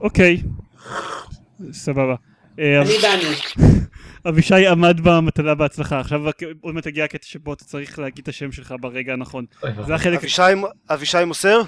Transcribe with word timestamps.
אוקיי. 0.00 0.42
סבבה. 1.72 2.14
אה, 2.58 2.82
אני 2.82 2.90
דני. 3.02 3.34
אבישי 4.28 4.66
עמד 4.66 5.00
במטלה 5.02 5.54
בהצלחה, 5.54 6.00
עכשיו 6.00 6.20
עוד 6.60 6.74
מעט 6.74 6.86
הגיע 6.86 7.04
הקטע 7.04 7.26
שבו 7.26 7.52
אתה 7.52 7.64
צריך 7.64 7.98
להגיד 7.98 8.22
את 8.22 8.28
השם 8.28 8.52
שלך 8.52 8.74
ברגע 8.80 9.12
הנכון. 9.12 9.44
זה 9.86 9.94
החלק, 9.94 10.18
אבישי, 10.18 10.42
אבישי 10.90 11.24
מוסר? 11.26 11.62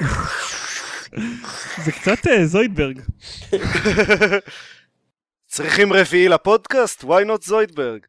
זה 1.84 1.92
קצת 1.92 2.26
אה, 2.26 2.46
זוידברג. 2.46 3.00
צריכים 5.46 5.92
רביעי 5.92 6.28
לפודקאסט? 6.28 7.04
why 7.04 7.24
not 7.26 7.44
זוידברג? 7.44 8.00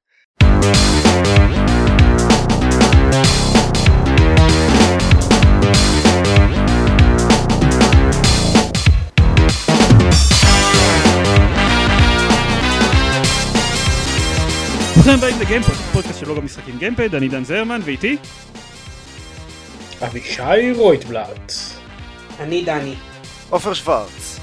ברוכים 14.99 15.17
הבאים 15.17 15.39
לגיימפוד, 15.39 15.75
פודקאסט 15.75 16.19
של 16.19 16.35
בלוג 16.35 16.45
המשחקים 16.45 16.77
גיימפד, 16.77 17.15
אני 17.15 17.27
דן 17.27 17.43
זרמן 17.43 17.79
ואיתי 17.83 18.17
אבישי 20.01 20.71
רויטבלט. 20.75 21.53
אני 22.39 22.63
דני. 22.65 22.95
עופר 23.49 23.73
שוורץ. 23.73 24.39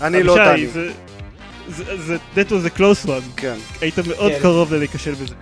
אני 0.00 0.22
לא 0.22 0.36
דני. 0.36 0.66
זה- 1.68 1.84
זה- 1.84 1.96
זה 1.96 2.16
that 2.36 2.48
was 2.48 2.76
a 2.76 2.78
close 2.78 3.06
one, 3.08 3.22
כן. 3.36 3.54
היית 3.80 3.98
מאוד 3.98 4.32
כן. 4.32 4.38
קרוב 4.42 4.74
להיכשל 4.74 5.12
בזה. 5.14 5.34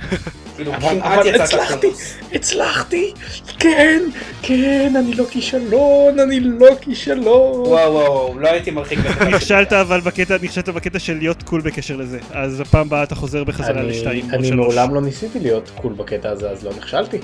כאילו, 0.56 0.74
אבל 0.74 1.34
הצלחתי, 1.41 1.80
close. 1.91 2.14
הצלחתי, 2.33 3.12
כן, 3.59 4.02
כן, 4.42 4.92
אני 4.98 5.14
לא 5.14 5.25
כישלון, 5.30 6.19
אני 6.20 6.41
לא 6.41 6.66
כישלון. 6.80 7.27
וואו 7.66 7.92
וואו 7.92 8.38
לא 8.41 8.48
הייתי 8.48 8.70
מרחיק 8.70 8.98
לכת. 9.05 9.23
נכשלת 9.23 9.73
אבל 9.73 10.01
בקטע, 10.01 10.37
נכשלת 10.42 10.69
בקטע 10.69 10.98
של 10.98 11.16
להיות 11.19 11.42
cool 11.42 11.60
בקשר 11.61 11.97
לזה, 11.97 12.19
אז 12.33 12.61
הפעם 12.61 12.87
הבאה 12.87 13.03
אתה 13.03 13.14
חוזר 13.14 13.44
בחזרה 13.44 13.70
אני- 13.81 13.89
לשתיים 13.91 14.25
או 14.31 14.39
אני 14.39 14.48
שלוש. 14.48 14.75
מעולם 14.75 14.94
לא 14.94 15.00
ניסיתי 15.00 15.41
להיות 15.41 15.70
cool 15.75 15.92
בקטע 15.92 16.31
הזה, 16.31 16.50
אז 16.50 16.64
לא 16.64 16.70
נכשלתי. 16.78 17.19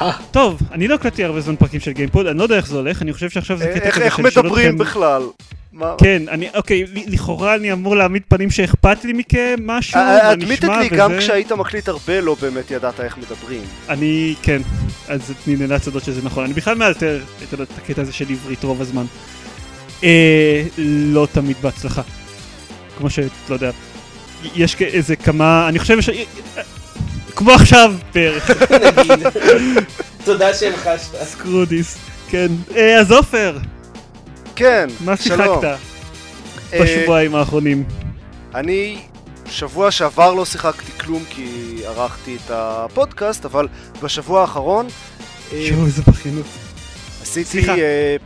אה, 0.00 0.12
טוב, 0.30 0.60
אני 0.72 0.88
לא 0.88 0.94
הקלטתי 0.94 1.24
הרבה 1.24 1.40
זמן 1.40 1.56
פרקים 1.56 1.80
של 1.80 1.90
גיימפוד, 1.92 2.26
אני 2.26 2.38
לא 2.38 2.42
יודע 2.42 2.56
איך 2.56 2.66
זה 2.66 2.76
הולך, 2.76 3.02
אני 3.02 3.12
חושב 3.12 3.30
שעכשיו 3.30 3.58
זה 3.58 3.72
קטע 3.74 3.84
איך 3.86 3.94
כזה 3.94 4.04
איך 4.04 4.16
של 4.16 4.22
לשאול 4.26 4.46
מדברים 4.46 4.66
אתכם- 4.74 4.78
בכלל? 4.78 5.22
כן, 5.98 6.22
אני, 6.28 6.48
אוקיי, 6.54 6.84
לכאורה 7.06 7.54
אני 7.54 7.72
אמור 7.72 7.96
להעמיד 7.96 8.22
פנים 8.28 8.50
שאכפת 8.50 9.04
לי 9.04 9.12
מכם, 9.12 9.56
משהו, 9.62 10.00
מה 10.00 10.16
נשמע 10.16 10.32
admittedly, 10.32 10.88
גם 10.88 11.10
וזה. 11.10 11.20
כשהיית 11.20 11.52
מקליט 11.52 11.88
הרבה 11.88 12.20
לא 12.20 12.36
באמת 12.40 12.70
ידעת 12.70 13.00
איך 13.00 13.18
מדברים. 13.18 13.60
אני, 13.88 14.34
כן, 14.42 14.62
אז 15.08 15.32
אני 15.46 15.56
נאלץ 15.56 15.86
לדעת 15.86 16.04
שזה 16.04 16.20
נכון. 16.24 16.44
אני 16.44 16.52
בכלל 16.52 16.74
מאלתר 16.74 17.20
את, 17.42 17.60
הקטע 17.78 18.02
הזה 18.02 18.12
של 18.12 18.24
עברית 18.30 18.64
רוב 18.64 18.80
הזמן. 18.80 19.04
אה, 20.04 20.62
לא 20.78 21.28
תמיד 21.32 21.56
בהצלחה. 21.62 22.02
כמו 22.98 23.10
שלא 23.10 23.26
יודע, 23.50 23.70
יש 24.54 24.76
איזה 24.80 25.16
כמה, 25.16 25.68
אני 25.68 25.78
חושב 25.78 26.00
ש... 26.00 26.10
כמו 27.36 27.52
עכשיו 27.52 27.94
בערך. 28.14 28.50
תודה 30.24 30.54
שהמחשת. 30.54 31.24
screw 31.24 31.61
this, 31.61 31.98
כן. 32.30 32.48
אה, 32.76 33.00
אז 33.00 33.12
עופר, 33.12 33.58
כן, 34.56 34.88
מה 35.04 35.16
שלום. 35.16 35.60
שיחקת 35.60 35.78
אה, 36.72 36.82
בשבועיים 36.82 37.34
האחרונים? 37.34 37.84
אני 38.54 38.98
שבוע 39.46 39.90
שעבר 39.90 40.34
לא 40.34 40.44
שיחקתי 40.44 40.92
כלום 40.92 41.22
כי 41.30 41.80
ערכתי 41.84 42.36
את 42.36 42.50
הפודקאסט, 42.50 43.44
אבל 43.44 43.68
בשבוע 44.02 44.40
האחרון 44.40 44.86
אה, 45.52 45.66
שואו, 45.68 45.86
איזה 45.86 46.02
בכיינות. 46.06 46.46
עשיתי... 47.22 47.50
סליחה. 47.50 47.72
אה, 47.74 48.16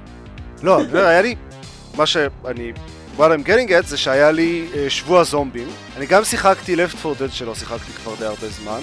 לא, 0.62 0.80
לא, 0.92 0.98
היה 1.06 1.22
לי... 1.22 1.34
מה 1.96 2.06
שאני... 2.06 2.72
what 3.16 3.20
I'm 3.20 3.46
getting 3.46 3.70
at 3.70 3.86
זה 3.86 3.96
שהיה 3.96 4.30
לי 4.30 4.68
שבוע 4.88 5.24
זומבים. 5.24 5.68
אני 5.96 6.06
גם 6.06 6.24
שיחקתי 6.24 6.74
Left 6.74 7.06
4 7.06 7.26
Dead 7.26 7.30
שלא 7.30 7.54
שיחקתי 7.54 7.92
כבר 7.92 8.14
די 8.18 8.24
הרבה 8.24 8.48
זמן. 8.48 8.80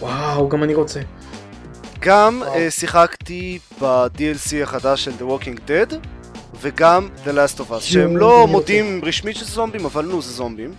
וואו, 0.00 0.48
גם 0.48 0.62
אני 0.62 0.74
רוצה. 0.74 1.00
גם. 2.00 2.42
אה, 2.42 2.70
שיחקתי 2.70 3.58
ב-DLC 3.80 4.62
החדש 4.62 5.04
של 5.04 5.10
The 5.10 5.22
Walking 5.22 5.58
Dead, 5.68 5.94
וגם 6.62 7.08
The 7.24 7.28
Last 7.28 7.58
of 7.58 7.70
Us, 7.70 7.80
שהם 7.80 8.16
לא 8.16 8.44
אני 8.44 8.52
מודים 8.52 9.00
רשמית 9.04 9.36
שזה 9.36 9.50
זומבים, 9.50 9.84
אבל 9.84 10.04
נו, 10.04 10.22
זה 10.22 10.32
זומבים. 10.32 10.74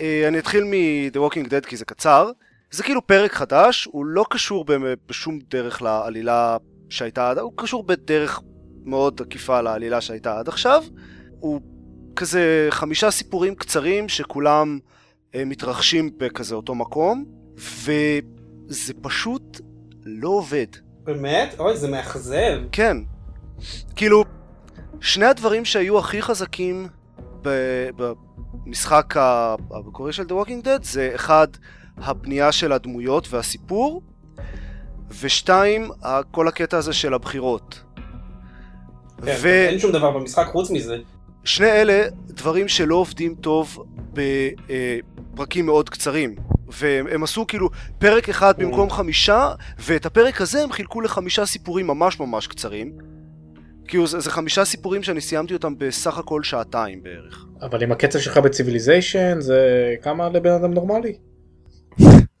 אה, 0.00 0.28
אני 0.28 0.38
אתחיל 0.38 0.64
מ-The 0.64 1.16
Walking 1.16 1.46
Dead 1.48 1.66
כי 1.66 1.76
זה 1.76 1.84
קצר. 1.84 2.30
זה 2.70 2.82
כאילו 2.82 3.06
פרק 3.06 3.32
חדש, 3.32 3.88
הוא 3.92 4.06
לא 4.06 4.24
קשור 4.30 4.64
בשום 5.08 5.38
דרך 5.50 5.82
לעלילה 5.82 6.56
שהייתה 6.88 7.30
עד... 7.30 7.38
הוא 7.38 7.52
קשור 7.56 7.82
בדרך 7.82 8.40
מאוד 8.84 9.20
עקיפה 9.22 9.60
לעלילה 9.60 10.00
שהייתה 10.00 10.38
עד 10.38 10.48
עכשיו. 10.48 10.84
הוא 11.40 11.60
כזה 12.16 12.66
חמישה 12.70 13.10
סיפורים 13.10 13.54
קצרים 13.54 14.08
שכולם 14.08 14.78
אה, 15.34 15.44
מתרחשים 15.44 16.10
בכזה 16.16 16.54
אותו 16.54 16.74
מקום, 16.74 17.24
וזה 17.56 18.92
פשוט 19.02 19.60
לא 20.04 20.28
עובד. 20.28 20.66
באמת? 21.04 21.54
אוי, 21.58 21.76
זה 21.76 21.88
מאכזב. 21.88 22.60
כן. 22.72 22.96
כאילו, 23.96 24.24
שני 25.00 25.26
הדברים 25.26 25.64
שהיו 25.64 25.98
הכי 25.98 26.22
חזקים 26.22 26.88
במשחק 27.96 29.14
המקורי 29.70 30.12
של 30.12 30.22
The 30.22 30.32
Walking 30.32 30.64
Dead 30.64 30.82
זה 30.82 31.10
אחד, 31.14 31.48
הבנייה 31.96 32.52
של 32.52 32.72
הדמויות 32.72 33.32
והסיפור, 33.32 34.02
ושתיים, 35.20 35.90
כל 36.30 36.48
הקטע 36.48 36.76
הזה 36.76 36.92
של 36.92 37.14
הבחירות. 37.14 37.82
כן, 39.24 39.46
אין 39.46 39.78
שום 39.78 39.92
דבר 39.92 40.10
במשחק 40.10 40.46
חוץ 40.52 40.70
מזה. 40.70 40.96
ושני 41.44 41.66
אלה 41.66 42.02
דברים 42.26 42.68
שלא 42.68 42.94
עובדים 42.94 43.34
טוב 43.34 43.84
בפרקים 44.12 45.66
מאוד 45.66 45.90
קצרים. 45.90 46.36
והם 46.70 47.06
הם 47.06 47.22
עשו 47.22 47.46
כאילו 47.46 47.70
פרק 47.98 48.28
אחד 48.28 48.54
Mm. 48.54 48.62
במקום 48.62 48.90
חמישה, 48.90 49.52
ואת 49.78 50.06
הפרק 50.06 50.40
הזה 50.40 50.62
הם 50.62 50.72
חילקו 50.72 51.00
לחמישה 51.00 51.46
סיפורים 51.46 51.86
ממש 51.86 52.20
ממש 52.20 52.46
קצרים. 52.46 52.92
כאילו 53.88 54.06
זה, 54.06 54.20
זה 54.20 54.30
חמישה 54.30 54.64
סיפורים 54.64 55.02
שאני 55.02 55.20
סיימתי 55.20 55.54
אותם 55.54 55.74
בסך 55.78 56.18
הכל 56.18 56.42
שעתיים 56.42 57.02
בערך. 57.02 57.46
אבל 57.62 57.82
עם 57.82 57.92
הקצב 57.92 58.18
שלך 58.18 58.38
בציוויליזיישן, 58.38 59.40
זה 59.40 59.60
כמה 60.02 60.28
לבן 60.28 60.50
אדם 60.50 60.74
נורמלי? 60.74 61.12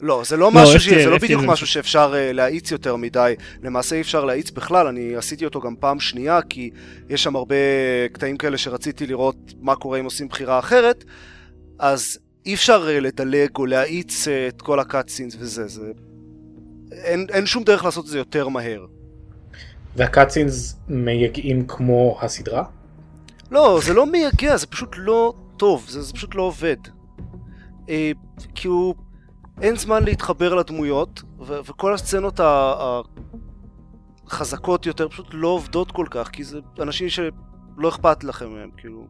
לא, 0.00 0.22
זה 0.26 0.36
לא 0.36 0.50
לא, 0.54 0.62
משהו, 0.62 0.80
ש... 0.80 0.88
זה 0.88 1.10
לא 1.10 1.18
בדיוק 1.18 1.40
זה 1.40 1.46
משהו 1.46 1.66
שאפשר 1.66 2.12
uh, 2.12 2.32
להאיץ 2.32 2.70
יותר 2.70 2.96
מדי. 2.96 3.34
למעשה 3.62 3.96
אי 3.96 4.00
אפשר 4.00 4.24
להאיץ 4.24 4.50
בכלל, 4.50 4.86
אני 4.86 5.16
עשיתי 5.16 5.44
אותו 5.44 5.60
גם 5.60 5.74
פעם 5.80 6.00
שנייה, 6.00 6.40
כי 6.42 6.70
יש 7.08 7.22
שם 7.22 7.36
הרבה 7.36 7.56
קטעים 8.12 8.36
כאלה 8.36 8.58
שרציתי 8.58 9.06
לראות 9.06 9.36
מה 9.60 9.76
קורה 9.76 10.00
אם 10.00 10.04
עושים 10.04 10.28
בחירה 10.28 10.58
אחרת, 10.58 11.04
אז 11.78 12.18
אי 12.46 12.54
אפשר 12.54 12.88
uh, 12.88 13.00
לדלג 13.00 13.50
או 13.58 13.66
להאיץ 13.66 14.28
uh, 14.28 14.30
את 14.48 14.62
כל 14.62 14.80
הקאטסינס 14.80 15.36
וזה, 15.38 15.68
זה... 15.68 15.92
אין, 16.92 17.26
אין 17.30 17.46
שום 17.46 17.64
דרך 17.64 17.84
לעשות 17.84 18.04
את 18.04 18.10
זה 18.10 18.18
יותר 18.18 18.48
מהר. 18.48 18.86
והקאצינס 19.96 20.80
מייגעים 20.88 21.66
כמו 21.66 22.18
הסדרה? 22.22 22.64
לא, 23.50 23.80
זה 23.84 23.94
לא 23.94 24.06
מייגע, 24.06 24.56
זה 24.56 24.66
פשוט 24.66 24.94
לא 24.96 25.34
טוב, 25.56 25.86
זה, 25.88 26.02
זה 26.02 26.12
פשוט 26.12 26.34
לא 26.34 26.42
עובד. 26.42 26.76
אה, 27.88 28.10
כי 28.54 28.68
הוא... 28.68 28.94
אין 29.62 29.76
זמן 29.76 30.04
להתחבר 30.04 30.54
לדמויות, 30.54 31.22
ו- 31.40 31.58
וכל 31.64 31.94
הסצנות 31.94 32.40
ה- 32.40 33.00
החזקות 34.26 34.86
יותר 34.86 35.08
פשוט 35.08 35.26
לא 35.32 35.48
עובדות 35.48 35.92
כל 35.92 36.06
כך, 36.10 36.28
כי 36.28 36.44
זה 36.44 36.58
אנשים 36.80 37.08
שלא 37.08 37.88
אכפת 37.88 38.24
לכם 38.24 38.52
מהם, 38.52 38.70
כאילו... 38.76 39.06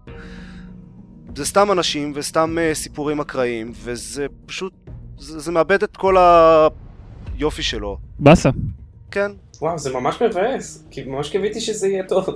זה 1.37 1.45
סתם 1.45 1.73
אנשים 1.73 2.13
וסתם 2.15 2.57
uh, 2.59 2.75
סיפורים 2.75 3.21
אקראיים, 3.21 3.73
וזה 3.75 4.27
פשוט... 4.47 4.73
זה, 5.19 5.39
זה 5.39 5.53
מאבד 5.53 5.83
את 5.83 5.97
כל 5.97 6.17
היופי 6.19 7.63
שלו. 7.63 7.99
באסה. 8.19 8.51
כן, 9.11 9.33
וואו, 9.61 9.79
זה 9.79 9.93
ממש 9.93 10.23
מבאס. 10.23 10.85
כי 10.91 11.05
ממש 11.05 11.31
קיוויתי 11.31 11.61
שזה 11.61 11.89
יהיה 11.89 12.03
טוב. 12.03 12.27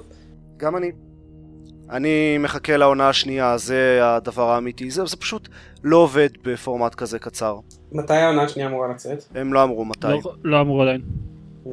גם 0.56 0.76
אני. 0.76 0.90
אני 1.90 2.38
מחכה 2.38 2.76
לעונה 2.76 3.08
השנייה, 3.08 3.58
זה 3.58 4.00
הדבר 4.02 4.50
האמיתי. 4.50 4.90
זה, 4.90 5.06
זה 5.06 5.16
פשוט 5.16 5.48
לא 5.84 5.96
עובד 5.96 6.28
בפורמט 6.44 6.94
כזה 6.94 7.18
קצר. 7.18 7.58
מתי 7.92 8.14
העונה 8.14 8.42
השנייה 8.42 8.68
אמורה 8.68 8.88
לצאת? 8.88 9.24
הם 9.34 9.52
לא 9.52 9.62
אמרו 9.62 9.84
מתי. 9.84 10.06
לא, 10.06 10.34
לא 10.44 10.60
אמרו 10.60 10.82
עדיין. 10.82 11.00
אמ, 11.66 11.72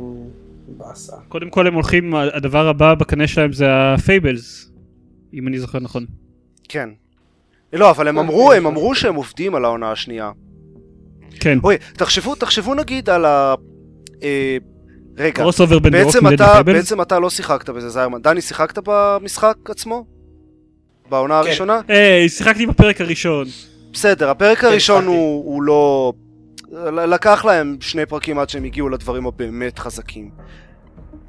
באסה. 0.67 1.15
קודם 1.27 1.49
כל 1.49 1.67
הם 1.67 1.73
הולכים, 1.73 2.15
הדבר 2.15 2.67
הבא 2.67 2.93
בקנה 2.93 3.27
שלהם 3.27 3.53
זה 3.53 3.65
ה 3.93 4.03
Fables, 4.03 4.71
אם 5.33 5.47
אני 5.47 5.59
זוכר 5.59 5.79
נכון. 5.79 6.05
כן. 6.69 6.89
לא, 7.73 7.89
אבל 7.89 8.07
הם 8.07 8.17
אה, 8.17 8.23
אמרו, 8.23 8.47
כן, 8.49 8.57
הם 8.57 8.63
כן. 8.63 8.67
אמרו 8.67 8.95
שהם 8.95 9.15
עובדים 9.15 9.55
על 9.55 9.65
העונה 9.65 9.91
השנייה. 9.91 10.31
כן, 11.39 11.57
אוי, 11.63 11.75
תחשבו, 11.93 12.35
תחשבו 12.35 12.73
נגיד 12.73 13.09
על 13.09 13.25
ה... 13.25 13.55
אה, 14.23 14.57
רגע, 15.19 15.31
קרוס 15.31 15.61
אובר 15.61 15.79
בין 15.79 15.91
בעצם 15.91 16.33
אתה. 16.33 16.63
בעצם 16.63 17.01
אתה 17.01 17.19
לא 17.19 17.29
שיחקת 17.29 17.69
בזה, 17.69 17.89
זיירמן. 17.89 18.21
דני, 18.21 18.41
שיחקת 18.41 18.79
במשחק 18.85 19.55
עצמו? 19.65 20.05
בעונה 21.09 21.41
כן. 21.41 21.47
הראשונה? 21.47 21.81
היי, 21.87 22.29
שיחקתי 22.29 22.65
בפרק 22.65 23.01
הראשון. 23.01 23.47
בסדר, 23.93 24.29
הפרק 24.29 24.63
הראשון 24.63 25.01
שיחקתי. 25.01 25.17
הוא, 25.17 25.45
הוא 25.45 25.63
לא... 25.63 26.13
לקח 26.91 27.45
להם 27.45 27.77
שני 27.81 28.05
פרקים 28.05 28.39
עד 28.39 28.49
שהם 28.49 28.63
הגיעו 28.63 28.89
לדברים 28.89 29.25
הבאמת 29.25 29.79
חזקים. 29.79 30.29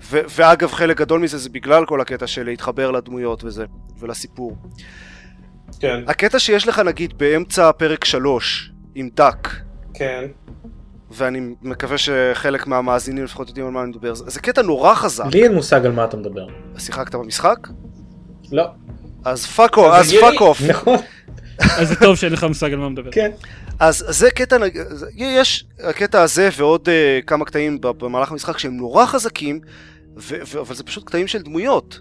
ו- 0.03 0.21
ואגב, 0.37 0.73
חלק 0.73 0.97
גדול 0.97 1.21
מזה 1.21 1.39
זה 1.39 1.49
בגלל 1.51 1.87
כל 1.87 2.01
הקטע 2.01 2.27
של 2.27 2.45
להתחבר 2.45 2.91
לדמויות 2.91 3.45
וזה, 3.45 3.65
ולסיפור. 3.99 4.57
כן. 5.81 6.05
הקטע 6.07 6.39
שיש 6.39 6.69
לך 6.69 6.79
נגיד 6.79 7.19
באמצע 7.19 7.73
פרק 7.73 8.05
3 8.05 8.73
עם 8.95 9.09
דאק, 9.15 9.57
כן. 9.95 10.25
ואני 11.11 11.41
מקווה 11.63 11.97
שחלק 11.99 12.67
מהמאזינים 12.67 13.25
לפחות 13.25 13.49
יודעים 13.49 13.67
על 13.67 13.73
מה 13.73 13.83
אני 13.83 13.89
מדבר, 13.91 14.15
זה 14.15 14.25
זה 14.31 14.41
קטע 14.41 14.63
נורא 14.63 14.95
חזק. 14.95 15.25
לי 15.33 15.43
אין 15.43 15.55
מושג 15.55 15.87
על 15.87 15.93
מה 15.93 16.05
אתה 16.05 16.17
מדבר. 16.17 16.47
שיחקת 16.79 17.15
במשחק? 17.15 17.69
לא. 18.53 18.65
אז 19.25 19.47
fuck 19.47 19.77
off, 19.77 19.93
אז. 19.95 20.15
fuck 20.21 20.41
off. 20.41 20.61
נכון. 20.63 20.97
אז 21.79 21.89
זה 21.89 21.97
טוב 21.97 22.17
שאין 22.17 22.33
לך 22.33 22.45
מושג 22.45 22.73
על 22.73 22.79
מה 22.79 22.89
מדבר. 22.89 23.11
כן. 23.11 23.31
אז 23.81 24.05
זה 24.09 24.31
קטע, 24.31 24.57
יש 25.17 25.65
הקטע 25.85 26.23
הזה 26.23 26.49
ועוד 26.57 26.89
אה, 26.89 27.25
כמה 27.27 27.45
קטעים 27.45 27.79
במהלך 27.81 28.31
המשחק 28.33 28.59
שהם 28.59 28.77
נורא 28.77 29.07
חזקים, 29.07 29.61
ו- 30.19 30.37
ו- 30.47 30.61
אבל 30.61 30.75
זה 30.75 30.85
פשוט 30.85 31.05
קטעים 31.07 31.27
של 31.27 31.43
דמויות. 31.43 32.01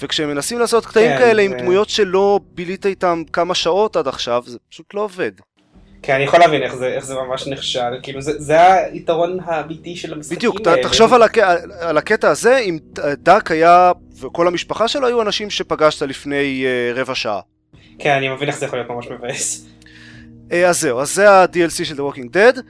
וכשהם 0.00 0.28
מנסים 0.28 0.58
לעשות 0.58 0.86
קטעים 0.86 1.10
כן, 1.10 1.18
כאלה 1.18 1.42
עם 1.42 1.50
זה- 1.50 1.56
דמויות 1.58 1.88
שלא 1.88 2.40
בילית 2.54 2.86
איתם 2.86 3.22
כמה 3.32 3.54
שעות 3.54 3.96
עד 3.96 4.08
עכשיו, 4.08 4.42
זה 4.46 4.58
פשוט 4.70 4.94
לא 4.94 5.00
עובד. 5.00 5.32
כן, 6.06 6.14
אני 6.14 6.24
יכול 6.24 6.40
להבין 6.40 6.62
איך 6.62 6.74
זה, 6.74 6.86
איך 6.86 7.04
זה 7.04 7.14
ממש 7.14 7.46
נכשל, 7.46 7.98
כאילו 8.02 8.20
זה, 8.20 8.32
זה 8.38 8.74
היתרון 8.74 9.38
האמיתי 9.44 9.96
של 9.96 10.12
המשחקים 10.12 10.38
בדיוק, 10.38 10.66
האלה. 10.66 10.82
תחשוב 10.82 11.14
על, 11.14 11.22
הק... 11.22 11.38
על 11.80 11.98
הקטע 11.98 12.30
הזה, 12.30 12.58
אם 12.58 12.78
דאק 13.22 13.50
היה, 13.50 13.92
וכל 14.20 14.48
המשפחה 14.48 14.88
שלו 14.88 15.06
היו 15.06 15.22
אנשים 15.22 15.50
שפגשת 15.50 16.02
לפני 16.02 16.64
uh, 16.64 16.98
רבע 16.98 17.14
שעה. 17.14 17.40
כן, 17.98 18.10
אני 18.10 18.28
מבין 18.28 18.48
איך 18.48 18.58
זה 18.58 18.66
יכול 18.66 18.78
להיות 18.78 18.90
ממש 18.90 19.06
מבאס. 19.10 19.66
אה, 20.52 20.68
אז 20.68 20.80
זהו, 20.80 21.00
אז 21.00 21.14
זה 21.14 21.30
ה-DLC 21.30 21.84
של 21.84 21.94
The 21.94 22.14
Walking 22.14 22.34
Dead. 22.34 22.60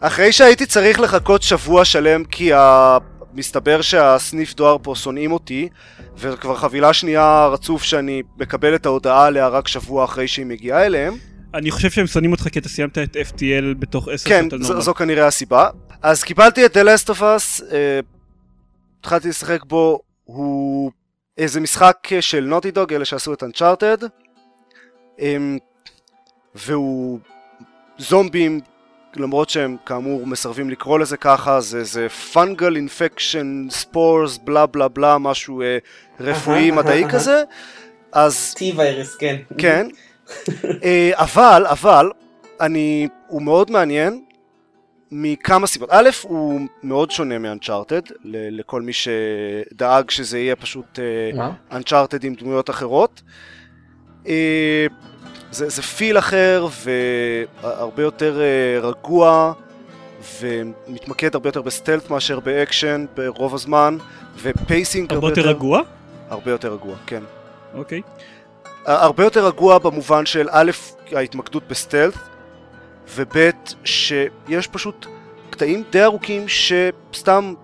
אחרי 0.00 0.32
שהייתי 0.32 0.66
צריך 0.66 1.00
לחכות 1.00 1.42
שבוע 1.42 1.84
שלם 1.84 2.24
כי 2.24 2.52
ה... 2.52 2.98
מסתבר 3.34 3.80
שהסניף 3.80 4.54
דואר 4.54 4.76
פה 4.82 4.94
שונאים 4.94 5.32
אותי, 5.32 5.68
וכבר 6.18 6.56
חבילה 6.56 6.92
שנייה 6.92 7.48
רצוף 7.52 7.82
שאני 7.82 8.22
מקבל 8.38 8.74
את 8.74 8.86
ההודעה 8.86 9.26
עליה 9.26 9.48
רק 9.48 9.68
שבוע 9.68 10.04
אחרי 10.04 10.28
שהיא 10.28 10.46
מגיעה 10.46 10.86
אליהם. 10.86 11.29
אני 11.54 11.70
חושב 11.70 11.90
שהם 11.90 12.06
שונאים 12.06 12.32
אותך 12.32 12.48
כי 12.48 12.58
אתה 12.58 12.68
סיימת 12.68 12.98
את 12.98 13.16
FTL 13.16 13.74
בתוך 13.78 14.08
10 14.08 14.28
כן, 14.28 14.40
שעות 14.40 14.52
על 14.52 14.62
זו, 14.62 14.68
נורמל. 14.68 14.84
זו 14.84 14.94
כנראה 14.94 15.26
הסיבה. 15.26 15.68
אז 16.02 16.22
קיבלתי 16.24 16.66
את 16.66 16.76
The 16.76 16.80
Last 16.80 17.08
of 17.08 17.20
Us, 17.20 17.64
אה, 17.72 18.00
התחלתי 19.00 19.28
לשחק 19.28 19.64
בו, 19.64 20.00
הוא 20.24 20.90
איזה 21.38 21.60
משחק 21.60 22.08
של 22.20 22.44
נוטי 22.44 22.70
דוג, 22.70 22.92
אלה 22.92 23.04
שעשו 23.04 23.32
את 23.32 23.42
Uncharted, 23.42 24.04
אה, 25.20 25.36
והוא 26.54 27.18
זומבים, 27.98 28.60
למרות 29.16 29.50
שהם 29.50 29.76
כאמור 29.86 30.26
מסרבים 30.26 30.70
לקרוא 30.70 30.98
לזה 30.98 31.16
ככה, 31.16 31.60
זה, 31.60 31.84
זה 31.84 32.08
פונגל 32.08 32.76
אינפקשן 32.76 33.66
ספורס 33.70 34.38
בלה 34.44 34.66
בלה 34.66 34.88
בלה, 34.88 35.18
משהו 35.18 35.62
אה, 35.62 35.78
רפואי 36.20 36.70
מדעי. 36.70 37.04
כזה, 37.08 37.42
אז 38.12 38.54
טי 38.56 38.72
ויירס, 38.76 39.14
כן. 39.14 39.36
כן. 39.58 39.86
אה, 40.84 41.10
אבל, 41.14 41.66
אבל, 41.66 42.10
אני, 42.60 43.08
הוא 43.26 43.42
מאוד 43.42 43.70
מעניין 43.70 44.24
מכמה 45.10 45.66
סיבות. 45.66 45.88
א', 45.92 46.08
הוא 46.22 46.60
מאוד 46.82 47.10
שונה 47.10 47.38
מאנצ'ארטד, 47.38 48.00
לכל 48.24 48.82
מי 48.82 48.92
שדאג 48.92 50.10
שזה 50.10 50.38
יהיה 50.38 50.56
פשוט 50.56 50.98
אה? 51.38 51.50
אנצ'ארטד 51.72 52.24
עם 52.24 52.34
דמויות 52.34 52.70
אחרות. 52.70 53.22
אה, 54.26 54.86
זה, 55.50 55.68
זה 55.68 55.82
feel 55.82 56.18
אחר 56.18 56.66
והרבה 57.62 58.02
יותר 58.02 58.40
אה, 58.40 58.80
רגוע 58.88 59.52
ומתמקד 60.40 61.34
הרבה 61.34 61.48
יותר 61.48 61.62
ב 61.62 61.68
stealth 61.68 62.10
מאשר 62.10 62.40
באקשן 62.40 63.06
ברוב 63.16 63.54
הזמן 63.54 63.96
ו 64.42 64.52
pacing 64.52 65.12
הרבה 65.12 65.28
יותר 65.28 65.48
רגוע? 65.48 65.80
הרבה 66.28 66.50
יותר 66.50 66.72
רגוע, 66.72 66.94
כן. 67.06 67.22
אוקיי. 67.74 68.02
הרבה 68.84 69.24
יותר 69.24 69.46
רגוע 69.46 69.78
במובן 69.78 70.26
של 70.26 70.48
א', 70.50 70.70
ההתמקדות 71.12 71.62
ב 71.68 71.73
stealth, 71.73 72.14
וב', 73.16 73.50
שיש 73.84 74.66
פשוט 74.66 75.06
קטעים 75.50 75.82
די 75.90 76.04
ארוכים 76.04 76.44
שסתם 76.48 77.54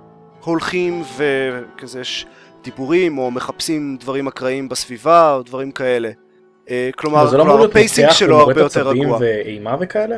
הולכים 0.44 1.02
וכזה 1.16 2.00
יש 2.00 2.26
דיבורים 2.64 3.18
או 3.18 3.30
מחפשים 3.30 3.96
דברים 4.00 4.26
אקראיים 4.26 4.68
בסביבה 4.68 5.34
או 5.34 5.42
דברים 5.42 5.72
כאלה. 5.72 6.10
אה, 6.70 6.90
כלומר, 6.96 7.26
זה 7.26 7.36
לא 7.36 7.44
כלומר 7.44 7.64
ה 7.64 7.71
pacing 7.71 8.10
שלו 8.10 8.40
הרבה 8.40 8.60
יותר 8.60 8.88
רגוע. 8.88 9.18
ואימה 9.20 9.76
וכאלה? 9.80 10.16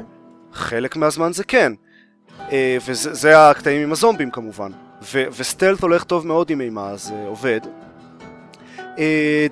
חלק 0.53 0.97
מהזמן 0.97 1.33
זה 1.33 1.45
כן. 1.45 1.73
אה, 2.53 2.77
וזה 2.87 3.15
זה 3.15 3.51
הקטעים 3.51 3.83
עם 3.83 3.93
הזומבים 3.93 4.31
כמובן. 4.31 4.71
ו- 5.03 5.25
ו 5.39 5.44
stealth 5.44 5.81
הולך 5.81 6.05
טוב 6.05 6.27
מאוד 6.27 6.51
עם 6.51 6.61
אימה, 6.61 6.91
אז 6.91 7.13
אה, 7.13 7.27
עובד. 7.27 7.61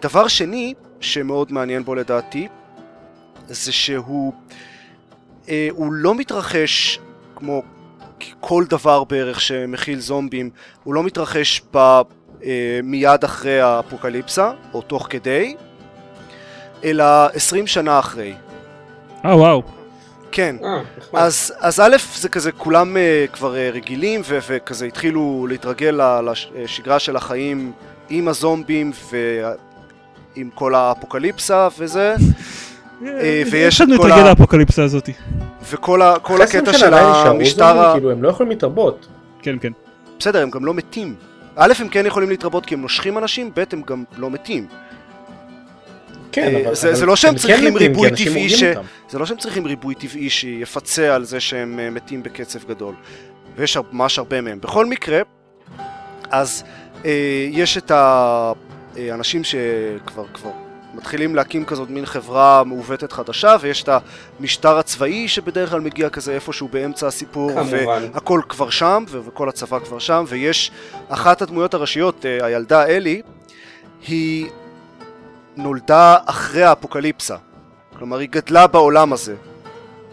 דבר 0.01 0.29
שני, 0.29 0.75
שמאוד 1.01 1.53
מעניין 1.53 1.85
בו 1.85 1.95
לדעתי, 1.95 2.49
זה 3.49 3.73
שהוא 3.73 4.33
אה, 5.49 5.69
הוא 5.71 5.93
לא 5.93 6.15
מתרחש 6.15 7.01
כמו 7.37 7.63
כל 8.41 8.65
דבר 8.69 9.05
בערך 9.05 9.41
שמכיל 9.41 10.01
זומבים, 10.01 10.51
הוא 10.85 10.95
לא 10.95 11.03
מתרחש 11.03 11.63
ב, 11.75 11.77
אה, 11.77 12.03
מיד 12.83 13.25
אחרי 13.25 13.61
האפוקליפסה, 13.61 14.51
או 14.75 14.83
תוך 14.83 15.07
כדי, 15.11 15.55
אלא 16.85 17.05
20 17.35 17.67
שנה 17.67 17.99
אחרי. 17.99 18.35
אה 19.25 19.37
וואו. 19.37 19.63
כן. 20.33 20.57
אה, 20.65 20.83
נחמד. 20.99 21.21
אז, 21.21 21.53
אז 21.59 21.81
א', 21.81 21.97
זה 22.15 22.29
כזה, 22.29 22.53
כולם 22.53 22.97
uh, 22.97 23.33
כבר 23.33 23.55
uh, 23.55 23.75
רגילים 23.75 24.21
ו- 24.25 24.39
וכזה 24.49 24.87
התחילו 24.87 25.47
להתרגל 25.49 26.01
לשגרה 26.23 26.99
של 26.99 27.17
החיים 27.17 27.73
עם 28.09 28.29
הזומבים 28.29 28.93
ועם 30.37 30.51
כל 30.55 30.75
האפוקליפסה 30.75 31.69
וזה, 31.79 32.15
אה, 33.07 33.43
ויש 33.51 33.75
יש 33.75 33.81
לנו 33.81 33.95
את 33.95 34.01
כל 34.01 34.13
ה- 34.13 34.29
לאפוקליפסה 34.29 34.83
הזאתי. 34.85 35.13
וכל 35.73 36.03
ה- 36.03 36.15
כל 36.23 36.35
אחרי 36.35 36.45
20 36.45 36.63
הקטע 36.65 36.79
של 36.79 36.95
המשטר, 36.95 37.65
ה- 37.81 37.93
כאילו 37.93 38.11
הם 38.11 38.23
לא 38.23 38.29
יכולים 38.29 38.51
להתרבות. 38.51 39.07
כן, 39.43 39.57
כן. 39.61 39.73
בסדר, 40.19 40.43
הם 40.43 40.51
גם 40.51 40.65
לא 40.65 40.75
מתים. 40.75 41.15
א', 41.57 41.73
הם 41.81 41.89
כן 41.89 42.07
יכולים 42.07 42.29
להתרבות 42.29 42.67
כי 42.67 42.75
הם 42.75 42.81
נושכים 42.83 43.19
אנשים, 43.19 43.51
ב', 43.57 43.65
הם 43.73 43.83
גם 43.87 44.05
לא 44.19 44.31
מתים. 44.31 44.67
כן, 46.33 46.43
אה, 46.55 46.63
אבל... 46.67 46.75
זה- 46.75 46.89
אבל 46.89 46.97
זה 46.97 47.07
לא 47.07 47.17
שהם 47.17 47.29
הם 47.31 47.35
כן 47.37 47.41
צריכים 47.43 47.77
ריבוי 47.77 48.11
טבעי 48.11 48.49
ש- 48.49 48.63
אותם. 48.63 48.81
זה 49.11 49.19
לא 49.19 49.27
שהם 49.27 49.37
צריכים 49.37 49.67
ריבוי 49.67 49.95
טבעי 49.95 50.31
שיפצה 50.31 51.15
על 51.15 51.25
זה 51.25 51.41
שהם 51.41 51.79
אה, 51.79 51.91
מתים 51.91 52.23
בקצב 52.23 52.59
גדול. 52.69 52.95
ויש 53.57 53.79
ממש 53.93 54.19
הרבה 54.19 54.41
מהם. 54.41 54.59
בכל 54.61 54.87
מקרה, 54.87 55.21
אז 56.31 56.65
אה, 57.05 57.11
יש 57.51 57.79
את 57.79 57.91
האנשים 58.97 59.45
שכבר 59.45 60.27
כבר 60.35 60.51
מתחילים 60.95 61.35
להקים 61.35 61.65
כזאת 61.65 61.91
מין 61.91 62.07
חברה 62.07 62.65
מעוותת 62.65 63.13
חדשה, 63.13 63.57
ויש 63.61 63.83
את 63.83 63.89
המשטר 64.41 64.79
הצבאי 64.79 65.29
שבדרך 65.29 65.71
כלל 65.71 65.81
מגיע 65.81 66.11
כזה 66.11 66.33
איפשהו 66.33 66.69
באמצע 66.69 67.07
הסיפור, 67.07 67.53
כמובן. 67.53 68.09
והכל 68.13 68.41
כבר 68.49 68.71
שם, 68.71 69.05
וכל 69.09 69.49
הצבא 69.49 69.79
כבר 69.79 69.99
שם, 69.99 70.25
ויש 70.29 70.71
אחת 71.09 71.43
הדמויות 71.43 71.75
הראשיות, 71.75 72.27
אה, 72.27 72.47
הילדה 72.47 72.87
אלי, 72.87 73.23
היא 74.09 74.47
נולדה 75.57 76.17
אחרי 76.27 76.63
האפוקליפסה. 76.63 77.37
כלומר, 77.99 78.19
היא 78.19 78.29
גדלה 78.29 78.67
בעולם 78.67 79.13
הזה. 79.13 79.35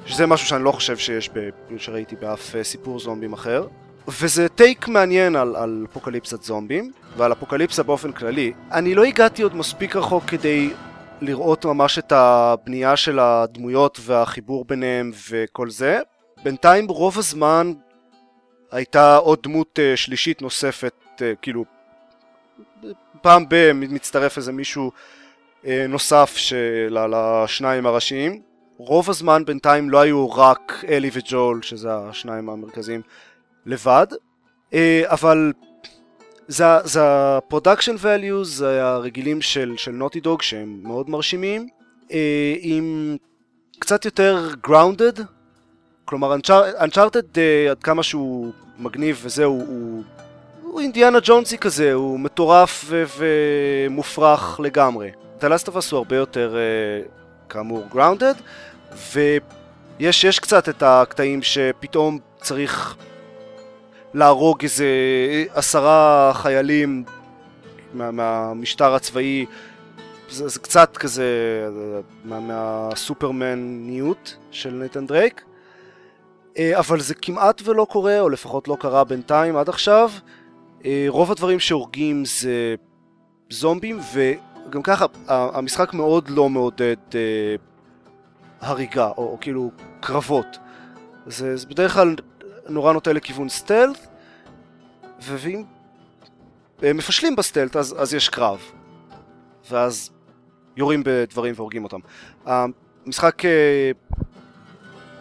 שזה 0.06 0.28
משהו 0.28 0.48
שאני 0.48 0.64
לא 0.64 0.72
חושב 0.72 0.98
שיש, 0.98 1.30
ב... 1.34 1.50
שראיתי 1.78 2.16
באף 2.16 2.56
אה, 2.56 2.64
סיפור 2.64 3.00
זומבים 3.00 3.34
אחר. 3.34 3.68
וזה 4.08 4.50
טייק 4.50 4.88
מעניין 4.88 5.36
על, 5.36 5.56
על 5.56 5.86
אפוקליפסת 5.92 6.44
זומבים, 6.44 6.92
ועל 7.18 7.32
אפוקליפסה 7.32 7.84
באופן 7.84 8.12
כללי. 8.12 8.54
אני 8.72 8.96
לא 8.96 9.04
הגעתי 9.04 9.42
עוד 9.42 9.56
מספיק 9.56 9.96
רחוק 9.96 10.24
כדי 10.24 10.70
לראות 11.22 11.66
ממש 11.66 12.00
את 12.00 12.12
הבנייה 12.12 12.96
של 12.96 13.20
הדמויות 13.20 14.00
והחיבור 14.02 14.66
ביניהם 14.66 15.12
וכל 15.30 15.70
זה. 15.70 16.00
בינתיים 16.44 16.88
רוב 16.88 17.18
הזמן 17.18 17.74
הייתה 18.72 19.18
עוד 19.18 19.40
דמות 19.44 19.80
uh, 19.80 19.98
שלישית 19.98 20.42
נוספת, 20.42 20.94
uh, 21.16 21.22
כאילו 21.42 21.66
פעם 23.22 23.46
ב- 23.50 23.72
מצטרף 23.74 24.38
איזה 24.38 24.52
מישהו 24.52 24.92
uh, 25.64 25.68
נוסף 25.90 26.34
של... 26.36 26.98
לשניים 27.10 27.86
הראשיים. 27.86 28.42
רוב 28.78 29.10
הזמן 29.10 29.46
בינתיים 29.46 29.90
לא 29.90 30.02
היו 30.02 30.32
רק 30.32 30.84
אלי 30.88 31.10
וג'ול, 31.14 31.62
שזה 31.62 31.96
השניים 31.96 32.50
המרכזיים, 32.50 33.02
לבד, 33.66 34.08
uh, 34.72 34.76
אבל 35.06 35.54
זה, 36.48 36.66
ה-production 37.02 38.04
values, 38.04 38.44
זה 38.44 38.84
הרגילים 38.86 39.42
של, 39.42 39.74
של 39.78 39.92
נוטי 39.92 40.20
דוג 40.20 40.42
שהם 40.42 40.80
מאוד 40.84 41.10
מרשימים, 41.10 41.68
uh, 42.08 42.14
עם 42.60 43.18
קצת 43.80 44.06
יותר 44.06 44.50
grounded, 44.68 45.22
כלומר 46.06 46.36
אנצ'ארטד 46.80 47.38
uh, 47.38 47.72
עד 47.72 47.84
כמה 47.84 48.04
שהוא 48.04 48.52
מגניב 48.80 49.22
וזהו, 49.24 49.64
הוא, 49.68 50.04
הוא 50.62 50.82
אינדיאנה 50.82 51.20
ג'ונסי 51.24 51.58
כזה, 51.58 51.94
הוא 51.94 52.20
מטורף 52.20 52.84
ו- 52.88 53.04
ומופרך 53.18 54.60
לגמרי. 54.60 55.12
The 55.40 55.44
Last 55.44 55.68
of 55.68 55.72
Us 55.72 55.92
הוא 55.92 55.98
הרבה 55.98 56.16
יותר 56.16 56.56
כאמור 57.50 57.84
grounded, 57.94 58.42
ויש 59.14 60.24
יש 60.24 60.40
קצת 60.40 60.70
את 60.70 60.84
הקטעים 60.86 61.44
שפתאום 61.44 62.20
צריך 62.42 62.96
להרוג 64.14 64.62
איזה 64.64 64.86
עשרה 65.54 66.32
חיילים 66.36 67.04
מה, 67.94 68.12
מהמשטר 68.12 68.94
הצבאי, 68.94 69.46
זה, 70.30 70.48
זה 70.48 70.60
קצת 70.60 70.98
כזה 70.98 71.28
מה, 72.26 72.40
מהסופרמניות 72.40 74.36
של 74.52 74.74
ניתן 74.74 75.08
דרייק, 75.08 75.44
אה, 76.58 76.80
אבל 76.80 77.00
זה 77.00 77.16
כמעט 77.16 77.62
ולא 77.66 77.86
קורה, 77.90 78.20
או 78.20 78.30
לפחות 78.30 78.68
לא 78.68 78.78
קרה 78.80 79.04
בינתיים 79.04 79.56
עד 79.56 79.70
עכשיו. 79.70 80.12
אה, 80.86 81.06
רוב 81.08 81.32
הדברים 81.32 81.60
שהורגים 81.60 82.26
זה 82.26 82.76
זומבים, 83.50 84.00
וגם 84.14 84.82
ככה 84.82 85.06
המשחק 85.28 85.94
מאוד 85.94 86.30
לא 86.30 86.50
מעודד 86.50 86.96
אה, 87.16 87.56
הריגה, 88.62 89.08
או, 89.08 89.24
או 89.24 89.38
כאילו 89.42 89.72
קרבות. 90.00 90.58
זה, 91.28 91.58
זה 91.58 91.68
בדרך 91.68 91.94
כלל 91.94 92.16
נורא 92.70 92.94
נוטה 92.94 93.14
לכיוון 93.14 93.50
stealth, 93.50 94.08
ואם 95.22 95.64
מפשלים 96.82 97.36
ב 97.36 97.41
stealth 97.41 97.76
אז, 97.76 97.96
אז 98.00 98.14
יש 98.14 98.30
קרב. 98.30 98.60
ואז 99.72 100.12
יורים 100.78 101.02
בדברים 101.06 101.54
והורגים 101.58 101.84
אותם. 101.84 102.00
המשחק 102.46 103.46
אה, 103.46 103.92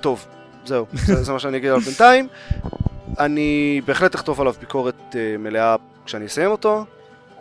טוב, 0.00 0.26
זהו, 0.64 0.86
זה, 1.06 1.22
זה 1.22 1.32
מה 1.32 1.38
שאני 1.38 1.56
אגיד 1.56 1.70
עליו 1.70 1.80
בינתיים. 1.80 2.28
אני 3.18 3.80
בהחלט 3.84 4.14
אכתוב 4.14 4.40
עליו 4.40 4.54
ביקורת 4.60 4.94
אה, 5.10 5.16
מלאה 5.38 5.76
כשאני 6.04 6.26
אסיים 6.26 6.50
אותו. 6.50 6.84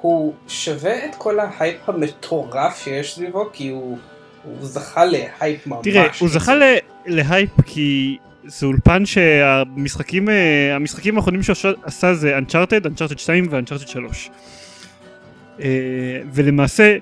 הוא 0.02 0.34
שווה 0.48 1.06
את 1.06 1.16
כל 1.18 1.40
ההייפ 1.40 1.90
המטורף 1.90 2.84
שיש 2.84 3.16
סביבו, 3.16 3.50
כי 3.54 3.70
הוא, 3.70 3.98
הוא 4.44 4.56
זכה 4.62 5.06
להייפ 5.06 5.68
ממש. 5.68 5.80
תראה, 5.84 6.08
הוא 6.20 6.30
זכה 6.30 6.54
להייפ 7.06 7.50
כי 7.66 8.18
זה 8.46 8.66
אולפן 8.66 9.06
שהמשחקים 9.06 10.30
אה, 10.30 10.76
המשחקים 10.76 11.18
האחרונים 11.18 11.44
שהוא 11.44 11.72
עשה 11.84 12.14
זה 12.14 12.40
Uncharted, 12.40 12.86
Uncharted 12.86 13.18
2 13.18 13.48
ו-Uncharted 13.50 13.88
3. 13.88 14.30
ולמעשה, 16.34 16.98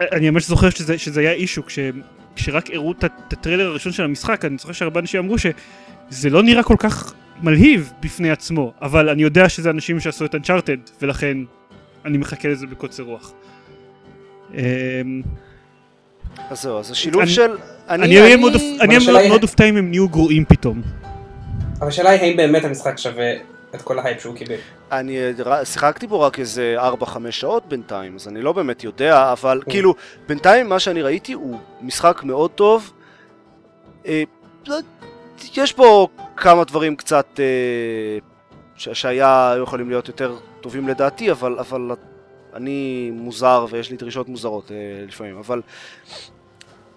אני 0.00 0.30
ממש 0.30 0.48
זוכר 0.48 0.70
שזה, 0.70 0.98
שזה 0.98 1.20
היה 1.20 1.32
אישו, 1.32 1.66
כש, 1.66 1.78
כשרק 2.36 2.70
הראו 2.70 2.92
את 2.92 3.04
הטריילר 3.04 3.66
הראשון 3.66 3.92
של 3.92 4.04
המשחק, 4.04 4.44
אני 4.44 4.56
זוכר 4.58 4.72
שהרבה 4.72 5.00
אנשים 5.00 5.20
אמרו 5.20 5.36
שזה 5.38 6.30
לא 6.30 6.42
נראה 6.42 6.62
כל 6.62 6.76
כך 6.78 7.14
מלהיב 7.42 7.92
בפני 8.00 8.30
עצמו, 8.30 8.72
אבל 8.82 9.08
אני 9.08 9.22
יודע 9.22 9.48
שזה 9.48 9.70
אנשים 9.70 10.00
שעשו 10.00 10.24
את 10.24 10.34
אנצ'ארטד, 10.34 10.76
ולכן 11.02 11.38
אני 12.04 12.18
מחכה 12.18 12.48
לזה 12.48 12.66
בקוצר 12.66 13.02
רוח. 13.02 13.32
אז 16.50 16.62
זהו, 16.62 16.78
אז 16.78 16.90
השילוב 16.90 17.22
אני, 17.22 17.30
של... 17.30 17.56
אני 17.88 18.20
אהיה 18.20 18.36
מאוד 19.28 19.42
אופתע 19.42 19.64
אם 19.64 19.76
הם 19.76 19.90
נהיו 19.90 20.08
גרועים 20.08 20.44
פתאום. 20.44 20.82
אבל 21.80 21.88
השאלה 21.88 22.10
היא 22.10 22.20
האם 22.20 22.36
באמת 22.36 22.64
המשחק 22.64 22.98
שווה 22.98 23.32
את 23.74 23.82
כל 23.82 23.98
ההייפ 23.98 24.20
שהוא 24.20 24.36
קיבל. 24.36 24.54
אני 24.92 25.18
שיחקתי 25.64 26.06
בו 26.06 26.20
רק 26.20 26.38
איזה 26.38 26.76
4-5 27.02 27.16
שעות 27.30 27.68
בינתיים, 27.68 28.14
אז 28.16 28.28
אני 28.28 28.42
לא 28.42 28.52
באמת 28.52 28.84
יודע, 28.84 29.32
אבל 29.32 29.62
כן. 29.64 29.70
כאילו, 29.70 29.94
בינתיים 30.28 30.68
מה 30.68 30.78
שאני 30.78 31.02
ראיתי 31.02 31.32
הוא 31.32 31.58
משחק 31.80 32.22
מאוד 32.24 32.50
טוב. 32.50 32.92
אה, 34.06 34.22
לא, 34.66 34.76
יש 35.56 35.76
בו 35.76 36.08
כמה 36.36 36.64
דברים 36.64 36.96
קצת 36.96 37.40
אה, 37.40 38.18
שהיה 38.76 39.54
יכולים 39.62 39.88
להיות 39.88 40.08
יותר 40.08 40.36
טובים 40.60 40.88
לדעתי, 40.88 41.30
אבל, 41.30 41.58
אבל 41.58 41.90
אני 42.54 43.10
מוזר 43.14 43.66
ויש 43.70 43.90
לי 43.90 43.96
דרישות 43.96 44.28
מוזרות 44.28 44.72
אה, 44.72 45.04
לפעמים, 45.08 45.38
אבל 45.38 45.62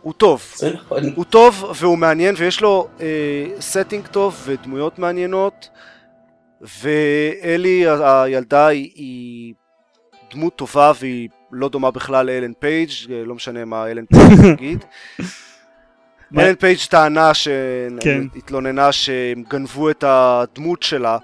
הוא 0.02 0.14
טוב. 0.14 0.42
נכון. 0.74 1.04
הוא 1.16 1.26
טוב 1.26 1.72
והוא 1.76 1.98
מעניין 1.98 2.36
ויש 2.38 2.62
לו 2.62 2.88
setting 3.60 4.08
טוב 4.08 4.44
ודמויות 4.46 5.00
מעניינות. 5.00 5.70
ואלי 6.62 7.86
הילדה 8.00 8.68
היא, 8.68 8.92
היא 8.96 9.54
דמות 10.32 10.56
טובה 10.56 10.92
והיא 11.00 11.30
לא 11.52 11.70
דומה 11.70 11.92
בכלל 11.92 12.26
לאלן 12.26 12.54
פייג', 12.60 12.90
לא 13.26 13.36
משנה 13.36 13.66
מה 13.66 13.92
אלן 13.92 14.06
פייג' 14.06 14.56
תגיד. 14.56 14.86
אלן 16.38 16.56
פייג' 16.56 16.78
טענה 16.90 17.34
שהתלוננה 17.34 18.92
שהם 18.92 19.44
גנבו 19.48 19.90
את 19.90 20.04
הדמות 20.08 20.84
שלה, 20.84 21.18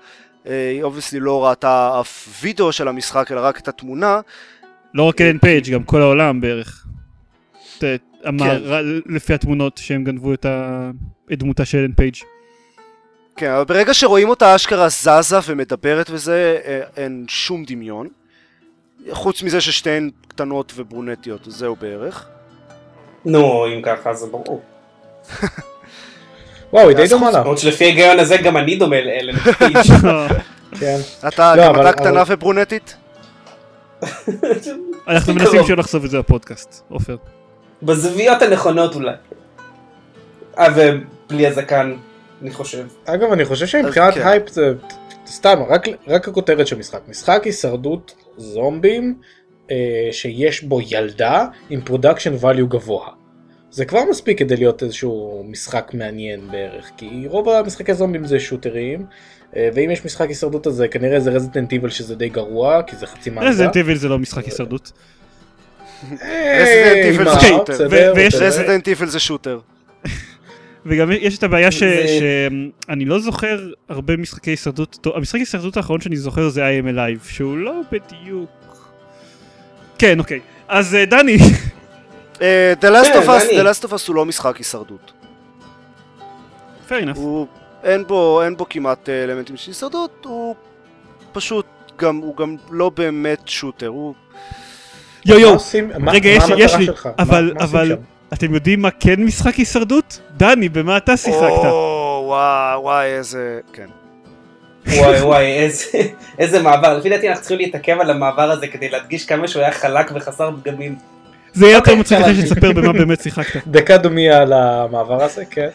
היא 0.45 0.83
obviously 0.83 1.19
לא 1.19 1.45
ראתה 1.45 1.97
אף 2.01 2.27
וידאו 2.41 2.71
של 2.71 2.87
המשחק 2.87 3.31
אלא 3.31 3.39
רק 3.39 3.59
את 3.59 3.67
התמונה. 3.67 4.21
לא 4.93 5.03
רק 5.03 5.21
אלן 5.21 5.37
פייג', 5.37 5.73
גם 5.73 5.83
כל 5.83 6.01
העולם 6.01 6.41
בערך. 6.41 6.85
אמר 8.27 8.45
כן. 8.45 8.85
לפי 9.05 9.33
התמונות 9.33 9.77
שהם 9.77 10.03
גנבו 10.03 10.33
את 10.33 10.45
דמותה 11.31 11.65
של 11.65 11.77
אלן 11.77 11.93
פייג'. 11.93 12.15
כן, 13.35 13.51
אבל 13.51 13.63
ברגע 13.63 13.93
שרואים 13.93 14.29
אותה 14.29 14.55
אשכרה 14.55 14.89
זזה 14.89 15.37
ומדברת 15.47 16.09
וזה, 16.09 16.59
אה, 16.65 16.81
אין 16.97 17.25
שום 17.27 17.63
דמיון. 17.65 18.07
חוץ 19.11 19.43
מזה 19.43 19.61
ששתיהן 19.61 20.09
קטנות 20.27 20.73
וברונטיות, 20.75 21.41
זהו 21.45 21.75
בערך. 21.75 22.27
נו, 23.25 23.65
אם 23.67 23.81
ככה 23.81 24.13
זה 24.13 24.25
ברור. 24.25 24.61
וואו, 26.73 26.89
היא 26.89 26.97
די 26.97 27.07
דומה 27.07 27.31
לה. 27.31 27.39
למרות 27.39 27.57
שלפי 27.57 27.83
ההיגיון 27.83 28.19
הזה 28.19 28.37
גם 28.37 28.57
אני 28.57 28.75
דומה 28.75 29.01
לאלן 29.01 29.35
כן. 30.79 30.97
אתה, 31.27 31.55
לא, 31.55 31.67
גם 31.67 31.81
אתה 31.81 31.93
קטנה 31.93 32.23
וברונטית? 32.27 32.95
אנחנו 35.07 35.33
מנסים 35.35 35.63
שלא 35.67 35.77
לחשוף 35.77 36.05
את 36.05 36.09
זה 36.09 36.19
בפודקאסט, 36.19 36.81
עופר. 36.89 37.15
בזוויות 37.83 38.41
הנכונות 38.41 38.95
אולי. 38.95 39.13
אה, 40.59 40.67
ובלי 40.75 41.47
הזקן. 41.47 41.95
אני 42.41 42.51
חושב. 42.51 42.85
אגב, 43.05 43.31
אני 43.31 43.45
חושב 43.45 43.65
שמבחינת 43.65 44.13
כן. 44.13 44.27
הייפ 44.27 44.49
זה 44.49 44.73
סתם, 45.27 45.59
רק, 45.69 45.87
רק 46.07 46.27
הכותרת 46.27 46.67
של 46.67 46.77
משחק. 46.77 46.99
משחק 47.07 47.41
הישרדות 47.45 48.13
זומבים 48.37 49.15
אה, 49.71 49.75
שיש 50.11 50.63
בו 50.63 50.79
ילדה 50.89 51.45
עם 51.69 51.81
production 51.81 52.33
value 52.41 52.65
גבוה. 52.67 53.07
זה 53.71 53.85
כבר 53.85 53.99
מספיק 54.09 54.39
כדי 54.39 54.55
להיות 54.55 54.83
איזשהו 54.83 55.45
משחק 55.49 55.91
מעניין 55.93 56.39
בערך, 56.51 56.89
כי 56.97 57.23
רוב 57.27 57.49
המשחקי 57.49 57.93
זומבים 57.93 58.25
זה 58.25 58.39
shooter 58.39 58.85
ים, 58.85 59.05
אה, 59.55 59.69
ואם 59.73 59.91
יש 59.91 60.05
משחק 60.05 60.29
הישרדות 60.29 60.67
הזה 60.67 60.87
כנראה 60.87 61.19
זה 61.19 61.31
Resident 61.31 61.71
Evil 61.71 61.89
שזה 61.89 62.15
די 62.15 62.29
גרוע, 62.29 62.83
כי 62.83 62.95
זה 62.95 63.07
חצי 63.07 63.29
מענדה. 63.29 63.49
Resident 63.49 63.77
Evil 63.77 63.95
זה 63.95 64.09
לא 64.09 64.19
משחק 64.19 64.45
הישרדות. 64.45 64.91
Resident 68.41 68.87
Evil 68.87 69.07
זה 69.07 69.19
shooter. 69.19 69.59
וגם 70.85 71.11
יש 71.11 71.37
את 71.37 71.43
הבעיה 71.43 71.71
שאני 71.71 73.05
לא 73.05 73.19
זוכר 73.19 73.67
הרבה 73.89 74.17
משחקי 74.17 74.51
הישרדות, 74.51 75.07
המשחק 75.15 75.39
הישרדות 75.39 75.77
האחרון 75.77 76.01
שאני 76.01 76.17
זוכר 76.17 76.49
זה 76.49 76.61
I 76.61 76.83
am 76.83 76.95
Alive, 76.95 77.29
שהוא 77.29 77.57
לא 77.57 77.81
בדיוק... 77.91 78.49
כן, 79.99 80.19
אוקיי. 80.19 80.39
אז 80.67 80.95
אה, 80.95 81.05
דני. 81.05 81.37
אה, 82.41 82.73
The 82.81 82.85
Last 82.85 83.13
of 83.13 83.27
Us, 83.27 83.51
The 83.51 83.63
Last 83.63 83.87
of 83.87 83.93
Us 83.93 84.07
הוא 84.07 84.15
לא 84.15 84.25
משחק 84.25 84.57
הישרדות. 84.57 85.11
fair 86.89 86.91
enough. 86.91 87.17
הוא, 87.17 87.47
אין 87.83 88.07
בו, 88.07 88.41
אין 88.43 88.57
בו 88.57 88.65
כמעט 88.69 89.09
אה, 89.09 89.23
אלמנטים 89.23 89.57
של 89.57 89.71
הישרדות, 89.71 90.25
הוא 90.25 90.55
פשוט 91.31 91.65
גם, 91.97 92.17
הוא 92.17 92.37
גם 92.37 92.55
לא 92.71 92.89
באמת 92.89 93.47
שוטר, 93.47 93.87
הוא... 93.87 94.13
יו 95.25 95.39
יו, 95.39 95.57
רגע 96.07 96.29
יש 96.57 96.75
לי, 96.75 96.87
אבל, 97.19 97.53
אבל, 97.59 97.97
אתם 98.33 98.53
יודעים 98.53 98.81
מה 98.81 98.91
כן 98.91 99.23
משחק 99.23 99.55
הישרדות? 99.55 100.19
דני, 100.37 100.69
במה 100.69 100.97
אתה 100.97 101.17
שיחקת? 101.17 101.65
או, 101.65 102.23
וואי, 102.27 102.77
וואי, 102.77 103.07
איזה... 103.07 103.59
כן. 103.73 103.87
וואי 104.87 105.21
וואי, 105.21 105.45
איזה, 105.45 105.85
איזה 106.39 106.63
מעבר. 106.63 106.97
לפי 106.97 107.09
דעתי 107.09 107.27
אנחנו 107.29 107.41
צריכים 107.41 107.57
להתעכב 107.57 107.97
על 107.99 108.09
המעבר 108.09 108.51
הזה 108.51 108.67
כדי 108.67 108.89
להדגיש 108.89 109.25
כמה 109.25 109.47
שהוא 109.47 109.61
היה 109.61 109.71
חלק 109.71 110.11
וחסר 110.15 110.51
פגמים. 110.63 110.95
זה 111.53 111.65
יהיה 111.65 111.75
יותר 111.75 111.95
מצליח 111.95 112.21
אחרי 112.21 112.35
שתספר 112.35 112.71
במה 112.71 112.93
באמת 112.93 113.21
שיחקת. 113.21 113.67
דקה 113.71 113.97
דומיה 113.97 114.41
על 114.41 114.53
המעבר 114.53 115.23
הזה, 115.23 115.45
כן. 115.45 115.69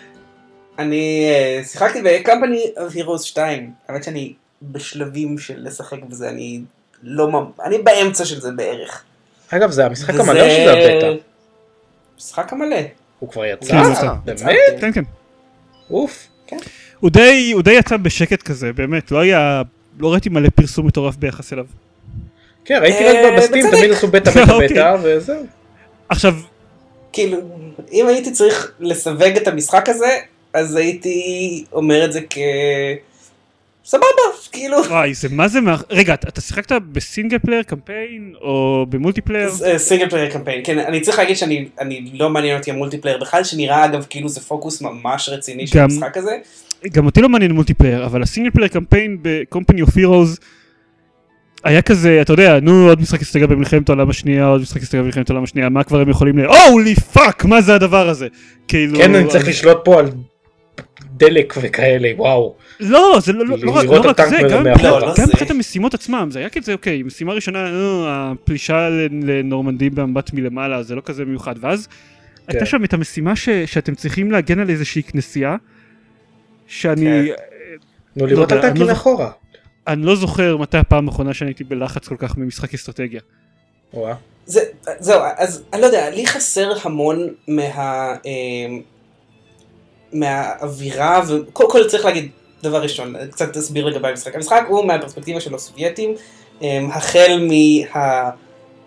אני 0.78 1.30
uh, 1.62 1.66
שיחקתי 1.68 2.02
בקמפני 2.04 2.64
of 2.76 2.94
Heroes 2.94 3.22
2. 3.22 3.70
האמת 3.88 4.04
שאני 4.04 4.32
בשלבים 4.62 5.38
של 5.38 5.54
לשחק 5.58 5.98
בזה, 6.08 6.28
אני 6.28 6.60
לא... 7.02 7.28
אני 7.64 7.78
באמצע 7.78 8.24
של 8.24 8.40
זה 8.40 8.50
בערך. 8.56 9.02
אגב, 9.50 9.70
זה 9.70 9.86
המשחק 9.86 10.14
המלא 10.14 10.40
או 10.40 10.50
שזה 10.50 10.72
הבטא? 10.72 11.14
המשחק 12.14 12.52
המלא. 12.52 12.76
הוא 13.18 13.30
כבר 13.30 13.44
יצא? 13.44 13.72
כן, 13.72 14.20
באמת? 14.24 14.80
כן, 14.80 14.92
כן. 14.92 15.02
אוף. 15.90 16.26
כן. 16.46 16.56
הוא 17.00 17.10
די, 17.10 17.50
הוא 17.54 17.62
די 17.62 17.72
יצא 17.72 17.96
בשקט 17.96 18.42
כזה, 18.42 18.72
באמת, 18.72 19.10
לא 19.10 19.18
היה, 19.18 19.62
לא 19.98 20.12
ראיתי 20.12 20.28
מלא 20.28 20.48
פרסום 20.54 20.86
מטורף 20.86 21.16
ביחס 21.16 21.52
אליו. 21.52 21.66
כן, 22.64 22.78
ראיתי 22.82 23.04
רק 23.04 23.16
אה, 23.16 23.36
ב 23.36 23.41
Steam, 23.41 23.70
תמיד 23.70 23.90
עשו 23.90 24.08
בטא 24.08 24.30
בטא 24.30 24.50
אוקיי. 24.52 24.68
בטא, 24.68 24.96
וזהו. 25.02 25.46
עכשיו... 26.08 26.34
כאילו, 27.12 27.38
אם 27.92 28.06
הייתי 28.06 28.30
צריך 28.30 28.72
לסווג 28.80 29.36
את 29.36 29.48
המשחק 29.48 29.88
הזה, 29.88 30.18
אז 30.52 30.76
הייתי 30.76 31.64
אומר 31.72 32.04
את 32.04 32.12
זה 32.12 32.20
כ... 32.30 32.38
סבבה, 33.84 34.06
כאילו, 34.52 34.78
וואי, 34.88 35.14
זה 35.14 35.28
מה 35.30 35.48
זה 35.48 35.60
מה... 35.60 35.76
רגע, 35.90 36.14
אתה 36.14 36.40
שיחקת 36.40 36.72
ב 36.92 36.99
single 36.99 37.38
player 37.38 37.62
campaign 37.62 38.34
או 38.40 38.86
ב 38.88 38.93
multiplayer? 38.93 39.50
single 39.76 40.08
player 40.08 40.30
campaign, 40.30 40.60
כן, 40.64 40.78
אני 40.78 41.00
צריך 41.00 41.18
להגיד 41.18 41.36
שאני 41.36 41.68
אני 41.78 42.10
לא 42.14 42.30
מעניין 42.30 42.58
אותי 42.58 42.70
ה 42.70 42.74
multiplayer 42.74 43.18
בכלל, 43.18 43.44
שנראה 43.44 43.84
אגב 43.84 44.06
כאילו 44.10 44.28
זה 44.28 44.40
פוקוס 44.40 44.82
ממש 44.82 45.28
רציני 45.28 45.66
של 45.66 45.78
המשחק 45.78 46.16
הזה. 46.16 46.38
גם 46.92 47.06
אותי 47.06 47.20
לא 47.20 47.28
מעניין 47.28 47.52
multiplayer, 47.52 48.06
אבל 48.06 48.22
ה 48.22 48.26
single 48.26 48.50
player 48.50 48.68
campaign 48.68 49.18
ב- 49.22 49.35
Company 49.35 49.82
of 49.82 49.90
Heroes 49.90 50.40
היה 51.66 51.82
כזה, 51.82 52.18
אתה 52.22 52.32
יודע, 52.32 52.58
נו 52.62 52.88
עוד 52.88 53.00
משחק 53.00 53.20
אסטרטגיה 53.22 53.46
במלחמת 53.46 53.88
העולם 53.88 54.10
השנייה, 54.10 54.46
עוד 54.46 54.60
משחק 54.60 54.82
אסטרטגיה 54.82 55.02
במלחמת 55.02 55.30
העולם 55.30 55.44
השנייה, 55.44 55.68
מה 55.68 55.84
כבר 55.84 56.00
הם 56.00 56.08
יכולים 56.08 56.38
ל... 56.38 56.44
holy 56.70 56.94
fuck, 56.94 57.44
מה 57.44 57.60
זה 57.60 57.74
הדבר 57.74 58.08
הזה? 58.08 58.28
כאילו... 58.68 58.98
כן 58.98 59.14
אני 59.14 59.28
צריך 59.28 59.48
לשלוט 59.48 59.78
פה 59.84 59.98
על 59.98 60.06
דלק 61.16 61.54
וכאלה 61.62 62.08
וואו. 62.16 62.54
לא, 62.80 63.18
זה 63.22 63.32
לא, 63.32 63.46
לא, 63.46 63.56
לא, 63.62 63.70
רק- 63.72 63.84
לא 63.86 64.02
זה, 64.28 64.36
גם. 64.50 64.64
מבחינת- 64.66 64.82
לא, 64.82 65.00
לא 65.00 65.08
גם 65.08 65.14
זה. 65.16 65.22
מבחינת 65.26 65.50
המשימות 65.50 65.94
עצמם, 65.94 66.28
זה 66.30 66.38
היה 66.38 66.48
כזה, 66.48 66.72
אוקיי, 66.72 67.02
משימה 67.02 67.32
ראשונה, 67.32 67.70
נו, 67.70 68.04
הפלישה 68.08 68.88
ל- 68.88 69.08
לנורמנדי 69.30 69.90
במבט 69.90 70.32
מלמעלה, 70.32 70.82
זה 70.82 70.94
לא 70.94 71.02
כזה 71.04 71.24
מיוחד, 71.24 71.54
ואז 71.60 71.88
הייתה 72.48 72.64
כן. 72.64 72.70
שם 72.70 72.84
את 72.84 72.92
המשימה 72.94 73.36
ש- 73.36 73.48
שאתם 73.48 73.94
צריכים 73.94 74.30
להגן 74.32 74.58
על 74.58 74.70
איזושהי 74.70 75.02
כנסייה, 75.02 75.56
שאני... 76.66 77.04
כן. 77.04 77.32
נו 78.16 78.26
לראות 78.26 78.52
לא 78.52 78.58
את 78.58 78.64
הטנקים 78.64 78.82
לא 78.82 78.88
מאחורה. 78.88 79.30
אני 79.86 80.02
לא 80.02 80.16
זוכר 80.16 80.56
מתי 80.56 80.78
הפעם 80.78 81.08
האחרונה 81.08 81.34
שאני 81.34 81.50
הייתי 81.50 81.64
בלחץ 81.64 82.08
כל 82.08 82.16
כך 82.18 82.36
ממשחק 82.36 82.74
אסטרטגיה. 82.74 83.20
וואה. 83.94 84.14
זה, 84.46 84.60
זהו, 84.98 85.20
אז 85.36 85.62
אני 85.72 85.80
לא 85.80 85.86
יודע, 85.86 86.10
לי 86.10 86.26
חסר 86.26 86.72
המון 86.84 87.28
מה... 87.48 88.14
אה, 88.26 88.66
מהאווירה, 90.12 91.22
וקודם 91.28 91.70
כל 91.70 91.84
צריך 91.88 92.04
להגיד, 92.04 92.30
דבר 92.62 92.82
ראשון, 92.82 93.14
קצת 93.30 93.52
תסביר 93.52 93.86
לגבי 93.86 94.08
המשחק. 94.08 94.34
המשחק 94.34 94.64
הוא 94.68 94.84
מהפרספקטיבה 94.84 95.40
של 95.40 95.54
הסובייטים, 95.54 96.14
אה, 96.62 96.80
החל 96.92 97.48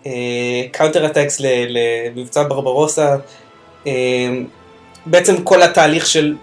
מה 0.04 0.27
counter 0.27 1.06
attacks 1.06 1.40
למבצע 1.40 2.42
ברברוסה, 2.48 3.16
אה, 3.86 3.92
בעצם 5.06 5.42
כל 5.44 5.62
התהליך 5.62 6.06
של 6.06 6.34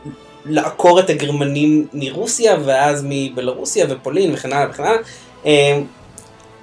לעקור 0.48 1.00
את 1.00 1.10
הגרמנים 1.10 1.88
מרוסיה, 1.94 2.58
ואז 2.66 3.06
מבלרוסיה 3.10 3.86
ופולין 3.89 4.34
וכן 4.34 4.54
הלאה 4.54 4.70
וכן 4.70 4.84
הלאה. 4.84 5.01
אה, 5.46 5.80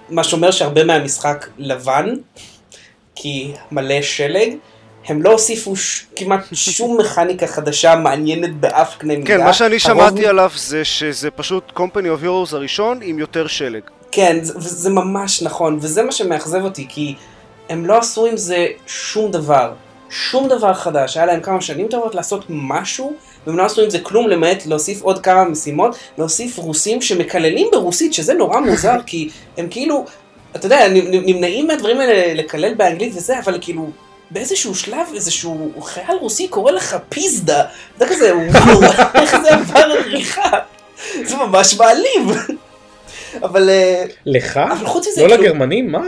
מה 0.08 0.24
שאומר 0.24 0.50
שהרבה 0.50 0.84
מהמשחק 0.84 1.48
לבן, 1.58 2.14
כי 3.14 3.52
מלא 3.72 4.02
שלג. 4.02 4.48
הם 5.06 5.22
לא 5.22 5.32
הוסיפו 5.32 5.76
ש... 5.76 6.06
כמעט 6.16 6.44
שום 6.52 6.96
מכניקה 7.00 7.46
חדשה 7.46 7.96
מעניינת 7.96 8.56
באף 8.56 8.96
קנה 8.96 9.16
מידה. 9.16 9.26
כן, 9.26 9.44
מה 9.44 9.52
שאני 9.52 9.78
שמעתי 9.78 10.26
עליו 10.26 10.50
זה 10.56 10.84
שזה 10.84 11.30
פשוט 11.30 11.72
Company 11.76 12.20
of 12.20 12.24
Heroes 12.24 12.54
הראשון 12.54 13.00
עם 13.02 13.18
יותר 13.18 13.46
שלג. 13.46 13.82
כן, 14.12 14.38
זה, 14.42 14.52
זה 14.58 14.90
ממש 14.90 15.42
נכון, 15.42 15.78
וזה 15.80 16.02
מה 16.02 16.12
שמאכזב 16.12 16.64
אותי, 16.64 16.86
כי 16.88 17.14
הם 17.68 17.86
לא 17.86 17.98
עשו 17.98 18.26
עם 18.26 18.36
זה 18.36 18.66
שום 18.86 19.30
דבר. 19.30 19.72
שום 20.10 20.48
דבר 20.48 20.74
חדש, 20.74 21.16
היה 21.16 21.26
להם 21.26 21.40
כמה 21.40 21.60
שנים 21.60 21.88
טובות 21.88 22.14
לעשות 22.14 22.44
משהו, 22.48 23.16
והם 23.46 23.58
לא 23.58 23.64
עשו 23.64 23.82
עם 23.82 23.90
זה 23.90 23.98
כלום 24.00 24.28
למעט 24.28 24.66
להוסיף 24.66 25.02
עוד 25.02 25.18
כמה 25.18 25.44
משימות, 25.44 25.96
להוסיף 26.18 26.58
רוסים 26.58 27.02
שמקללים 27.02 27.68
ברוסית, 27.72 28.14
שזה 28.14 28.34
נורא 28.34 28.60
מוזר, 28.60 28.96
כי 29.06 29.28
הם 29.56 29.66
כאילו, 29.70 30.04
אתה 30.56 30.66
יודע, 30.66 30.88
נמ- 30.88 31.08
נמנעים 31.26 31.66
מהדברים 31.66 32.00
האלה 32.00 32.34
לקלל 32.34 32.74
באנגלית 32.74 33.12
וזה, 33.16 33.38
אבל 33.38 33.58
כאילו, 33.60 33.90
באיזשהו 34.30 34.74
שלב 34.74 35.06
איזשהו 35.14 35.72
חייל 35.82 36.16
רוסי 36.20 36.48
קורא 36.48 36.72
לך 36.72 36.96
פיזדה, 37.08 37.64
אתה 37.96 38.06
כזה, 38.08 38.36
וואו, 38.36 38.82
איך 39.14 39.40
זה 39.42 39.54
עבר 39.54 39.78
עריכה, 39.80 40.50
זה 41.28 41.36
ממש 41.36 41.74
מעליב. 41.78 42.38
אבל, 43.42 43.70
אה, 43.70 44.04
לך? 44.26 44.56
אבל 44.56 44.86
חוץ 44.86 45.08
מזה, 45.08 45.22
לא 45.22 45.28
כאילו, 45.28 45.42
לגרמנים? 45.42 45.92
מה? 45.92 46.00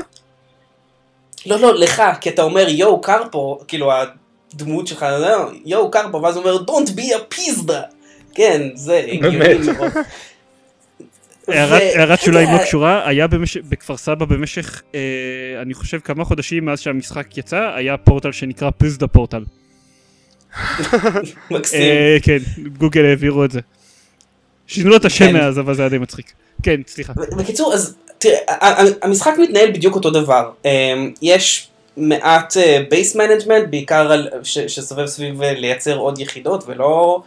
לא, 1.47 1.61
לא, 1.61 1.75
לך, 1.75 2.02
כי 2.21 2.28
אתה 2.28 2.43
אומר 2.43 2.69
יואו 2.69 3.00
קרפו, 3.00 3.59
כאילו 3.69 3.90
הדמות 4.57 4.87
שלך, 4.87 5.07
יואו 5.65 5.91
קרפו, 5.91 6.23
ואז 6.23 6.37
הוא 6.37 6.45
אומר 6.45 6.65
don't 6.65 6.89
be 6.91 7.03
a 7.15 7.19
פיזדה. 7.29 7.83
כן, 8.35 8.63
זה 8.75 9.07
הגיוני. 9.13 9.39
מאוד. 9.77 9.93
הערת- 11.49 12.21
שוליים 12.21 12.49
לא 12.53 12.59
קשורה, 12.59 13.09
היה 13.09 13.27
בכפר 13.69 13.97
סבא 13.97 14.25
במשך, 14.25 14.83
אה, 14.95 15.01
אני 15.63 15.75
חושב 15.75 15.99
כמה 16.05 16.25
חודשים 16.25 16.65
מאז 16.65 16.81
שהמשחק 16.81 17.39
יצא, 17.39 17.71
היה 17.77 17.97
פורטל 17.97 18.33
שנקרא 18.33 18.71
פיזדה 18.79 19.07
פורטל. 19.07 19.45
מקסים. 21.51 21.81
אה, 21.81 22.17
כן, 22.23 22.39
גוגל 22.79 23.05
העבירו 23.05 23.45
את 23.45 23.51
זה. 23.51 23.61
שינו 24.66 24.90
לו 24.90 24.97
את 24.97 25.05
השם 25.05 25.27
כן. 25.27 25.33
מאז, 25.33 25.59
אבל 25.59 25.75
זה 25.75 25.83
היה 25.83 25.88
די 25.88 25.99
מצחיק. 25.99 26.33
כן, 26.62 26.81
סליחה. 26.87 27.12
בקיצור, 27.38 27.75
אז 27.75 27.97
תראה, 28.19 28.37
המשחק 29.03 29.33
מתנהל 29.42 29.71
בדיוק 29.73 29.95
אותו 29.95 30.11
דבר. 30.11 30.51
אמ, 30.64 31.12
יש 31.23 31.69
מעט 31.96 32.56
base 32.90 33.16
management, 33.16 33.68
בעיקר 33.70 34.12
על- 34.12 34.28
ש- 34.42 34.59
שסובב 34.59 35.06
סביב 35.06 35.42
אה, 35.42 35.54
לייצר 35.54 35.96
עוד 35.96 36.18
יחידות, 36.18 36.64
ולא 36.66 37.22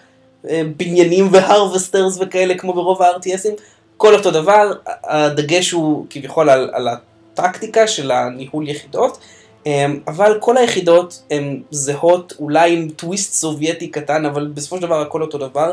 אה, 0.50 0.62
בניינים 0.78 1.28
ו 1.32 1.39
harvesters 1.39 2.18
וכאלה 2.22 2.58
כמו 2.58 2.74
ברוב 2.74 3.02
ה-RTSים. 3.02 3.62
כל 3.98 4.16
אותו 4.16 4.32
דבר, 4.32 4.72
הדגש 5.04 5.72
הוא 5.72 6.06
כביכול 6.10 6.50
על, 6.50 6.70
על 6.74 6.88
הטקטיקה 6.88 7.88
של 7.88 8.12
הניהול 8.12 8.70
יחידות. 8.70 9.18
אמ, 9.66 10.00
אבל 10.08 10.38
כל 10.40 10.58
היחידות 10.58 11.22
הן 11.32 11.62
זהות, 11.72 12.34
אולי 12.40 12.74
עם 12.74 12.90
טוויסט 12.90 13.34
סובייטי 13.34 13.88
קטן, 13.88 14.26
אבל 14.26 14.48
בסופו 14.54 14.76
של 14.76 14.82
דבר 14.82 15.02
הכל 15.02 15.22
אותו 15.22 15.38
דבר. 15.38 15.72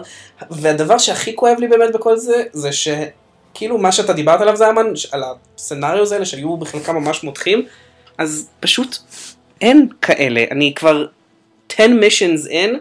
והדבר 0.51 0.99
שהכי 0.99 1.37
כואב 1.37 1.57
לי 1.59 1.69
באמת 1.69 1.93
בכל 1.95 2.17
זה, 2.17 2.43
זה 2.53 2.71
שכאילו 2.73 3.79
מה 3.79 3.93
שאתה 3.93 4.13
דיברת 4.13 4.41
עליו 4.41 4.57
זלמן, 4.57 4.87
על 5.13 5.23
הסצנריוז 5.57 6.13
האלה 6.13 6.27
שהיו 6.27 6.57
בחלקם 6.57 6.97
ממש 6.97 7.25
מותחים, 7.25 7.67
אז 8.19 8.49
פשוט 8.61 8.97
אין 9.61 9.89
כאלה. 10.03 10.45
אני 10.51 10.73
כבר 10.77 11.07
10 11.73 11.85
missions 11.85 12.49
אין, 12.51 12.81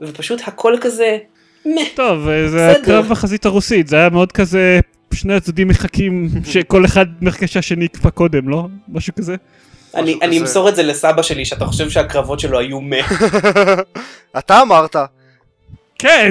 ופשוט 0.00 0.40
הכל 0.46 0.74
כזה, 0.80 1.18
מה. 1.64 1.80
טוב, 1.94 2.28
אה, 2.28 2.48
זה. 2.48 2.70
הקרב 2.70 3.08
בחזית 3.08 3.46
הרוסית, 3.46 3.88
זה 3.88 3.96
היה 3.96 4.08
מאוד 4.08 4.32
כזה, 4.32 4.80
שני 5.14 5.34
הצדדים 5.34 5.68
מחכים 5.68 6.28
שכל 6.52 6.84
אחד 6.84 7.06
מחכה 7.20 7.46
שהשני 7.46 7.84
יקפא 7.84 8.10
קודם, 8.10 8.48
לא? 8.48 8.66
משהו 8.88 9.14
כזה? 9.14 9.36
אני. 9.94 10.38
אמסור 10.40 10.68
את 10.68 10.76
זה 10.76 10.82
לסבא 10.82 11.22
שלי, 11.22 11.44
שאתה 11.44 11.66
חושב 11.66 11.90
שהקרבות 11.90 12.40
שלו 12.40 12.58
היו 12.58 12.80
מה. 12.80 12.96
אתה 14.38 14.62
אמרת. 14.62 14.96
כן! 15.98 16.30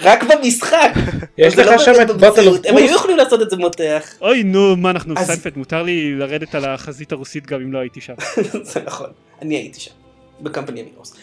רק 0.00 0.22
במשחק. 0.22 0.92
יש 1.38 1.58
לך 1.58 1.66
לא 1.66 1.78
שם 1.78 1.92
את 2.02 2.10
במציאות. 2.10 2.66
אוף 2.66 2.66
הם 2.66 2.76
היו. 2.76 2.94
יכולים 2.94 3.16
לעשות 3.16 3.42
את 3.42 3.50
זה 3.50 3.56
מותח. 3.56 4.14
אוי 4.20 4.42
נו, 4.42 4.76
מה 4.76 4.90
אנחנו 4.90 5.14
סיינפלד, 5.24 5.56
מותר 5.56 5.82
לי 5.82 6.14
לרדת 6.14 6.54
על 6.54 6.64
החזית 6.64 7.12
הרוסית 7.12 7.46
גם 7.46 7.60
אם 7.60 7.72
לא 7.72 7.78
הייתי 7.78 8.00
שם. 8.00 8.14
זה 8.72 8.80
נכון, 8.86 9.08
אני 9.42 9.56
הייתי 9.56 9.80
שם, 9.80 9.90
ב 10.40 10.45
Company 10.45 10.82
of 10.82 10.89
Heroes. 10.89 11.14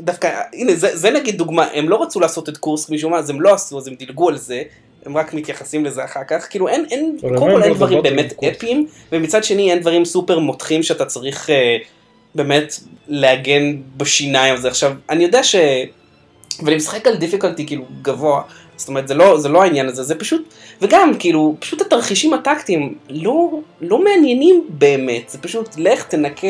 דווקא, 0.00 0.40
הנה, 0.52 0.74
זה, 0.74 0.96
זה 0.96 1.10
נגיד 1.10 1.38
דוגמה, 1.38 1.66
הם 1.72 1.88
לא 1.88 2.02
רצו 2.02 2.20
לעשות 2.20 2.48
את 2.48 2.56
קורסק 2.56 2.90
משום 2.90 3.12
מה, 3.12 3.18
אז 3.18 3.30
הם 3.30 3.40
לא 3.40 3.54
עשו, 3.54 3.78
אז 3.78 3.88
הם 3.88 3.94
דילגו 3.94 4.28
על 4.28 4.38
זה, 4.38 4.62
הם 5.06 5.16
רק 5.16 5.34
מתייחסים 5.34 5.84
לזה 5.84 6.04
אחר 6.04 6.20
כך, 6.28 6.46
כאילו 6.50 6.68
אין, 6.68 6.86
אין, 6.90 7.16
אבל 7.22 7.38
קודם 7.38 7.50
הם 7.50 7.56
כל 7.56 7.62
אין 7.62 7.70
לא 7.70 7.76
דברים 7.76 8.00
דבר 8.00 8.10
באמת. 8.10 8.34
אפיים, 8.56 8.86
ומצד 9.12 9.44
שני 9.44 9.70
אין 9.70 9.80
דברים 9.80 10.04
סופר 10.04 10.38
מותחים 10.38 10.82
שאתה 10.82 11.04
צריך 11.04 11.50
אה, 11.50 11.76
באמת 12.34 12.74
להגן 13.08 13.76
בשיניים 13.96 14.54
על 14.54 14.60
זה. 14.60 14.68
עכשיו, 14.68 14.92
אני 15.10 15.24
יודע 15.24 15.42
ש... 15.42 15.54
ואני 16.62 16.76
משחק 16.76 17.06
על 17.06 17.16
דיפיקולטי 17.16 17.66
כאילו 17.66 17.84
גבוה, 18.02 18.42
זאת 18.76 18.88
אומרת 18.88 19.08
זה 19.08 19.14
לא, 19.14 19.38
זה 19.38 19.48
לא 19.48 19.62
העניין 19.62 19.88
הזה, 19.88 20.02
זה 20.02 20.14
פשוט, 20.14 20.54
וגם 20.82 21.12
כאילו, 21.18 21.56
פשוט 21.60 21.80
התרחישים 21.80 22.34
הטקטיים 22.34 22.94
לא, 23.08 23.50
לא 23.80 24.04
מעניינים 24.04 24.64
באמת, 24.68 25.28
זה 25.28 25.38
פשוט 25.38 25.68
לך 25.76 26.02
תנקה 26.02 26.46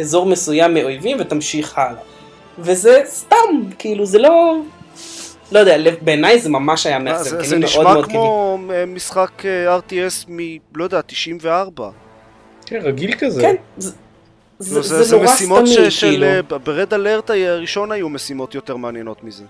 אזור 0.00 0.26
מסוים 0.26 0.74
מאויבים 0.74 1.16
ותמשיך 1.20 1.78
הלאה. 1.78 2.00
וזה 2.58 3.00
סתם, 3.06 3.36
כאילו 3.78 4.06
זה 4.06 4.18
לא, 4.18 4.56
לא 5.52 5.58
יודע, 5.58 5.76
בעיניי 6.00 6.38
זה 6.38 6.48
ממש 6.48 6.86
היה 6.86 6.98
מה, 6.98 7.04
מאכזב, 7.04 7.30
זה 7.30 7.38
כי 7.40 7.48
זה 7.48 7.56
אני 7.56 7.64
נשמע 7.64 7.82
מאוד 7.82 7.94
מאוד. 7.94 8.10
כמו 8.10 8.58
אה, 8.70 8.86
משחק 8.86 9.44
אה, 9.44 9.78
RTS 9.78 10.30
מ... 10.30 10.38
לא 10.74 10.84
יודע, 10.84 11.00
94. 11.06 11.90
כן, 12.66 12.80
רגיל 12.82 13.14
כזה. 13.18 13.40
כן, 13.40 13.54
זה, 13.76 13.92
זה, 14.58 14.76
לא, 14.76 14.82
זה, 14.82 15.02
זה 15.02 15.16
נורא 15.16 15.34
משימות 15.34 15.66
סתמי, 15.66 15.90
ש- 15.90 16.00
של... 16.00 16.06
כאילו. 16.10 16.26
אה, 16.26 16.58
ברד 16.58 16.94
אלרט 16.94 17.30
הראשון 17.30 17.92
היו 17.92 18.08
משימות 18.08 18.54
יותר 18.54 18.76
מעניינות 18.76 19.24
מזה. 19.24 19.44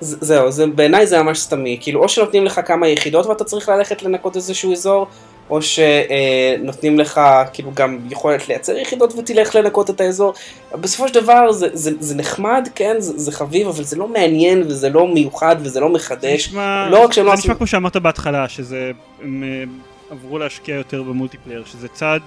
זה- 0.00 0.16
זהו, 0.20 0.50
זה, 0.52 0.66
בעיניי 0.66 1.06
זה 1.06 1.22
ממש 1.22 1.38
סתמי, 1.38 1.78
כאילו 1.80 2.02
או 2.02 2.08
שנותנים 2.08 2.44
לך 2.44 2.60
כמה 2.66 2.88
יחידות 2.88 3.26
ואתה 3.26 3.44
צריך 3.44 3.68
ללכת 3.68 4.02
לנקות 4.02 4.36
איזשהו 4.36 4.72
אזור, 4.72 5.06
או 5.50 5.58
שנותנים 5.62 6.98
לך 7.00 7.20
כאילו 7.52 7.70
גם 7.74 7.98
יכולת 8.10 8.48
לייצר 8.48 8.76
יחידות 8.76 9.12
ותלך 9.18 9.54
לנקות 9.54 9.90
את 9.90 10.00
האזור. 10.00 10.34
בסופו 10.74 11.08
של 11.08 11.14
דבר 11.14 11.52
זה, 11.52 11.68
זה, 11.72 11.90
זה 12.00 12.14
נחמד, 12.14 12.68
כן, 12.74 12.96
זה, 12.98 13.18
זה 13.18 13.32
חביב, 13.32 13.68
אבל 13.68 13.84
זה 13.84 13.96
לא 13.96 14.08
מעניין 14.08 14.62
וזה 14.66 14.88
לא 14.88 15.08
מיוחד 15.08 15.56
וזה 15.60 15.80
לא 15.80 15.86
זה 15.88 15.94
מחדש. 15.94 16.48
נשמע, 16.48 16.88
לא 16.90 17.04
רק 17.04 17.12
שהם 17.12 17.24
לא 17.26 17.30
זה 17.30 17.34
עשו- 17.34 17.42
נשמע 17.42 17.54
כמו 17.54 17.66
שאמרת 17.66 17.96
בהתחלה, 17.96 18.48
שזה, 18.48 18.90
הם 19.22 19.44
אה, 19.46 19.64
עברו 20.10 20.38
להשקיע 20.38 20.74
יותר 20.74 21.02
במולטיפלייר, 21.02 21.64
שזה 21.64 21.88
צעד 21.88 22.22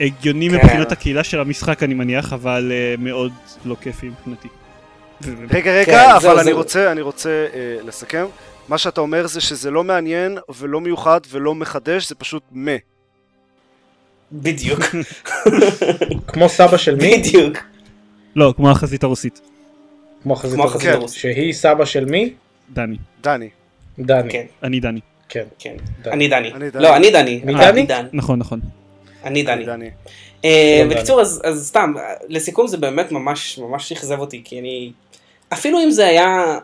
הגיוני 0.00 0.50
כן. 0.50 0.56
מבחינת 0.56 0.92
הקהילה 0.92 1.24
של 1.24 1.40
המשחק 1.40 1.82
אני 1.82 1.94
מניח, 1.94 2.32
אבל 2.32 2.72
אה, 2.74 2.94
מאוד 2.98 3.32
לא 3.64 3.76
כיפי 3.80 4.08
מבחינתי. 4.08 4.48
רגע, 5.50 5.72
רגע, 5.72 5.84
כן, 5.84 6.10
אבל 6.10 6.20
זהו, 6.20 6.36
אני 6.36 6.44
זהו. 6.44 6.56
רוצה, 6.56 6.92
אני 6.92 7.00
רוצה 7.00 7.46
אה, 7.54 7.76
לסכם. 7.84 8.26
מה 8.68 8.78
שאתה 8.78 9.00
אומר 9.00 9.26
זה 9.26 9.40
שזה 9.40 9.70
לא 9.70 9.84
מעניין 9.84 10.38
ולא 10.58 10.80
מיוחד 10.80 11.20
ולא 11.30 11.54
מחדש, 11.54 12.08
זה 12.08 12.14
פשוט 12.14 12.42
מה. 12.52 12.76
בדיוק, 14.32 14.80
כמו 16.32 16.48
סבא 16.48 16.76
של 16.76 16.94
מי? 16.94 17.18
בדיוק. 17.18 17.58
לא, 18.36 18.54
כמו 18.56 18.70
החזית 18.70 19.04
הרוסית. 19.04 19.40
כמו 20.22 20.34
החזית 20.34 20.58
הרוסית. 20.84 21.20
שהיא 21.20 21.52
סבא 21.52 21.84
של 21.84 22.04
מי? 22.04 22.32
דני. 22.72 22.96
דני. 23.22 23.48
דני. 23.98 24.30
כן, 24.30 24.44
אני 24.62 24.80
דני. 24.80 25.00
כן. 25.28 25.44
כן. 25.58 25.76
אני 26.06 26.28
דני. 26.28 26.52
לא, 26.74 26.96
אני 26.96 27.10
דני. 27.10 27.42
מי 27.44 27.54
דני? 27.86 28.08
נכון, 28.12 28.38
נכון. 28.38 28.60
אני 29.26 29.42
דני. 29.42 29.64
דני. 29.64 29.90
אה, 30.44 30.86
בקיצור, 30.90 31.20
אז 31.20 31.40
אז 31.44 31.68
סתם, 31.68 31.94
לסיכום 32.28 32.66
זה 32.66 32.76
באמת 32.76 33.12
ממש 33.12 33.58
ממש 33.58 33.92
אכזב 33.92 34.18
אותי, 34.18 34.42
כי 34.44 34.60
אני... 34.60 34.92
אפילו 35.52 35.82
אם 35.84 35.90
זה 35.90 36.06
היה 36.06 36.58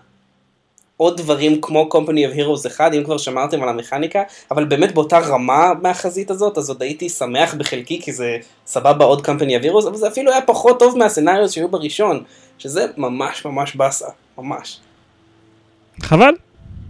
עוד 0.96 1.16
דברים 1.16 1.61
כמו 1.61 1.88
Company 1.92 2.33
of 2.33 2.37
Heroes 2.37 2.66
1, 2.66 2.94
אם 2.94 3.05
כבר 3.05 3.18
שמרתם 3.18 3.62
על 3.62 3.68
המכניקה, 3.68 4.22
אבל 4.51 4.64
באמת 4.64 4.94
באותה 4.94 5.18
רמה 5.18 5.72
מהחזית 5.83 6.31
הזאת, 6.31 6.59
אז 6.59 6.68
עוד 6.68 6.83
הייתי 6.83 7.09
שמח 7.09 7.55
בחלקי, 7.55 8.01
כי 8.03 8.12
זה 8.12 8.37
סבבה 8.66 9.05
עוד 9.05 9.27
Company 9.27 9.62
of 9.62 9.64
Heroes, 9.64 9.88
אבל 9.88 9.96
זה 9.96 10.09
אפילו 10.09 10.33
היה 10.33 10.40
פחות 10.40 10.79
טוב 10.79 10.98
מהסצנריוס 10.98 11.53
שהיו 11.53 11.68
בראשון, 11.68 12.25
שזה 12.59 12.87
ממש 12.96 13.44
ממש 13.44 13.77
באסה, 13.77 14.09
ממש. 14.38 14.81
חבל. 16.03 16.35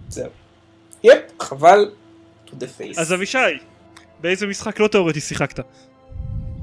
זהו. 0.08 0.30
יפ, 1.04 1.18
חבל 1.40 1.90
to 2.46 2.50
the 2.50 2.80
face. 2.80 3.00
אז 3.00 3.12
אבישי, 3.12 3.38
באיזה 4.22 4.46
משחק 4.46 4.80
לא 4.80 4.88
תאורטי 4.88 5.20
שיחקת? 5.20 5.60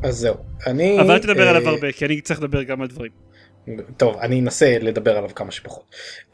אז 0.04 0.18
זהו. 0.18 0.36
אני... 0.68 1.00
אבל 1.02 1.12
אל 1.12 1.20
תדבר 1.20 1.44
אה, 1.44 1.50
עליו 1.50 1.70
הרבה, 1.70 1.92
כי 1.92 2.06
אני 2.06 2.22
צריך 2.22 2.40
לדבר 2.40 2.64
גם 2.64 2.82
על 2.82 2.88
דברים. 2.88 3.12
טוב, 3.98 4.18
אני 4.18 4.40
אנסה 4.40 4.78
לדבר 4.82 5.18
עליו 5.18 5.30
כמה 5.36 5.52
שפחות. 5.52 5.84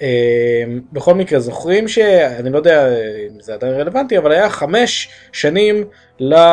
אה, 0.02 0.64
בכל 0.94 1.14
מקרה, 1.14 1.40
זוכרים 1.40 1.88
שאני 1.88 2.50
לא 2.50 2.58
יודע 2.58 2.88
אם 3.28 3.42
זה 3.42 3.54
עדיין 3.54 3.74
רלוונטי, 3.74 4.18
אבל 4.18 4.32
היה 4.32 4.50
חמש 4.50 5.10
שנים 5.32 5.84
לאפל 6.20 6.48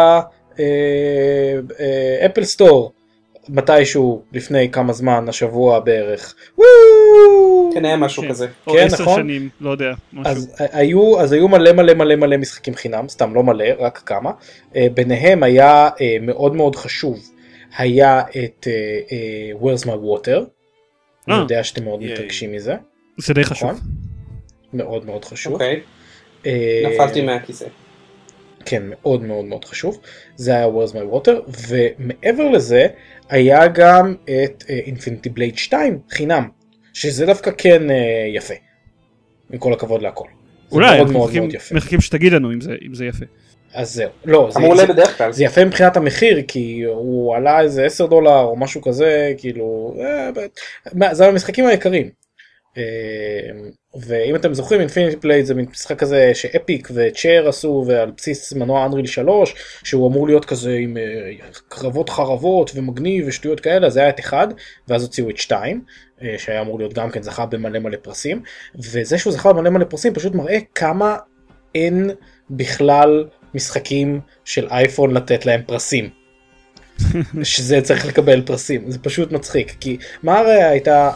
סטור, 2.44 2.92
מתישהו 3.48 4.22
לפני 4.32 4.70
כמה 4.70 4.92
זמן, 4.92 5.24
השבוע 5.28 5.80
בערך. 5.80 6.34
כן, 7.74 7.84
היה 7.84 7.96
משהו 7.96 8.22
כן. 8.22 8.28
כזה. 8.28 8.46
או 8.66 8.72
כן, 8.72 8.86
עשר 8.86 9.02
נכון. 9.02 9.22
שנים, 9.22 9.48
לא 9.60 9.70
יודע, 9.70 9.92
משהו. 10.12 10.32
אז 10.32 10.54
היו, 10.58 11.20
אז 11.20 11.32
היו 11.32 11.48
מלא 11.48 11.72
מלא 11.72 11.94
מלא 11.94 12.16
מלא 12.16 12.36
משחקים 12.36 12.74
חינם, 12.74 13.08
סתם 13.08 13.34
לא 13.34 13.42
מלא, 13.42 13.64
רק 13.78 14.02
כמה. 14.06 14.30
אה, 14.76 14.86
ביניהם 14.94 15.42
היה 15.42 15.88
אה, 16.00 16.16
מאוד 16.20 16.56
מאוד 16.56 16.76
חשוב, 16.76 17.20
היה 17.76 18.20
את 18.20 18.66
אה, 18.66 19.00
אה, 19.12 19.52
Where's 19.60 19.84
My 19.84 19.88
Water. 19.88 20.40
אני 21.28 21.34
אה. 21.34 21.40
יודע 21.40 21.64
שאתם 21.64 21.84
מאוד. 21.84 22.02
מתרגשים 22.02 22.52
מזה, 22.52 22.74
זה 23.18 23.34
די 23.34 23.44
חשוב. 23.44 23.70
נכון? 23.70 23.80
מאוד 24.72 25.06
מאוד 25.06 25.24
חשוב. 25.24 25.52
אוקיי, 25.52 25.80
אה, 26.46 26.82
נפלתי 26.92 27.22
מהכיסא. 27.22 27.66
כן, 28.64 28.82
מאוד 28.86 29.22
מאוד 29.22 29.44
מאוד 29.44 29.64
חשוב. 29.64 30.00
זה 30.36 30.54
היה 30.54 30.66
Where's 30.66 30.92
My 30.92 31.14
Water, 31.14 31.50
ומעבר 31.68 32.48
לזה, 32.48 32.86
היה 33.32 33.68
גם 33.68 34.14
את 34.24 34.64
אה, 34.70 34.78
Infinity 34.86 35.28
Blade 35.38 35.56
2 35.56 35.98
חינם, 36.10 36.48
שזה 36.94 37.26
דווקא 37.26 37.50
כן 37.58 37.90
אה, 37.90 37.96
יפה. 38.34 38.54
עם 39.52 39.58
כל 39.58 39.72
הכבוד 39.72 40.02
להכל. 40.02 40.24
זה 40.70 40.76
אולי, 40.76 40.86
מאוד 40.86 40.98
אנחנו 40.98 41.12
מאוד 41.18 41.26
מחכים- 41.28 41.42
מאוד 41.42 41.54
יפה. 41.54 41.74
מחכים 41.74 42.00
שתגיד 42.00 42.32
לנו 42.32 42.52
אם 42.52 42.60
זה- 42.60 42.74
אם 42.88 42.94
זה 42.94 43.04
יפה. 43.06 43.24
אז 43.74 43.94
זהו. 43.94 44.10
לא, 44.24 44.48
זה, 44.50 44.60
זה, 44.96 45.02
כלל. 45.18 45.32
זה 45.32 45.44
יפה 45.44 45.64
מבחינת 45.64 45.96
המחיר, 45.96 46.42
כי 46.48 46.82
הוא 46.86 47.36
עלה 47.36 47.60
איזה 47.60 47.84
10 47.84 48.06
דולר 48.06 48.40
או 48.40 48.56
משהו 48.56 48.82
כזה, 48.82 49.32
כאילו, 49.38 49.96
אה, 50.00 50.30
ב- 50.32 50.46
מה, 50.92 51.14
זה 51.14 51.26
המשחקים 51.26 51.66
היקרים. 51.66 52.10
אה, 52.78 52.82
ואם 54.00 54.36
אתם 54.36 54.54
זוכרים, 54.54 54.80
Infinity 54.80 55.16
Blade 55.16 55.44
זה 55.44 55.54
מין 55.54 55.66
משחק 55.70 55.98
כזה 55.98 56.30
ש 56.34 56.52
Epic 56.52 56.88
ו 56.94 57.03
Chair 57.03 57.48
עשו, 57.48 57.84
ועל 57.86 58.10
בסיס 58.16 58.52
מנוע 58.52 58.86
Unreal 58.86 59.06
3, 59.06 59.54
שהוא 59.84 60.08
אמור 60.08 60.26
להיות 60.26 60.44
כזה 60.44 60.72
עם 60.72 60.96
אה, 60.96 61.32
קרבות 61.68 62.08
חרבות 62.08 62.70
ומגניב 62.74 63.24
ושטויות 63.28 63.60
כאלה, 63.60 63.86
אז 63.86 63.96
היה 63.96 64.08
את 64.08 64.20
אחד, 64.20 64.48
ואז 64.88 65.02
הוציאו 65.02 65.30
את 65.30 65.36
שתיים, 65.36 65.84
אה, 66.22 66.34
שהיה 66.38 66.60
אמור 66.60 66.78
להיות 66.78 66.92
גם 66.92 67.10
כן 67.10 67.22
זכה 67.22 67.46
במלא 67.46 67.78
מלא 67.78 67.96
פרסים, 68.02 68.42
וזה 68.74 69.18
שהוא 69.18 69.32
זכה 69.32 69.52
במלא 69.52 69.70
מלא 69.70 69.84
פרסים 69.84 70.14
פשוט 70.14 70.34
מראה 70.34 70.58
כמה 70.74 71.16
אין 71.74 72.10
בכלל 72.50 73.28
משחקים 73.54 74.20
של 74.44 74.68
אייפון 74.70 75.14
לתת 75.14 75.46
להם 75.46 75.62
פרסים. 75.66 76.21
שזה 77.42 77.80
צריך 77.80 78.06
לקבל 78.06 78.42
פרסים 78.42 78.90
זה 78.90 78.98
פשוט 78.98 79.32
מצחיק 79.32 79.76
כי 79.80 79.96
מה 80.22 80.38
הרי 80.38 80.62
הייתה 80.62 81.10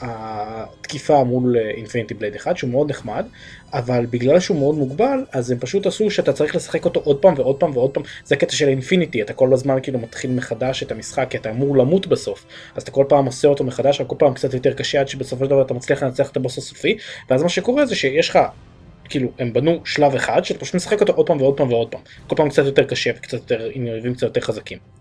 התקיפה 0.00 1.24
מול 1.24 1.56
אינפיניטי 1.76 2.14
בלייד 2.14 2.34
1 2.34 2.56
שהוא 2.56 2.70
מאוד 2.70 2.90
נחמד 2.90 3.26
אבל 3.74 4.06
בגלל 4.10 4.40
שהוא 4.40 4.58
מאוד 4.58 4.74
מוגבל 4.74 5.24
אז 5.32 5.50
הם 5.50 5.58
פשוט 5.58 5.86
עשו 5.86 6.10
שאתה 6.10 6.32
צריך 6.32 6.56
לשחק 6.56 6.84
אותו 6.84 7.00
עוד 7.04 7.18
פעם 7.18 7.34
ועוד 7.36 7.56
פעם 7.56 7.76
ועוד 7.76 7.90
פעם. 7.90 8.02
זה 8.24 8.34
הקטע 8.34 8.52
של 8.52 8.68
אינפיניטי 8.68 9.22
אתה 9.22 9.32
כל 9.32 9.52
הזמן 9.52 9.78
כאילו 9.82 9.98
מתחיל 9.98 10.30
מחדש 10.30 10.82
את 10.82 10.92
המשחק 10.92 11.26
כי 11.30 11.36
אתה 11.36 11.50
אמור 11.50 11.76
למות 11.76 12.06
בסוף. 12.06 12.46
אז 12.76 12.82
אתה 12.82 12.90
כל 12.90 13.04
פעם 13.08 13.26
עושה 13.26 13.48
אותו 13.48 13.64
מחדש 13.64 14.02
כל 14.02 14.16
פעם 14.18 14.34
קצת 14.34 14.54
יותר 14.54 14.72
קשה 14.72 15.00
עד 15.00 15.08
שבסופו 15.08 15.44
של 15.44 15.50
דבר 15.50 15.62
אתה 15.62 15.74
מצליח 15.74 16.02
לנצח 16.02 16.30
את 16.30 16.36
הבוס 16.36 16.58
הסופי. 16.58 16.96
ואז 17.30 17.42
מה 17.42 17.48
שקורה 17.48 17.86
זה 17.86 17.96
שיש 17.96 18.28
לך 18.28 18.38
כאילו 19.08 19.28
הם 19.38 19.52
בנו 19.52 19.80
שלב 19.84 20.14
אחד 20.14 20.44
שאתה 20.44 20.60
פשוט 20.60 20.74
משחק 20.74 21.00
אותו 21.00 21.12
עוד 21.12 21.26
פעם 21.26 21.40
ועוד 21.40 21.56
פעם 21.56 21.72
ועוד 21.72 21.88
פעם. 21.88 22.00
כל 22.26 22.36
פעם 22.36 22.48
קצת 22.48 22.64
יותר 22.64 22.84
קשה 22.84 23.10
וקצת 23.16 23.32
יותר 23.32 23.70
עם 23.72 23.86
יריבים 23.86 24.14
קצת 24.14 24.22
יותר 24.22 24.40
חזקים. 24.40 24.93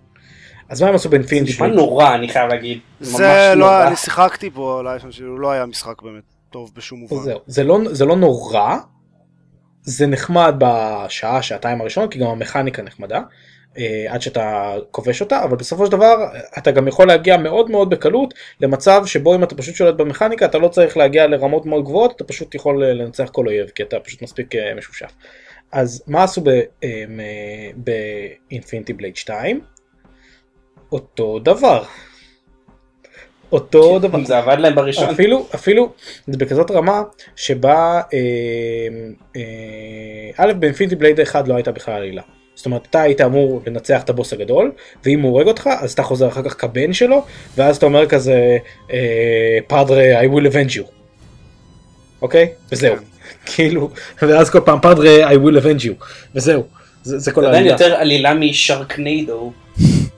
אז 0.74 0.82
מה 0.82 0.88
הם 0.90 0.96
עשו 0.96 1.04
זה 1.04 1.10
באינפיניטי 1.10 1.52
נשמע 1.52 1.68
בלייד? 1.68 1.80
נורא, 1.80 2.16
אני 2.16 2.30
חייב 2.30 2.50
להגיד. 2.50 2.80
זה 3.00 3.54
לא, 3.56 3.56
נורא. 3.56 3.88
אני 3.88 3.96
שיחקתי 3.96 4.50
בו 4.50 4.80
על 4.80 4.88
האייפון 4.88 5.12
שלי, 5.12 5.26
הוא 5.26 5.40
לא 5.40 5.52
היה 5.52 5.66
משחק 5.66 6.02
באמת 6.02 6.24
טוב 6.50 6.72
בשום 6.76 7.00
מובן. 7.00 7.24
זהו, 7.24 7.40
זה 7.48 7.64
לא, 7.64 7.80
זה 7.92 8.06
לא 8.06 8.16
נורא, 8.16 8.76
זה 9.82 10.08
נחמד 10.08 10.56
בשעה, 10.58 11.42
שעתיים 11.42 11.82
הראשונות, 11.82 12.12
כי 12.12 12.20
גם 12.20 12.28
המכניקה 12.28 12.82
נחמדה, 12.82 13.22
אה, 13.78 14.06
עד 14.10 14.22
שאתה 14.22 14.76
כובש 14.92 15.22
אותה, 15.22 15.44
אבל 15.44 15.58
בסופו 15.58 15.86
של 15.86 15.92
דבר 15.92 16.16
אתה 16.58 16.72
גם 16.72 16.88
יכול 16.88 17.08
להגיע 17.08 17.38
מאוד 17.38 17.72
מאוד 17.72 17.90
בקלות 17.90 18.34
למצב 18.62 19.06
שבו 19.06 19.36
אם 19.36 19.44
אתה 19.44 19.56
פשוט 19.56 19.76
שולט 19.76 19.96
במכניקה, 19.96 20.46
אתה 20.46 20.58
לא 20.58 20.68
צריך 20.68 20.98
להגיע 20.98 21.28
לרמות 21.28 21.66
מאוד 21.66 21.84
גבוהות, 21.84 22.16
אתה 22.16 22.24
פשוט 22.24 22.56
יכול 22.56 22.84
אה, 22.84 22.94
לנצח 22.94 23.30
כל 23.32 23.48
אויב, 23.48 23.70
כי 23.70 23.84
אתה 23.84 24.00
פשוט 24.00 24.22
מספיק 24.22 24.56
אה, 24.56 24.76
משושף. 24.78 25.12
אז 25.72 26.04
מה 26.08 26.24
עשו 26.24 26.44
באינפיניטי 28.50 28.94
בלייד 28.94 29.16
2? 29.16 29.73
אותו 30.94 31.40
דבר. 31.40 31.84
אותו 33.52 34.00
דבר. 34.00 34.26
זה 34.26 34.38
עבד 34.38 34.60
להם 34.60 34.76
בראשון. 34.76 35.10
אפילו 35.10 35.48
אפילו 35.56 35.92
זה 36.28 36.38
בכזאת 36.38 36.72
רמה 36.72 37.02
שבה 37.36 38.02
אה, 38.14 38.20
אה, 39.36 39.42
א' 40.38 40.54
באינפיניטי 40.54 40.96
בלייד 40.96 41.20
1 41.20 41.48
לא 41.48 41.56
הייתה 41.56 41.72
בכלל 41.72 41.94
עלילה. 41.94 42.22
זאת 42.56 42.66
אומרת 42.66 42.88
אתה 42.90 43.02
היית 43.02 43.22
אמור 43.22 43.62
לנצח 43.68 44.02
את 44.04 44.10
הבוס 44.10 44.34
הגדול 44.34 44.72
ואם 45.06 45.22
הוא 45.22 45.32
הורג 45.32 45.48
אותך 45.48 45.70
אז 45.80 45.92
אתה 45.92 46.04
חוזר 46.04 46.28
אחר 46.28 46.44
כך 46.44 46.62
כבן 46.62 46.94
שלו 46.94 47.26
ואז 47.58 47.78
אתה 47.78 47.86
אומר 47.86 48.06
כזה 48.06 48.58
אה, 48.92 49.58
פאדרה 49.68 50.22
I 50.22 50.26
will 50.26 50.54
avenge 50.54 50.78
you. 50.78 50.86
אוקיי? 52.22 52.50
וזהו. 52.72 52.96
כן. 52.96 53.04
כאילו 53.56 53.90
ואז 54.22 54.50
כל 54.50 54.60
פעם 54.60 54.80
פאדרה 54.82 55.32
I 55.32 55.36
will 55.36 55.64
avenge 55.64 55.84
you 55.84 56.06
וזהו. 56.36 56.64
זה, 57.04 57.20
זה 57.20 57.32
כל 57.32 57.42
זה 57.42 57.48
עדיין 57.48 57.68
העלילה. 57.68 57.86
יותר 57.86 57.96
עלילה 57.96 58.34
משרקניידו. 58.34 59.54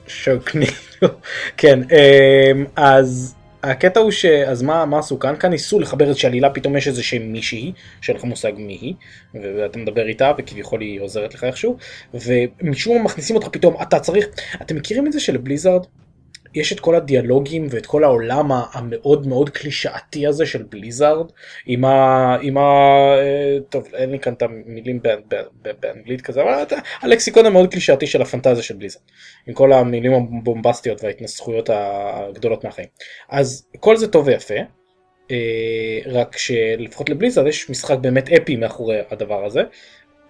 שרקנידו. 0.06 0.72
כן, 1.56 1.80
אמ, 1.82 2.64
אז 2.76 3.34
הקטע 3.62 4.00
הוא 4.00 4.10
ש... 4.10 4.24
אז 4.24 4.62
מה, 4.62 4.84
מה 4.84 4.98
עשו 4.98 5.18
כאן? 5.18 5.36
כאן 5.36 5.50
ניסו 5.50 5.80
לחבר 5.80 6.08
איזושהי 6.08 6.28
עלילה, 6.28 6.50
פתאום 6.50 6.76
יש 6.76 6.88
איזה 6.88 7.02
שם 7.02 7.22
מישהי, 7.22 7.72
שאין 8.00 8.16
לך 8.16 8.24
מושג 8.24 8.52
מי 8.56 8.72
היא, 8.72 8.94
ואתה 9.34 9.78
מדבר 9.78 10.06
איתה 10.06 10.32
וכביכול 10.38 10.80
היא 10.80 11.00
עוזרת 11.00 11.34
לך 11.34 11.44
איכשהו, 11.44 11.76
ומשום 12.14 12.96
מה 12.96 13.04
מכניסים 13.04 13.36
אותך 13.36 13.48
פתאום, 13.48 13.82
אתה 13.82 14.00
צריך, 14.00 14.26
אתם 14.62 14.76
מכירים 14.76 15.06
את 15.06 15.12
זה 15.12 15.20
שלבליזארד? 15.20 15.86
יש 16.56 16.72
את 16.72 16.80
כל 16.80 16.94
הדיאלוגים 16.94 17.66
ואת 17.70 17.86
כל 17.86 18.04
העולם 18.04 18.52
המאוד 18.72 19.26
מאוד 19.26 19.50
קלישאתי 19.50 20.26
הזה 20.26 20.46
של 20.46 20.62
בליזארד 20.62 21.32
עם 21.66 21.84
ה... 21.84 22.36
עם 22.42 22.58
ה... 22.58 22.62
אה, 23.18 23.58
טוב 23.68 23.88
אין 23.94 24.10
לי 24.10 24.18
כאן 24.18 24.32
את 24.32 24.42
המילים 24.42 25.02
בא- 25.02 25.16
בא- 25.28 25.42
בא- 25.62 25.72
באנגלית 25.80 26.20
כזה 26.20 26.42
אבל 26.42 26.64
הלקסיקון 27.00 27.46
המאוד 27.46 27.70
קלישאתי 27.70 28.06
של 28.06 28.22
הפנטזיה 28.22 28.62
של 28.62 28.76
בליזארד 28.76 29.02
עם 29.46 29.54
כל 29.54 29.72
המילים 29.72 30.12
הבומבסטיות 30.12 31.04
וההתנסחויות 31.04 31.70
הגדולות 31.72 32.64
מהחיים. 32.64 32.88
אז 33.30 33.66
כל 33.80 33.96
זה 33.96 34.08
טוב 34.08 34.26
ויפה 34.26 34.54
אה, 35.30 35.98
רק 36.06 36.36
שלפחות 36.36 37.08
לבליזארד 37.10 37.46
יש 37.46 37.70
משחק 37.70 37.98
באמת 37.98 38.32
אפי 38.32 38.56
מאחורי 38.56 38.98
הדבר 39.10 39.44
הזה 39.44 39.62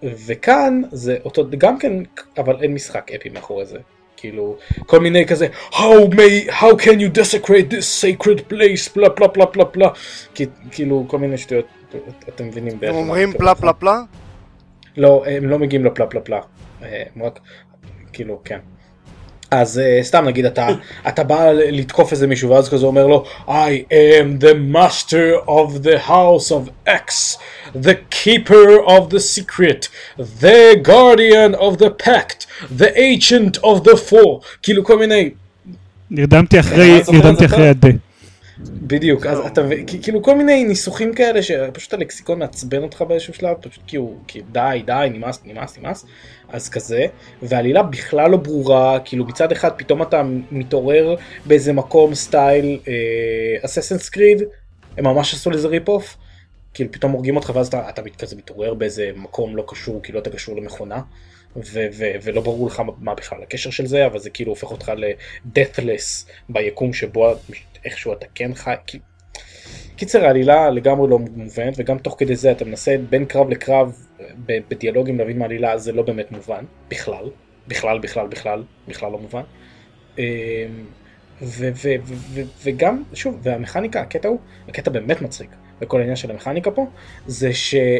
וכאן 0.02 0.82
זה 0.92 1.16
אותו 1.24 1.44
גם 1.58 1.78
כן 1.78 1.92
אבל 2.38 2.62
אין 2.62 2.74
משחק 2.74 3.12
אפי 3.12 3.28
מאחורי 3.28 3.66
זה 3.66 3.78
כאילו 4.30 4.56
כל 4.86 5.00
מיני 5.00 5.26
כזה 5.26 5.46
how 5.70 6.10
may 6.14 6.50
how 6.50 6.72
can 6.82 6.98
you 7.00 7.18
desecrate 7.18 7.70
this 7.72 8.04
sacred 8.04 8.40
place 8.52 8.94
בלה 8.96 9.08
בלה 9.08 9.26
בלה 9.54 9.64
בלה 9.64 9.88
כי- 10.34 10.46
כאילו 10.70 11.04
כל 11.08 11.18
מיני 11.18 11.38
שטויות 11.38 11.66
אתם 12.28 12.46
מבינים 12.46 12.72
הם 12.72 12.80
בערך 12.80 12.92
למה 12.92 13.00
אומרים 13.02 13.32
פלה 13.32 13.54
פלה? 13.54 13.72
פלה? 13.72 14.00
לא 14.96 15.24
הם 15.26 15.48
לא 15.48 15.58
מגיעים 15.58 15.84
לפלה 15.84 16.06
פלה 16.06 16.20
פלה 16.20 16.40
אה, 16.82 17.02
הם 17.16 17.22
רק 17.22 17.40
כאילו 18.12 18.40
כן 18.44 18.58
אז 19.60 19.80
uh, 19.80 20.04
סתם 20.04 20.24
נגיד 20.24 20.44
אתה 20.46 20.68
אתה 21.08 21.24
בא 21.24 21.52
לתקוף 21.52 22.12
איזה 22.12 22.26
מישהו 22.26 22.50
ואז 22.50 22.68
כזה 22.68 22.86
אומר 22.86 23.06
לו 23.06 23.24
I 23.48 23.92
am 23.92 24.42
the 24.42 24.74
master 24.74 25.48
of 25.48 25.86
the 25.86 26.08
house 26.08 26.50
of 26.50 26.88
X 26.88 27.38
the 27.74 27.96
keeper 28.10 28.80
of 28.86 29.10
the 29.10 29.20
secret 29.20 29.88
the 30.18 30.76
guardian 30.82 31.54
of 31.54 31.78
the 31.78 31.90
pact 32.06 32.46
the 32.78 32.98
ancient 32.98 33.56
of 33.58 33.84
the 33.84 33.96
four 34.10 34.40
כאילו 34.62 34.84
כל 34.84 34.98
מיני 34.98 35.30
נרדמתי 36.10 36.60
אחרי, 36.60 37.00
את 37.00 37.08
נרדמתי 37.08 37.44
אחרי? 37.44 37.68
הדה. 37.68 37.88
בדיוק 38.58 39.26
אז 39.26 39.38
אתה 39.38 39.62
כאילו 40.02 40.22
כל 40.22 40.36
מיני 40.36 40.64
ניסוחים 40.64 41.14
כאלה 41.14 41.42
שפשוט 41.42 41.94
הלקסיקון 41.94 42.38
מעצבן 42.38 42.82
אותך 42.82 43.02
באיזשהו 43.02 43.34
שלב 43.34 43.56
פשוט 43.60 43.82
כאילו 43.86 44.14
כי 44.26 44.42
די 44.52 44.82
די 44.86 45.08
נמאס 45.12 45.40
נמאס 45.44 45.78
נמאס 45.78 46.06
אז 46.48 46.68
כזה 46.68 47.06
והעלילה 47.42 47.82
בכלל 47.82 48.30
לא 48.30 48.36
ברורה 48.36 48.98
כאילו 49.04 49.24
מצד 49.24 49.52
אחד 49.52 49.70
פתאום 49.76 50.02
אתה 50.02 50.22
מתעורר 50.50 51.16
באיזה 51.46 51.72
מקום 51.72 52.14
סטייל 52.14 52.80
Assassin's 53.62 54.08
Creed 54.08 54.42
הם 54.96 55.04
ממש 55.04 55.34
עשו 55.34 55.50
לזה 55.50 55.68
rip 55.68 55.88
off 55.88 56.16
כאילו 56.74 56.92
פתאום 56.92 57.12
הורגים 57.12 57.36
אותך 57.36 57.52
ואז 57.54 57.66
אתה, 57.66 57.88
אתה 57.88 58.02
כזה 58.18 58.36
מתעורר 58.36 58.74
באיזה 58.74 59.10
מקום 59.16 59.56
לא 59.56 59.64
קשור 59.66 60.00
כאילו 60.02 60.18
אתה 60.18 60.30
קשור 60.30 60.56
למכונה 60.56 61.00
ו- 61.56 61.86
ו- 61.92 62.12
ולא 62.22 62.40
ברור 62.40 62.66
לך 62.66 62.82
מה, 62.98 63.14
בכלל 63.14 63.42
הקשר 63.42 63.70
של 63.70 63.86
זה 63.86 64.06
אבל 64.06 64.18
זה 64.18 64.30
כאילו 64.30 64.52
הופך 64.52 64.70
אותך 64.70 64.92
ל-deathless 64.96 66.30
ביקום 66.48 66.92
שבו 66.92 67.34
איכשהו 67.86 68.12
אתה 68.12 68.26
כן 68.34 68.54
חי. 68.54 68.74
כי- 68.86 68.98
קיצר 69.96 70.24
העלילה 70.24 70.70
לגמרי 70.70 71.10
לא 71.10 71.18
מובנת 71.18 71.74
וגם 71.76 71.98
תוך 71.98 72.16
כדי 72.18 72.36
זה 72.36 72.52
אתה 72.52 72.64
מנסה 72.64 72.96
בין 73.10 73.24
קרב 73.24 73.50
לקרב 73.50 74.06
בדיאלוגים 74.46 75.18
להבין 75.18 75.38
מהעלילה 75.38 75.78
זה 75.78 75.92
לא 75.92 76.02
באמת 76.02 76.32
מובן 76.32 76.64
בכלל 76.88 77.30
בכלל 77.68 77.98
בכלל 77.98 78.26
בכלל 78.28 78.62
בכלל 78.88 79.12
לא 79.12 79.18
מובן. 79.18 79.42
אמ, 80.18 80.24
ו- 81.42 81.70
ו- 81.74 81.94
ו- 82.04 82.42
וגם 82.62 83.02
שוב 83.14 83.38
והמכניקה 83.42 84.00
הקטע 84.00 84.28
הוא 84.28 84.38
הקטע 84.68 84.90
באמת 84.90 85.22
מצחיק 85.22 85.50
וכל 85.80 85.98
העניין 85.98 86.16
של 86.16 86.30
המכניקה 86.30 86.70
פה 86.70 86.86
זה 87.26 87.52
שה... 87.52 87.98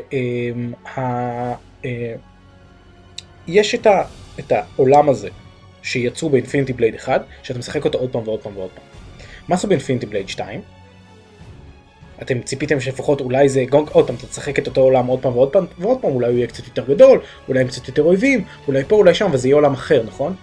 יש 3.48 3.74
את, 3.74 3.86
ה, 3.86 4.02
את 4.38 4.52
העולם 4.52 5.08
הזה 5.08 5.28
שיצרו 5.82 6.30
באינפיניטי 6.30 6.72
בלייד 6.72 6.94
1 6.94 7.24
שאתה 7.42 7.58
משחק 7.58 7.84
אותו 7.84 7.98
עוד 7.98 8.12
פעם 8.12 8.28
ועוד 8.28 8.42
פעם 8.42 8.56
ועוד 8.56 8.70
פעם. 8.70 8.95
מה 9.48 9.54
עשו 9.54 9.68
באינפיניטי 9.68 10.06
בלייד 10.06 10.28
2? 10.28 10.60
אתם 12.22 12.40
ציפיתם 12.40 12.80
שלפחות 12.80 13.20
אולי 13.20 13.48
זה 13.48 13.64
גונג 13.70 13.88
עוד 13.88 14.06
פעם 14.06 14.16
אתה 14.16 14.26
תשחק 14.26 14.58
את 14.58 14.66
אותו 14.66 14.80
עולם 14.80 15.06
עוד 15.06 15.22
פעם 15.22 15.32
ועוד 15.32 15.52
פעם 15.52 15.66
ועוד 15.78 15.98
פעם 16.00 16.10
אולי 16.10 16.28
הוא 16.28 16.36
יהיה 16.36 16.46
קצת 16.46 16.66
יותר 16.66 16.84
גדול 16.94 17.20
אולי 17.48 17.60
עם 17.60 17.68
קצת 17.68 17.88
יותר 17.88 18.02
אויבים 18.02 18.44
אולי 18.68 18.84
פה 18.84 18.96
אולי 18.96 19.14
שם 19.14 19.30
וזה 19.32 19.48
יהיה 19.48 19.56
עולם 19.56 19.72
אחר 19.72 20.02
נכון? 20.06 20.34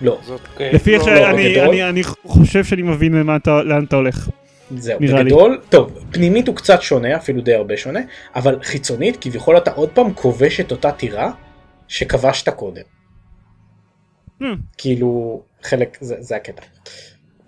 לא. 0.00 0.20
אוקיי. 0.28 0.72
לפי 0.72 0.94
איך 0.94 1.06
לא, 1.06 1.16
שאני 1.16 1.88
אני 1.88 2.02
חושב 2.04 2.64
שאני 2.64 2.82
מבין 2.82 3.12
לאן 3.12 3.84
אתה 3.84 3.96
הולך. 3.96 4.28
זהו, 4.76 5.00
לי. 5.00 5.12
בגדול, 5.12 5.60
טוב, 5.68 5.98
פנימית 6.10 6.48
הוא 6.48 6.56
קצת 6.56 6.82
שונה, 6.82 7.16
אפילו 7.16 7.40
די 7.40 7.54
הרבה 7.54 7.76
שונה, 7.76 8.00
אבל 8.36 8.58
חיצונית 8.62 9.16
כביכול 9.20 9.56
אתה 9.56 9.70
עוד 9.70 9.88
פעם 9.88 10.14
כובש 10.14 10.60
את 10.60 10.72
אותה 10.72 10.92
טירה 10.92 11.30
שכבשת 11.88 12.48
קודם. 12.48 12.82
Hmm. 14.42 14.44
כאילו, 14.78 15.42
חלק, 15.62 15.98
זה, 16.00 16.16
זה 16.18 16.36
הקטע. 16.36 16.62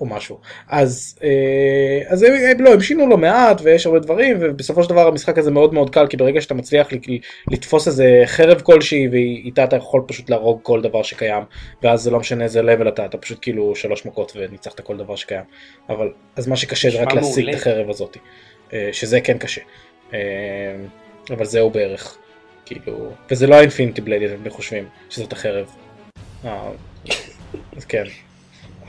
או 0.01 0.07
משהו. 0.07 0.39
אז, 0.69 1.19
אה, 1.23 2.13
אז 2.13 2.23
הם, 2.23 2.61
לא, 2.61 2.73
הם 2.73 2.81
שינו 2.81 3.07
לא 3.07 3.19
מעט 3.19 3.61
ויש 3.65 3.87
הרבה 3.87 3.99
דברים 3.99 4.37
ובסופו 4.41 4.83
של 4.83 4.91
דבר 4.91 5.09
המשחק 5.09 5.39
הזה 5.39 5.51
מאוד 5.51 5.75
מאוד 5.75 5.91
קל 5.91 6.07
כי 6.07 6.17
ברגע 6.17 6.41
שאתה 6.41 6.55
מצליח 6.55 6.89
לתפוס 7.51 7.89
איזה 7.89 8.23
חרב 8.27 8.61
כלשהי 8.61 9.09
ואיתה 9.09 9.65
אתה 9.65 9.77
יכול 9.77 10.03
פשוט 10.07 10.31
להרוג 10.31 10.61
כל 10.63 10.81
דבר 10.81 11.03
שקיים 11.03 11.43
ואז 11.83 12.03
זה 12.03 12.11
לא 12.11 12.21
משנה 12.21 12.45
איזה 12.45 12.61
level 12.61 12.89
אתה 12.89 13.05
אתה 13.05 13.19
פשוט 13.19 13.39
כאילו 13.43 13.77
שלוש 13.77 14.07
מכות 14.07 14.33
וניצחת 14.37 14.81
כל 14.81 14.97
דבר 14.97 15.17
שקיים 15.17 15.45
אבל 15.89 16.13
אז 16.37 16.49
מה 16.49 16.57
שקשה 16.57 16.91
זה 16.91 17.03
רק 17.03 17.13
להשיג 17.13 17.49
את. 17.49 17.55
החרב 17.55 17.91
הזאת 17.91 18.17
אה, 18.73 18.89
שזה 18.93 19.21
כן 19.21 19.39
קשה 19.39 19.61
אה, 20.15 20.19
אבל 21.31 21.45
זהו 21.45 21.71
בערך 21.71 22.17
כאילו 22.67 23.11
וזה 23.31 23.47
לא 23.47 23.55
ה 23.55 23.60
Infinity 23.60 24.01
Blade 24.01 24.31
אתם 24.31 24.51
חושבים 24.51 24.89
שזאת 25.11 25.33
החרב. 25.33 25.67
אה, 26.45 26.71
אז 27.77 27.85
כן. 27.85 28.05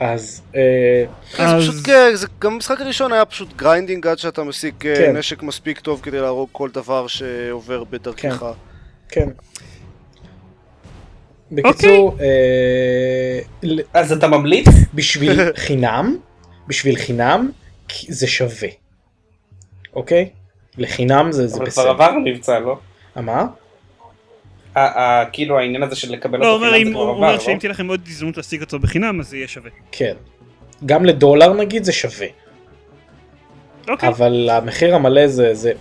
אז 0.04 0.42
אה, 0.56 1.04
זה 1.36 1.42
אז- 1.46 1.62
פשוט, 1.62 1.86
כן, 1.86 2.10
זה 2.14 2.26
גם 2.38 2.52
המשחק 2.54 2.80
הראשון 2.80 3.12
היה 3.12 3.24
פשוט 3.24 3.56
grinding 3.56 4.06
עד 4.06 4.18
שאתה 4.18 4.42
משיג 4.44 4.74
אה, 4.86 4.94
כן. 4.96 5.16
נשק 5.16 5.42
מספיק 5.42 5.80
טוב 5.80 6.00
כדי 6.02 6.20
להרוג 6.20 6.48
כל 6.52 6.68
דבר 6.70 7.06
שעובר 7.06 7.84
בדרכך. 7.84 8.44
כן. 9.08 9.28
בקיצור, 11.52 12.16
אה, 12.20 13.38
ל- 13.62 13.80
אז 13.94 14.12
אתה 14.12 14.26
ממליץ? 14.28 14.66
בשביל 14.94 15.40
חינם, 15.66 16.16
בשביל 16.68 16.96
חינם, 16.96 17.50
כי 17.88 18.12
זה 18.12 18.26
שווה. 18.26 18.68
אוקיי? 19.96 20.28
לחינם 20.78 21.32
זה 21.32 21.46
זה 21.46 21.56
אבל 21.56 21.70
כבר 21.70 21.82
בסדר. 21.82 21.90
עבר 21.90 22.04
המבצע, 22.16 22.58
לא? 22.58 22.78
מה? 23.16 23.46
כאילו 25.32 25.58
העניין 25.58 25.82
הזה 25.82 25.96
של 25.96 26.12
לקבל 26.12 26.38
לא, 26.38 26.46
הוא 26.46 26.54
אותו 26.54 26.64
אומר 26.64 26.76
חינם 26.76 26.92
זה 26.92 26.98
הוא 26.98 27.04
כבר 27.04 27.14
אומר 27.14 27.28
עבר, 27.28 27.38
שאם 27.38 27.54
לא? 27.54 27.58
תהיה 27.58 27.70
לכם 27.70 27.88
עוד 27.88 28.00
הזדמנות 28.06 28.36
להשיג 28.36 28.60
אותו 28.60 28.78
בחינם 28.78 29.20
אז 29.20 29.28
זה 29.28 29.36
יהיה 29.36 29.48
שווה. 29.48 29.70
כן. 29.92 30.14
גם 30.86 31.04
לדולר 31.04 31.52
נגיד 31.52 31.84
זה 31.84 31.92
שווה. 31.92 32.26
אוקיי. 33.88 34.08
אבל 34.08 34.50
המחיר 34.50 34.94
המלא 34.94 35.26
זה, 35.26 35.54
זה, 35.54 35.72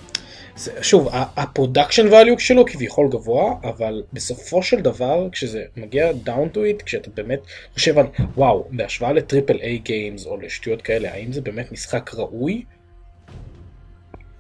זה 0.55 0.71
שוב, 0.81 1.09
ה 1.13 1.22
production 1.22 2.07
value 2.07 2.39
שלו 2.39 2.65
כביכול 2.65 3.09
גבוה, 3.09 3.53
אבל 3.63 4.03
בסופו 4.13 4.63
של 4.63 4.81
דבר, 4.81 5.27
כשזה 5.31 5.63
מגיע 5.77 6.11
down 6.25 6.55
to 6.55 6.57
it, 6.57 6.83
כשאתה 6.85 7.09
באמת 7.13 7.39
חושב 7.73 7.97
על, 7.97 8.05
וואו, 8.35 8.67
בהשוואה 8.71 9.13
ל 9.13 9.20
triple 9.20 9.59
A 9.61 9.77
games 9.77 10.25
או 10.25 10.37
לשטויות 10.37 10.81
כאלה, 10.81 11.13
האם 11.13 11.31
זה 11.31 11.41
באמת 11.41 11.71
משחק 11.71 12.13
ראוי? 12.13 12.63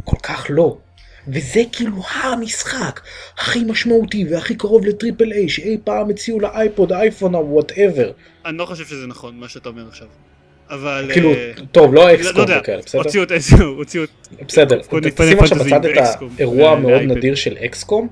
כל 0.03 0.17
כך 0.23 0.45
לא. 0.49 0.77
וזה 1.27 1.61
כאילו 1.71 2.01
המשחק 2.13 3.01
הכי 3.37 3.63
משמעותי 3.63 4.25
והכי 4.29 4.55
קרוב 4.55 4.85
ל 4.85 4.92
triple 4.92 5.31
A 5.31 5.49
שאי 5.49 5.77
פעם 5.83 6.09
הציעו 6.09 6.39
לאייפוד, 6.39 6.91
האייפון 6.91 7.35
או 7.35 7.47
whatever. 7.47 8.11
אני 8.45 8.57
לא 8.57 8.65
חושב 8.65 8.85
שזה 8.85 9.07
נכון 9.07 9.35
מה 9.39 9.49
שאתה 9.49 9.69
אומר 9.69 9.87
עכשיו. 9.87 10.07
אבל... 10.69 11.09
כאילו, 11.13 11.31
אה, 11.31 11.51
טוב, 11.71 11.93
לא 11.93 12.13
XCOM 12.13 12.45
וכאלה, 12.59 12.81
בסדר? 12.81 13.01
הוציאו 13.01 13.23
את 13.23 13.31
איזה, 13.31 13.63
הוציאו 13.63 14.03
את... 14.03 14.09
בסדר, 14.47 14.81
תשים 15.15 15.39
עכשיו 15.39 15.57
בצד 15.57 15.85
את 15.85 15.97
האירוע 16.37 16.71
המאוד 16.71 16.93
ואייפד. 16.93 17.17
נדיר 17.17 17.35
של 17.35 17.57
XCOM, 17.65 18.07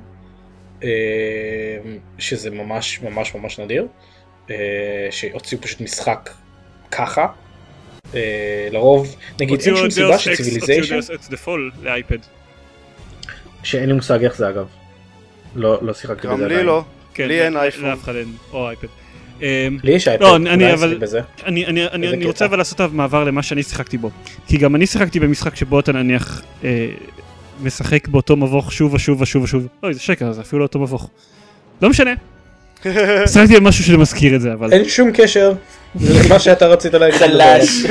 אה, 0.83 0.89
שזה 2.17 2.51
ממש 2.51 3.01
ממש 3.01 3.35
ממש 3.35 3.59
נדיר, 3.59 3.87
אה, 4.49 4.55
שהוציאו 5.11 5.61
פשוט 5.61 5.81
משחק 5.81 6.29
ככה. 6.91 7.27
אה, 8.15 8.67
לרוב, 8.71 9.15
נגיד 9.41 9.61
אין 9.61 9.75
שום 9.75 9.85
את 9.85 9.91
סיבה 9.91 10.15
אקס, 10.15 10.27
הוציאו 10.27 10.35
שציוויליזיישן, 10.35 10.93
דאוס 10.93 11.11
אקס 11.11 11.27
דה 11.27 11.37
פול 11.37 11.71
לאייפד. 11.81 12.17
שאין 13.63 13.89
לי 13.89 13.93
מושג 13.95 14.23
איך 14.23 14.35
זה 14.37 14.49
אגב. 14.49 14.65
לא 15.55 15.77
לא 15.81 15.93
שיחקתי 15.93 16.27
בזה 16.27 16.35
גם 16.35 16.39
לי 16.39 16.45
עדיין. 16.45 16.65
לא. 16.65 16.83
כן, 17.13 17.27
לי 17.27 17.41
אין 17.41 17.53
לא- 17.53 17.61
אייפון. 17.61 17.85
לאף 17.89 18.03
אחד 18.03 18.15
אין, 18.15 18.33
או 18.53 18.69
אייפד. 18.69 18.87
אמ, 19.41 19.45
לי 19.83 19.91
יש 19.91 20.07
אייפד, 20.07 20.23
לא, 20.23 20.35
אני- 20.35 20.49
אולי 20.53 20.73
אבל-. 20.73 20.97
אני, 21.45 21.65
אני, 21.65 21.85
אני, 21.87 22.09
אני 22.09 22.25
רוצה. 22.25 22.45
אבל 22.45 22.57
לעשות 22.57 22.81
מעבר 22.91 23.23
למה 23.23 23.43
שאני 23.43 23.63
שיחקתי 23.63 23.97
בו. 23.97 24.09
כי 24.47 24.57
גם 24.57 24.75
אני 24.75 24.85
שיחקתי 24.87 25.19
במשחק 25.19 25.55
שבו 25.55 25.79
אתה 25.79 25.91
נניח 25.91 26.41
אה, 26.63 26.87
משחק 27.63 28.07
באותו 28.07 28.35
מבוך 28.35 28.73
שוב 28.73 28.93
ושוב 28.93 29.21
ושוב 29.21 29.43
ושוב. 29.43 29.67
אוי 29.83 29.93
זה 29.93 29.99
שקר 29.99 30.31
זה 30.31 30.41
אפילו 30.41 30.59
לא 30.59 30.65
אותו 30.65 30.79
מבוך. 30.79 31.09
לא 31.81 31.89
משנה. 31.89 32.11
שיחקתי 33.33 33.55
במשהו 33.59 33.83
שמזכיר 33.83 34.35
את 34.35 34.41
זה 34.41 34.53
אבל. 34.53 34.73
אין 34.73 34.89
שום 34.89 35.11
קשר 35.13 35.51
למה 36.01 36.39
שאתה 36.39 36.67
רצית 36.67 36.93
להגיד. 36.93 37.19
חלש. 37.19 37.85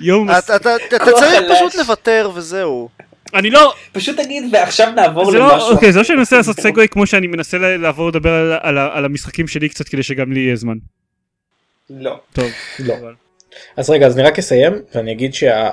יום 0.00 0.30
אתה 0.30 0.56
אתה- 0.56 0.76
אתה 0.88 1.04
כוח 1.04 1.20
צריך. 1.20 1.40
פשוט 1.56 1.74
לוותר 1.74 2.30
וזהו. 2.34 2.88
אני 3.34 3.50
לא 3.50 3.74
פשוט 3.92 4.20
תגיד 4.20 4.44
ועכשיו 4.52 4.90
נעבור 4.90 5.30
זה 5.30 5.38
לא 5.38 5.52
למשהו. 5.52 5.70
אוקיי 5.70 5.92
זה 5.92 5.98
לא 5.98 6.04
שאני 6.04 6.18
מנסה 6.18 6.36
לעשות 6.36 6.60
סגווי 6.60 6.88
כמו 6.88 7.06
שאני 7.06 7.26
מנסה 7.26 7.58
לעבור 7.58 8.08
לדבר 8.08 8.30
על, 8.32 8.52
על, 8.62 8.78
על 8.78 9.04
המשחקים 9.04 9.48
שלי 9.48 9.68
קצת 9.68 9.88
כדי 9.88 10.02
שגם 10.02 10.32
לי 10.32 10.40
יהיה 10.40 10.56
זמן. 10.56 10.76
לא. 11.90 12.20
טוב. 12.32 12.50
לא. 12.78 12.94
אבל- 12.94 13.14
אז 13.76 13.90
רגע, 13.90 14.06
אז 14.06 14.18
אני 14.18 14.26
רק 14.28 14.38
אסיים 14.38 14.72
ואני 14.94 15.12
אגיד 15.12 15.34
שה... 15.34 15.70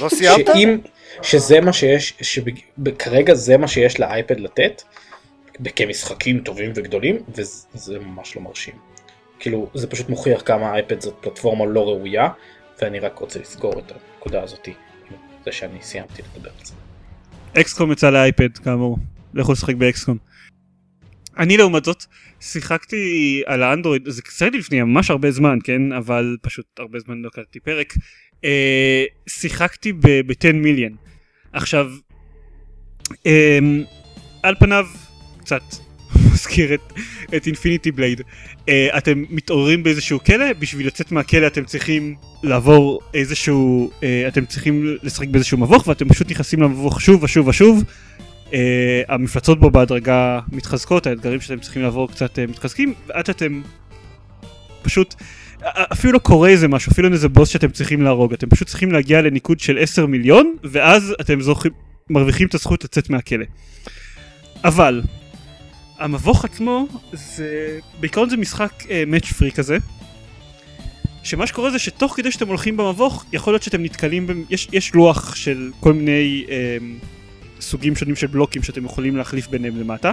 לא 0.00 0.08
סיימת? 0.08 0.46
שאם, 0.46 0.78
שזה 1.22 1.60
מה 1.60 1.72
שיש, 1.72 2.14
שכרגע 2.20 3.34
זה 3.34 3.56
מה 3.56 3.68
שיש 3.68 4.00
לאייפד 4.00 4.40
לתת, 4.40 4.82
כמשחקים 5.76 6.40
טובים 6.40 6.72
וגדולים, 6.74 7.18
וזה 7.28 7.98
ממש 7.98 8.36
לא 8.36 8.42
מרשים. 8.42 8.74
כאילו, 9.38 9.68
זה 9.74 9.86
פשוט 9.86 10.08
מוכיח 10.08 10.42
כמה 10.44 10.70
האייפד 10.70 11.00
זאת 11.00 11.14
פלטפורמה 11.20 11.66
לא 11.66 11.80
ראויה, 11.88 12.28
ואני 12.82 12.98
רק 13.00 13.18
רוצה 13.18 13.38
לסגור 13.38 13.78
את 13.78 13.92
הנקודה 13.92 14.42
הזאת, 14.42 14.66
עם 14.66 14.74
זה 15.44 15.52
שאני 15.52 15.78
סיימתי 15.82 16.22
לדבר 16.36 16.50
על 16.58 16.64
זה. 16.64 16.74
אקסקום 17.60 17.92
יצא 17.92 18.10
לאייפד 18.10 18.58
כאמור. 18.58 18.98
לכו 19.34 19.52
לשחק 19.52 19.74
באקסקום. 19.74 20.18
אני 21.38 21.56
לעומת 21.56 21.84
זאת 21.84 22.04
שיחקתי 22.40 23.42
על 23.46 23.62
האנדרואיד 23.62 24.08
זה 24.08 24.22
שיחקתי 24.22 24.54
לפני 24.54 24.82
ממש 24.82 25.10
הרבה 25.10 25.30
זמן 25.30 25.58
כן 25.64 25.92
אבל 25.92 26.36
פשוט 26.42 26.66
הרבה 26.78 26.98
זמן 26.98 27.22
לא 27.22 27.28
קלטתי 27.28 27.60
פרק 27.60 27.94
אה, 28.44 29.04
שיחקתי 29.28 29.92
ב-10 29.92 30.52
מיליון 30.54 30.92
עכשיו 31.52 31.90
אה, 33.26 33.58
על 34.42 34.54
פניו 34.54 34.86
קצת 35.38 35.62
מזכיר 36.32 36.74
את, 37.34 37.46
אינפיניטי 37.46 37.92
בלייד. 37.92 38.20
Uh, 38.20 38.70
אתם 38.98 39.24
מתעוררים 39.30 39.82
באיזשהו 39.82 40.24
כלא, 40.24 40.52
בשביל 40.58 40.86
לצאת 40.86 41.12
מהכלא 41.12 41.46
אתם 41.46 41.64
צריכים 41.64 42.14
לעבור 42.42 43.00
איזשהו, 43.14 43.90
uh, 44.00 44.02
אתם 44.28 44.44
צריכים 44.46 44.96
לשחק 45.02 45.28
באיזשהו 45.28 45.58
מבוך 45.58 45.88
ואתם 45.88 46.08
פשוט 46.08 46.30
נכנסים 46.30 46.62
למבוך 46.62 47.00
שוב 47.00 47.22
ושוב 47.22 47.48
ושוב. 47.48 47.84
Uh, 48.44 48.54
המפלצות 49.08 49.60
בו 49.60 49.70
בהדרגה 49.70 50.40
מתחזקות, 50.52 51.06
האתגרים 51.06 51.40
שאתם 51.40 51.58
צריכים 51.58 51.82
לעבור 51.82 52.08
קצת 52.08 52.38
uh, 52.38 52.50
מתחזקים, 52.50 52.94
ועד 53.06 53.26
שאתם 53.26 53.62
פשוט, 54.82 55.14
אפילו 55.92 56.12
לא 56.12 56.18
קורה 56.18 56.48
איזה 56.48 56.68
משהו, 56.68 56.92
אפילו 56.92 57.06
אין 57.06 57.12
איזה 57.12 57.28
בוס 57.28 57.48
שאתם 57.48 57.70
צריכים 57.70 58.02
להרוג, 58.02 58.32
אתם 58.32 58.48
פשוט 58.48 58.68
צריכים 58.68 58.92
להגיע 58.92 59.22
לניקוד 59.22 59.60
של 59.60 59.78
10 59.78 60.06
מיליון, 60.06 60.56
ואז 60.64 61.14
אתם 61.20 61.40
זוכים, 61.40 61.72
מרוויחים 62.10 62.46
את 62.46 62.54
הזכות 62.54 62.84
לצאת 62.84 63.10
מהכלא. 63.10 63.44
אבל, 64.64 65.02
המבוך 65.98 66.44
עצמו, 66.44 66.86
זה, 67.12 67.78
בעיקרון 68.00 68.30
זה 68.30 68.36
משחק 68.36 68.72
uh, 68.82 69.34
פרי 69.38 69.50
כזה, 69.50 69.76
שמה 71.22 71.46
שקורה 71.46 71.70
זה 71.70 71.78
שתוך 71.78 72.16
כדי 72.16 72.32
שאתם 72.32 72.48
הולכים 72.48 72.76
במבוך, 72.76 73.24
יכול 73.32 73.52
להיות 73.52 73.62
שאתם 73.62 73.82
נתקלים, 73.82 74.26
ב... 74.26 74.32
יש, 74.50 74.68
יש 74.72 74.94
לוח 74.94 75.34
של 75.34 75.70
כל 75.80 75.92
מיני 75.92 76.44
uh, 76.46 77.60
סוגים 77.60 77.96
שונים 77.96 78.16
של 78.16 78.26
בלוקים 78.26 78.62
שאתם 78.62 78.84
יכולים 78.84 79.16
להחליף 79.16 79.48
ביניהם 79.48 79.76
למטה. 79.76 80.12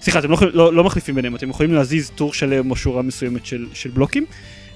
סליחה, 0.00 0.18
אתם 0.18 0.30
לא, 0.30 0.38
לא, 0.52 0.74
לא 0.74 0.84
מחליפים 0.84 1.14
ביניהם, 1.14 1.36
אתם 1.36 1.50
יכולים 1.50 1.72
להזיז 1.72 2.10
טור 2.14 2.34
שלם 2.34 2.70
או 2.70 2.76
שורה 2.76 3.02
מסוימת 3.02 3.46
של, 3.46 3.66
של 3.72 3.90
בלוקים, 3.90 4.24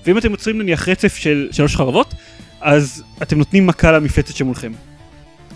ואם 0.06 0.18
אתם 0.18 0.30
יוצרים 0.30 0.58
נניח 0.58 0.88
רצף 0.88 1.16
של 1.16 1.48
שלוש 1.52 1.76
חרבות, 1.76 2.14
אז 2.60 3.02
אתם 3.22 3.38
נותנים 3.38 3.66
מכה 3.66 3.92
למפלצת 3.92 4.36
שמולכם. 4.36 4.72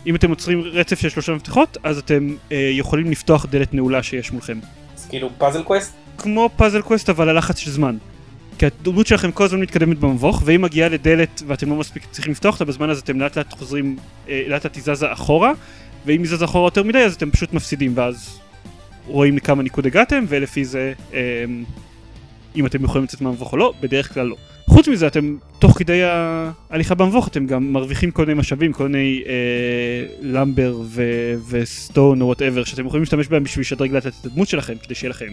אם 0.07 0.17
אתם 0.17 0.31
יוצרים 0.31 0.61
רצף 0.61 1.01
של 1.01 1.09
שלושה 1.09 1.33
מפתחות, 1.33 1.79
אז 1.83 1.99
אתם 1.99 2.35
אה, 2.53 2.71
יכולים 2.73 3.11
לפתוח 3.11 3.47
דלת 3.47 3.75
נעולה 3.75 4.03
שיש 4.03 4.33
מולכם. 4.33 4.59
אז 4.97 5.07
כאילו 5.07 5.31
Puzzle 5.38 5.62
Quest? 5.62 5.93
כמו 6.19 6.51
Puzzle 6.57 6.83
Quest 6.83 7.11
אבל 7.11 7.29
הלחץ 7.29 7.59
של 7.59 7.71
זמן. 7.71 7.97
כי 8.59 8.67
הדמות 8.67 9.07
שלכם 9.07 9.33
כל 9.33 9.45
הזמן 9.45 9.61
מתקדמת 9.61 9.99
במבוך, 9.99 10.43
ואם 10.45 10.62
מגיעה 10.62 10.88
לדלת 10.88 11.43
ואתם 11.47 11.71
לא 11.71 11.77
מספיק 11.77 12.03
צריכים 12.11 12.33
לפתוח 12.33 12.55
אותה, 12.55 12.64
בזמן 12.64 12.90
הזה 12.90 13.01
אתם 13.01 13.21
לאט 13.21 13.38
לאט 13.38 13.53
חוזרים, 13.53 13.97
אה, 14.29 14.43
לאט 14.49 14.64
לאט 14.64 14.77
היא 14.77 14.83
זזה 14.83 15.12
אחורה, 15.12 15.53
ואם 16.07 16.23
היא 16.23 16.31
זזה 16.31 16.45
אחורה 16.45 16.67
יותר 16.67 16.83
מדי 16.83 16.99
אז 16.99 17.14
אתם 17.14 17.31
פשוט 17.31 17.53
מפסידים, 17.53 17.93
ואז 17.95 18.38
רואים 19.07 19.37
לכמה 19.37 19.62
ניקוד 19.62 19.87
הגעתם, 19.87 20.25
ולפי 20.29 20.64
זה 20.64 20.93
אה, 21.14 21.45
אם 22.57 22.67
אתם 22.67 22.85
יכולים 22.85 23.05
לצאת 23.05 23.21
מהמבוך 23.21 23.53
או 23.53 23.57
לא, 23.57 23.73
בדרך 23.81 24.14
כלל 24.14 24.27
לא. 24.27 24.37
חוץ 24.66 24.88
מזה 24.88 25.07
אתם 25.07 25.37
תוך 25.59 25.79
כדי 25.79 26.00
ההליכה 26.03 26.94
במבוך 26.94 27.29
אתם 27.29 27.46
גם 27.46 27.72
מרוויחים 27.72 28.11
כל 28.11 28.27
מיני 28.27 28.38
משאבים, 28.40 28.72
כל 28.72 28.88
מיני 28.88 29.22
אה, 29.27 30.07
lumber 30.21 30.77
ו- 30.85 31.35
ו 31.49 31.61
stone 31.61 32.21
או 32.20 32.27
whatever 32.27 32.64
שאתם 32.64 32.87
יכולים 32.87 33.03
להשתמש 33.03 33.29
בהם 33.29 33.44
בשביל 33.44 33.61
לשדרג 33.61 33.92
לאט 33.92 34.07
את 34.07 34.12
הדמות 34.24 34.48
שלכם 34.48 34.74
כדי 34.83 34.94
שיהיה 34.94 35.11
לכם 35.11 35.27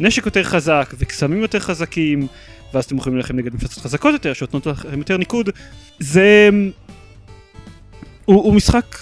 נשק 0.00 0.26
יותר 0.26 0.42
חזק 0.42 0.94
וקסמים 0.98 1.40
יותר 1.40 1.58
חזקים 1.58 2.26
ואז 2.74 2.84
אתם 2.84 2.96
יכולים 2.96 3.16
ללכת 3.16 3.34
נגד 3.34 3.54
מפלצות 3.54 3.84
חזקות 3.84 4.12
יותר 4.12 4.32
שנותנות 4.32 4.66
לכם 4.66 4.98
יותר 4.98 5.16
ניקוד. 5.16 5.50
זה... 5.98 6.48
הוא, 8.24 8.42
הוא 8.42 8.54
משחק 8.54 8.96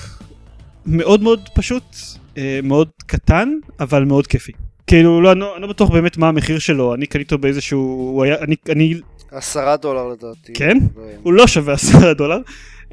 מאוד 0.86 1.22
מאוד 1.22 1.48
פשוט, 1.54 1.96
אה, 2.38 2.60
מאוד 2.62 2.88
קטן 3.06 3.48
אבל 3.80 4.04
מאוד 4.04 4.26
כיפי. 4.26 4.52
כאילו 4.86 5.20
לא, 5.20 5.32
אני 5.32 5.40
לא, 5.40 5.60
לא 5.60 5.66
בטוח 5.66 5.90
באמת 5.90 6.16
מה 6.16 6.28
המחיר 6.28 6.58
שלו, 6.58 6.94
אני 6.94 7.06
קניתי 7.06 7.34
אותו 7.34 7.42
באיזשהו, 7.42 7.78
הוא 7.78 8.24
היה, 8.24 8.36
אני, 8.40 8.56
אני... 8.68 8.94
עשרה 9.30 9.76
דולר 9.76 10.08
לדעתי. 10.08 10.52
כן? 10.52 10.78
הוא 11.22 11.32
לא 11.32 11.46
שווה 11.46 11.74
עשרה 11.74 12.14
דולר, 12.14 12.38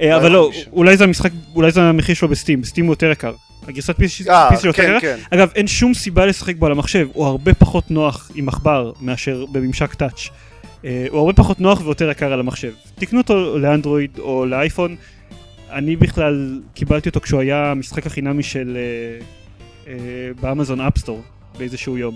אה, 0.01 0.17
אבל 0.17 0.31
לא, 0.31 0.51
אולי 0.71 0.97
זה 0.97 1.03
המשחק, 1.03 1.31
אולי 1.55 1.71
זה 1.71 1.81
המחיר 1.81 2.15
שלו 2.15 2.27
בסטים, 2.27 2.61
בסטים 2.61 2.85
הוא 2.85 2.91
יותר 2.91 3.11
יקר. 3.11 3.33
הגרסת 3.67 3.99
PC 3.99 4.07
שלו 4.07 4.31
יותר 4.63 4.71
כן, 4.73 4.95
יקר. 4.97 4.99
כן. 5.01 5.17
אגב, 5.31 5.51
אין 5.55 5.67
שום 5.67 5.93
סיבה 5.93 6.25
לשחק 6.25 6.55
בו 6.55 6.65
על 6.65 6.71
המחשב, 6.71 7.07
הוא 7.13 7.25
הרבה 7.25 7.53
פחות 7.53 7.91
נוח 7.91 8.31
עם 8.35 8.49
עכבר 8.49 8.91
מאשר 9.01 9.45
בממשק 9.51 9.93
טאץ'. 9.93 10.29
אה, 10.85 11.05
הוא 11.09 11.19
הרבה 11.19 11.33
פחות 11.33 11.59
נוח 11.59 11.81
ויותר 11.85 12.09
יקר 12.09 12.33
על 12.33 12.39
המחשב. 12.39 12.71
תקנו 12.95 13.19
אותו 13.19 13.57
לאנדרואיד 13.57 14.19
או 14.19 14.45
לאייפון. 14.45 14.95
אני 15.71 15.95
בכלל 15.95 16.61
קיבלתי 16.73 17.09
אותו 17.09 17.21
כשהוא 17.21 17.41
היה 17.41 17.71
המשחק 17.71 18.07
החינמי 18.07 18.43
של 18.43 18.77
אה, 19.87 19.93
באמזון 20.41 20.81
אפסטור 20.81 21.21
באיזשהו 21.57 21.97
יום. 21.97 22.15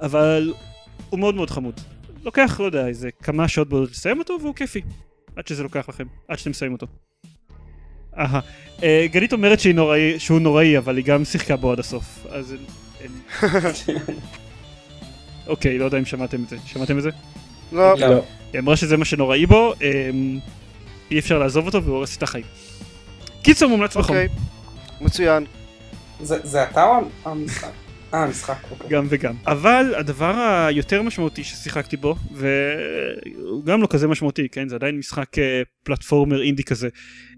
אבל 0.00 0.52
הוא 1.10 1.20
מאוד 1.20 1.34
מאוד 1.34 1.50
חמוד. 1.50 1.80
לוקח, 2.24 2.60
לא 2.60 2.64
יודע, 2.64 2.86
איזה 2.86 3.08
כמה 3.22 3.48
שעות 3.48 3.68
בודדות 3.68 3.90
לסיים 3.90 4.18
אותו 4.18 4.38
והוא 4.40 4.54
כיפי. 4.54 4.80
עד 5.36 5.46
שזה 5.46 5.62
לוקח 5.62 5.88
לכם, 5.88 6.04
עד 6.28 6.38
שאתם 6.38 6.50
מסיימים 6.50 6.72
אותו. 6.72 6.86
אהה. 8.18 8.40
אה, 8.82 9.06
גלית 9.10 9.32
אומרת 9.32 9.60
שהיא 9.60 9.74
נוראי, 9.74 10.20
שהוא 10.20 10.40
נוראי, 10.40 10.78
אבל 10.78 10.96
היא 10.96 11.04
גם 11.04 11.24
שיחקה 11.24 11.56
בו 11.56 11.72
עד 11.72 11.78
הסוף. 11.78 12.26
אז 12.30 12.56
אין... 13.00 13.10
אין... 13.88 13.96
אוקיי, 15.46 15.78
לא 15.78 15.84
יודע 15.84 15.98
אם 15.98 16.04
שמעתם 16.04 16.42
את 16.42 16.48
זה. 16.48 16.56
שמעתם 16.66 16.98
את 16.98 17.02
זה? 17.02 17.10
לא. 17.72 17.98
לא. 17.98 18.22
היא 18.52 18.60
אמרה 18.60 18.76
שזה 18.76 18.96
מה 18.96 19.04
שנוראי 19.04 19.46
בו, 19.46 19.74
אמ, 19.82 20.38
אי 21.10 21.18
אפשר 21.18 21.38
לעזוב 21.38 21.66
אותו 21.66 21.82
והוא 21.82 21.96
הורס 21.96 22.16
את 22.16 22.22
החיים. 22.22 22.44
קיצור 23.42 23.68
מומלץ 23.68 23.96
בחום. 23.96 24.16
אוקיי. 24.16 24.28
מצוין. 25.00 25.44
זה 26.20 26.38
זה 26.42 26.62
אתה 26.62 26.84
או 26.84 27.00
המשחק? 27.24 27.87
אה, 28.14 28.24
המשחק. 28.24 28.56
אוקיי. 28.70 28.90
גם 28.90 29.06
וגם. 29.08 29.34
אבל 29.46 29.94
הדבר 29.96 30.34
היותר 30.68 31.02
משמעותי 31.02 31.44
ששיחקתי 31.44 31.96
בו, 31.96 32.14
והוא 32.32 33.64
גם 33.64 33.82
לא 33.82 33.86
כזה 33.86 34.08
משמעותי, 34.08 34.48
כן? 34.48 34.68
זה 34.68 34.74
עדיין 34.74 34.98
משחק 34.98 35.38
אה, 35.38 35.62
פלטפורמר 35.82 36.42
אינדי 36.42 36.64
כזה. 36.64 36.88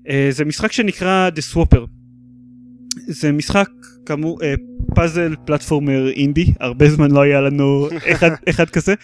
אה, 0.08 0.28
זה 0.30 0.44
משחק 0.44 0.72
שנקרא 0.72 1.30
The 1.36 1.54
Swapper. 1.54 1.80
זה 3.06 3.32
משחק 3.32 3.68
כאמור 4.06 4.42
אה, 4.42 4.54
פאזל 4.94 5.34
פלטפורמר 5.44 6.08
אינדי, 6.10 6.52
הרבה 6.60 6.90
זמן 6.90 7.10
לא 7.10 7.20
היה 7.20 7.40
לנו 7.40 7.88
אחד, 8.12 8.30
אחד 8.48 8.70
כזה. 8.70 8.94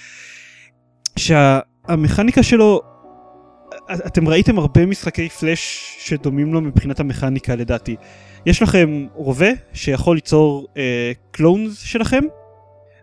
שהמכניקה 1.19 2.43
שלו, 2.43 2.81
אתם 4.07 4.29
ראיתם 4.29 4.59
הרבה 4.59 4.87
משחקי 4.87 5.29
פלאש 5.29 5.97
שדומים 5.99 6.55
לו 6.55 6.61
מבחינת 6.61 7.01
המכניקה 7.01 7.55
לדעתי. 7.55 7.97
יש 8.47 8.63
לכם 8.63 9.07
רובה 9.15 9.49
שיכול 9.73 10.17
ליצור 10.17 10.67
אה, 10.77 11.13
קלונס 11.31 11.81
שלכם. 11.81 12.25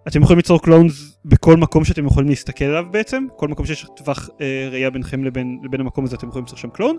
אתם 0.07 0.21
יכולים 0.21 0.37
ליצור 0.37 0.61
קלונס 0.61 1.17
בכל 1.25 1.57
מקום 1.57 1.85
שאתם 1.85 2.05
יכולים 2.05 2.29
להסתכל 2.29 2.65
עליו 2.65 2.85
בעצם, 2.91 3.27
כל 3.35 3.47
מקום 3.47 3.65
שיש 3.65 3.85
טווח 3.95 4.29
אה, 4.41 4.67
ראייה 4.71 4.89
ביניכם 4.89 5.23
לבין, 5.23 5.59
לבין 5.63 5.81
המקום 5.81 6.05
הזה 6.05 6.15
אתם 6.15 6.27
יכולים 6.27 6.45
ליצור 6.45 6.59
שם 6.59 6.69
קלון, 6.69 6.97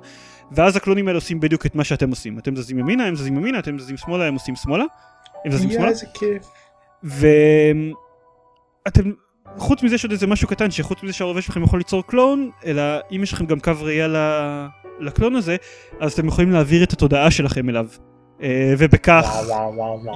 ואז 0.52 0.76
הקלונים 0.76 1.08
האלה 1.08 1.18
עושים 1.18 1.40
בדיוק 1.40 1.66
את 1.66 1.74
מה 1.74 1.84
שאתם 1.84 2.10
עושים. 2.10 2.38
אתם 2.38 2.56
זזים 2.56 2.78
ימינה, 2.78 3.06
הם 3.06 3.16
זזים 3.16 3.36
ימינה, 3.36 3.58
אתם 3.58 3.78
זזים 3.78 3.96
שמאלה, 3.96 4.24
הם 4.24 4.34
עושים 4.34 4.56
שמאלה. 4.56 4.84
הם 5.44 5.52
זזים 5.52 5.70
יא, 5.70 5.76
שמאלה. 5.76 5.90
איזה 5.90 6.06
כיף. 6.14 6.46
ואתם, 7.02 9.10
חוץ 9.56 9.82
מזה 9.82 9.98
שעוד 9.98 10.12
איזה 10.12 10.26
משהו 10.26 10.48
קטן, 10.48 10.70
שחוץ 10.70 11.02
מזה 11.02 11.12
שהרובה 11.12 11.42
שלכם 11.42 11.62
יכול 11.62 11.80
ליצור 11.80 12.06
קלון, 12.06 12.50
אלא 12.64 12.82
אם 13.16 13.22
יש 13.22 13.32
לכם 13.32 13.46
גם 13.46 13.60
קו 13.60 13.72
ראייה 13.80 14.08
ל- 14.08 14.66
לקלון 15.00 15.34
הזה, 15.34 15.56
אז 16.00 16.12
אתם 16.12 16.28
יכולים 16.28 16.50
להעביר 16.50 16.82
את 16.82 16.92
התודעה 16.92 17.30
שלכם 17.30 17.68
אליו. 17.68 17.86
אה, 18.44 18.74
ובכך 18.78 19.46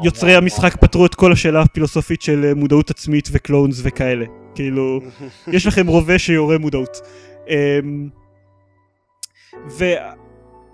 יוצרי 0.04 0.34
המשחק 0.34 0.76
פתרו 0.76 1.06
את 1.06 1.14
כל 1.14 1.32
השאלה 1.32 1.60
הפילוסופית 1.60 2.22
של 2.22 2.44
אה, 2.44 2.54
מודעות 2.54 2.90
עצמית 2.90 3.28
וקלונס 3.32 3.80
וכאלה. 3.82 4.24
כאילו, 4.54 5.00
יש 5.54 5.66
לכם 5.66 5.86
רובה 5.86 6.18
שיורה 6.18 6.58
מודעות. 6.58 7.00
אמ, 7.48 8.08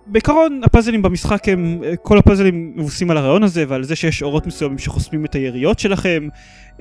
ובעיקרון 0.06 0.60
הפאזלים 0.64 1.02
במשחק 1.02 1.48
הם, 1.48 1.80
אה, 1.84 1.96
כל 1.96 2.18
הפאזלים 2.18 2.72
מבוססים 2.76 3.10
על 3.10 3.16
הרעיון 3.16 3.42
הזה 3.42 3.64
ועל 3.68 3.84
זה 3.84 3.96
שיש 3.96 4.22
אורות 4.22 4.46
מסוימים 4.46 4.78
שחוסמים 4.78 5.24
את 5.24 5.34
היריות 5.34 5.78
שלכם 5.78 6.28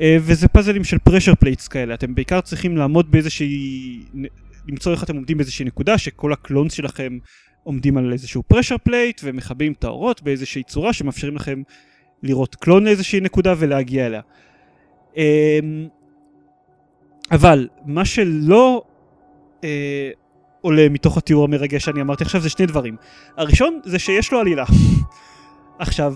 אה, 0.02 0.18
וזה 0.22 0.48
פאזלים 0.48 0.84
של 0.84 0.98
pressure 0.98 1.36
plates 1.36 1.68
כאלה, 1.68 1.94
אתם 1.94 2.16
בעיקר 2.16 2.42
צריכים 2.42 2.78
לעמוד 2.78 3.12
באיזושהי, 3.12 4.00
למצוא 4.68 4.92
איך 4.92 5.04
אתם 5.04 5.16
עומדים 5.16 5.38
באיזושהי 5.38 5.66
נקודה 5.66 5.98
שכל 5.98 6.34
ה 6.34 6.40
clones 6.40 6.74
שלכם 6.74 7.18
עומדים 7.64 7.98
על 7.98 8.14
איזשהו 8.14 8.44
pressure 8.44 8.78
plate 8.78 9.22
ומכבים 9.24 9.72
את 9.72 9.84
האורות 9.84 10.22
באיזושהי 10.22 10.64
צורה 10.64 10.94
שמאפשרים 10.94 11.36
לכם 11.36 11.62
לירות 12.24 12.56
clone 12.56 12.84
לאיזושהי 12.84 13.20
נקודה 13.20 13.54
ולהגיע 13.58 14.06
אליה. 14.06 14.22
אמ, 15.18 15.88
אבל 17.32 17.68
מה 17.86 18.06
שלא 18.06 18.84
אה, 19.64 20.10
עולה 20.62 20.90
מתוך 20.90 21.18
התיאור 21.18 21.44
המרגש 21.44 21.86
שאני 21.86 22.02
אמרתי 22.02 22.24
עכשיו 22.24 22.42
זה 22.42 22.50
שני 22.50 22.66
דברים. 22.66 22.96
הראשון 23.38 23.80
זה 23.84 24.00
שיש 24.00 24.32
לו 24.32 24.40
עלילה. 24.40 24.66
עכשיו, 25.80 26.16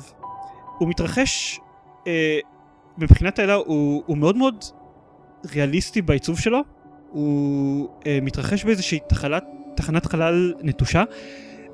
הוא 0.77 0.89
מתרחש, 0.89 1.60
אה, 2.07 2.39
מבחינת 2.97 3.39
העלילה 3.39 3.55
הוא, 3.55 4.03
הוא 4.05 4.17
מאוד 4.17 4.38
מאוד 4.38 4.65
ריאליסטי 5.53 6.01
בעיצוב 6.01 6.39
שלו. 6.39 6.62
הוא 7.12 7.89
אה, 8.07 8.19
מתרחש 8.21 8.63
באיזושהי 8.63 8.99
תחלת, 9.10 9.43
תחנת 9.77 10.05
חלל 10.05 10.53
נטושה, 10.61 11.03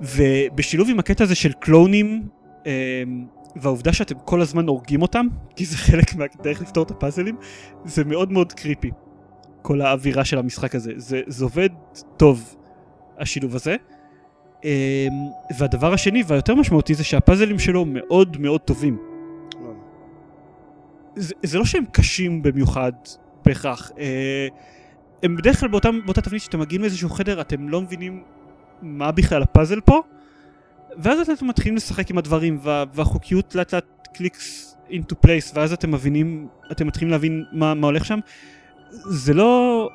ובשילוב 0.01 0.89
עם 0.89 0.99
הקטע 0.99 1.23
הזה 1.23 1.35
של 1.35 1.51
קלונים, 1.51 2.27
אה, 2.67 3.03
והעובדה 3.55 3.93
שאתם 3.93 4.15
כל 4.25 4.41
הזמן 4.41 4.67
הורגים 4.67 5.01
אותם, 5.01 5.27
כי 5.55 5.65
זה 5.65 5.78
חלק 5.78 6.15
מהדרך 6.15 6.61
לפתור 6.61 6.84
את 6.84 6.91
הפאזלים, 6.91 7.36
זה 7.86 8.03
מאוד 8.03 8.32
מאוד 8.32 8.53
קריפי. 8.53 8.91
כל 9.61 9.82
האווירה 9.82 10.25
של 10.25 10.38
המשחק 10.38 10.75
הזה. 10.75 10.91
זה, 10.95 11.21
זה 11.28 11.45
עובד 11.45 11.69
טוב, 12.17 12.55
השילוב 13.19 13.55
הזה. 13.55 13.75
אמ, 14.63 14.69
והדבר 15.57 15.93
השני 15.93 16.23
והיותר 16.28 16.55
משמעותי 16.55 16.93
זה 16.93 17.03
שהפאזלים 17.03 17.59
שלו 17.59 17.86
מאוד 17.86 18.38
מאוד 18.41 18.61
טובים. 18.61 18.97
זה, 21.15 21.34
זה 21.43 21.57
לא 21.57 21.65
שהם 21.65 21.84
קשים 21.91 22.43
במיוחד 22.43 22.91
בהכרח. 23.45 23.91
הם 25.24 25.36
בדרך 25.36 25.59
כלל 25.59 25.69
באותם, 25.69 25.99
באותה 26.05 26.21
תבנית 26.21 26.41
שאתם 26.41 26.59
מגיעים 26.59 26.82
לאיזשהו 26.82 27.09
חדר, 27.09 27.41
אתם 27.41 27.69
לא 27.69 27.82
מבינים 27.82 28.24
מה 28.82 29.11
בכלל 29.11 29.43
הפאזל 29.43 29.82
פה, 29.82 30.01
ואז 30.97 31.30
אתם 31.30 31.47
מתחילים 31.47 31.76
לשחק 31.76 32.09
עם 32.09 32.17
הדברים, 32.17 32.59
וה, 32.61 32.84
והחוקיות 32.93 33.55
לאט 33.55 33.74
לאט 33.74 34.07
clicks 34.13 34.78
into 34.89 35.15
place, 35.26 35.51
ואז 35.53 35.74
אתם 35.74 35.91
מבינים, 35.91 36.47
אתם 36.71 36.88
מתחילים 36.88 37.11
להבין 37.11 37.45
מה, 37.51 37.74
מה 37.74 37.88
הולך 37.88 38.05
שם. 38.05 38.19
זה 38.89 39.34
לא, 39.34 39.89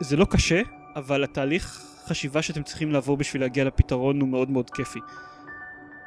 זה 0.00 0.16
לא 0.16 0.24
קשה, 0.24 0.62
אבל 0.96 1.24
התהליך 1.24 1.82
חשיבה 2.06 2.42
שאתם 2.42 2.62
צריכים 2.62 2.92
לעבור 2.92 3.16
בשביל 3.16 3.42
להגיע 3.42 3.64
לפתרון 3.64 4.20
הוא 4.20 4.28
מאוד 4.28 4.50
מאוד 4.50 4.70
כיפי. 4.70 4.98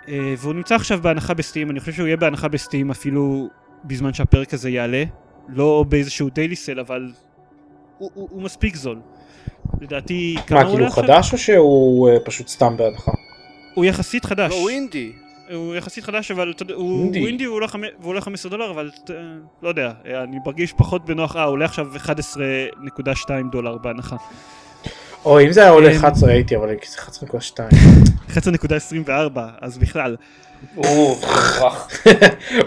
אה, 0.07 0.33
והוא 0.37 0.53
נמצא 0.53 0.75
עכשיו 0.75 1.01
בהנחה 1.01 1.33
ב 1.33 1.39
Steam, 1.39 1.71
אני 1.71 1.79
חושב 1.79 1.91
שהוא 1.91 2.07
יהיה 2.07 2.17
בהנחה 2.17 2.47
ב 2.47 2.54
Steam 2.54 2.91
אפילו 2.91 3.49
בזמן 3.83 4.13
שהפרק 4.13 4.53
הזה 4.53 4.69
יעלה. 4.69 5.03
לא 5.47 5.85
באיזשהו 5.89 6.29
daily 6.29 6.55
sale, 6.55 6.79
אבל 6.79 7.11
הוא, 7.99 8.09
הוא, 8.13 8.27
הוא 8.31 8.41
מספיק 8.41 8.75
זול. 8.75 8.99
לדעתי, 9.81 10.35
כמה 10.47 10.59
מה, 10.59 10.65
הוא 10.65 10.71
כאילו 10.71 10.85
עולה 10.85 10.87
עכשיו? 10.87 11.03
חדש 11.03 11.33
או 11.33 11.37
שהוא 11.37 12.09
אה, 12.09 12.19
פשוט 12.25 12.47
סתם 12.47 12.77
בהנחה? 12.77 13.11
הוא 13.73 13.85
יחסית 13.85 14.25
חדש. 14.25 14.51
לא, 14.51 14.55
הוא 14.55 14.69
אינדי. 14.69 15.11
הוא 15.53 15.75
יחסית 15.75 16.03
חדש, 16.03 16.31
אבל 16.31 16.51
אתה 16.55 16.63
יודע, 16.63 16.73
הוא 16.73 17.03
אינדי. 17.03 17.19
הוא 17.19 17.27
אינדי 17.27 17.47
והוא 17.47 17.55
עולה 17.55 17.67
חמ- 17.67 17.77
והוא 17.99 18.09
עולה 18.09 18.21
15 18.21 18.51
דולר, 18.51 18.71
אבל 18.71 18.89
אה, 19.09 19.15
לא 19.63 19.69
יודע, 19.69 19.91
אה, 20.07 20.23
אני 20.23 20.37
מרגיש 20.45 20.73
פחות 20.73 21.05
בנוח, 21.05 21.35
אה, 21.35 21.43
הוא 21.43 21.51
עולה 21.51 21.65
עכשיו 21.65 21.87
11.2 21.95 22.09
דולר 23.51 23.77
בהנחה. 23.77 24.15
או 25.25 25.41
אם 25.41 25.51
זה 25.51 25.61
היה 25.61 25.69
עולה 25.69 25.91
אמ, 25.91 25.95
11 25.95 26.29
הייתי, 26.31 26.55
אבל 26.55 26.69
זה 26.87 26.97
11.2. 26.97 27.75
11.24, 28.29 29.09
אז 29.61 29.77
בכלל. 29.77 30.15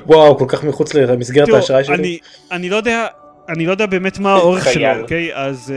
וואו, 0.06 0.38
כל 0.38 0.44
כך 0.48 0.64
מחוץ 0.64 0.94
למסגרת 0.94 1.48
האשראי 1.48 1.84
שלי. 1.84 1.94
אני, 1.94 2.18
אני 2.52 2.68
לא 2.68 2.76
יודע, 2.76 3.06
אני 3.56 3.66
לא 3.66 3.70
יודע 3.70 3.86
באמת 3.86 4.18
מה 4.18 4.32
האורך. 4.34 4.68
שלו, 4.72 5.00
אוקיי? 5.00 5.30
אז 5.34 5.72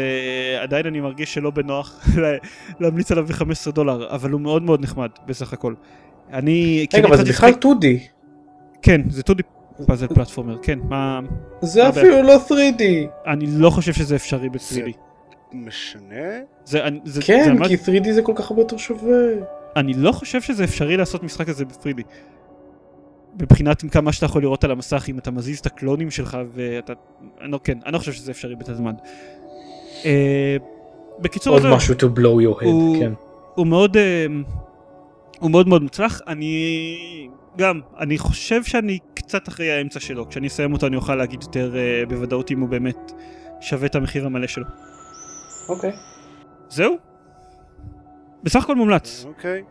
uh, 0.60 0.64
עדיין 0.64 0.86
אני 0.86 1.00
מרגיש 1.00 1.34
שלא 1.34 1.50
בנוח 1.52 2.00
לה- 2.22 2.38
להמליץ 2.80 3.12
עליו 3.12 3.26
ב-15 3.26 3.72
דולר, 3.72 4.08
אבל 4.16 4.32
הוא 4.32 4.42
מאוד 4.42 4.64
מאוד 4.64 4.82
נחמד 4.82 5.10
בסך 5.26 5.54
הכל. 5.54 5.74
אני... 6.34 6.86
רגע, 6.94 7.08
אבל 7.08 7.18
זה 7.18 7.24
בכלל 7.24 7.50
לשחק- 7.50 7.66
2D. 7.66 7.86
כן, 8.82 9.02
זה 9.10 9.22
2D 9.30 9.42
פאזל 9.88 10.08
פלטפורמר, 10.08 10.58
כן, 10.62 10.80
מה... 10.90 11.20
זה 11.62 11.84
לא 11.84 11.90
אפילו 11.90 12.22
לא 12.24 12.40
3D. 12.48 12.82
אני 13.28 13.46
לא 13.50 13.70
חושב 13.70 13.94
שזה 13.94 14.16
אפשרי 14.16 14.48
זה- 14.60 14.82
ב-3D. 14.82 14.92
משנה? 15.54 16.16
זה, 16.66 16.84
אני- 16.84 17.00
זה, 17.06 17.12
זה 17.12 17.22
כן, 17.22 17.56
ממש- 17.58 17.68
כי 17.68 17.76
3D 17.76 18.12
זה 18.12 18.22
כל 18.22 18.34
כך 18.36 18.50
הרבה 18.52 18.62
יותר 18.62 18.78
שווה. 18.78 19.18
אני 19.76 19.94
לא 19.94 20.12
חושב 20.12 20.42
שזה 20.42 20.64
אפשרי 20.64 20.98
לעשות 20.98 21.24
משחק 21.24 21.50
הזה 21.50 21.66
ב-3D. 21.66 22.02
מבחינת 23.42 23.84
כמה 23.92 24.12
שאתה 24.12 24.26
יכול 24.26 24.42
לראות 24.42 24.64
על 24.64 24.72
המסך, 24.72 25.06
אם 25.10 25.18
אתה 25.18 25.32
מזיז 25.32 25.60
את 25.60 25.66
הקלונים 25.66 26.12
שלך 26.12 26.38
ואתה... 26.54 26.94
אני 27.42 27.52
לא, 27.52 27.60
כן, 27.64 27.78
אני 27.86 27.94
לא 27.94 27.98
חושב 27.98 28.12
שזה 28.12 28.32
אפשרי 28.32 28.56
בתזמן. 28.56 28.94
אה, 30.06 30.58
בקיצור, 31.20 31.54
עוד 31.54 31.62
זהו, 31.62 31.76
משהו 31.76 31.96
to 31.96 32.18
blow 32.18 32.22
your 32.60 32.64
הוא- 32.64 32.96
head, 32.96 33.00
כן. 33.00 33.12
הוא 33.56 33.68
מאוד... 33.68 33.98
אה, 33.98 34.26
הוא 35.40 35.52
מאוד 35.52 35.68
מאוד 35.68 35.84
מוצלח. 35.84 36.22
אני... 36.28 36.78
גם, 37.58 37.80
אני 38.00 38.18
חושב 38.18 38.64
שאני 38.64 39.00
קצת 39.14 39.48
אחרי 39.48 39.72
האמצע 39.72 40.00
שלו. 40.00 40.30
כשאני 40.30 40.48
אסיים 40.48 40.74
אותו 40.74 40.88
אני 40.88 40.96
אוכל 40.96 41.16
להגיד 41.16 41.42
יותר 41.44 41.76
אה, 41.78 42.04
בוודאות 42.10 42.52
אם 42.52 42.60
הוא 42.60 42.70
באמת 42.70 43.12
שווה 43.62 43.86
את 43.88 43.96
המחיר 43.96 44.26
המלא 44.26 44.48
שלו. 44.48 44.66
אוקיי. 45.70 45.92
זהו? 46.70 46.96
בסך 48.44 48.64
הכל 48.64 48.76
מומלץ. 48.76 49.26
אוקיי. 49.28 49.64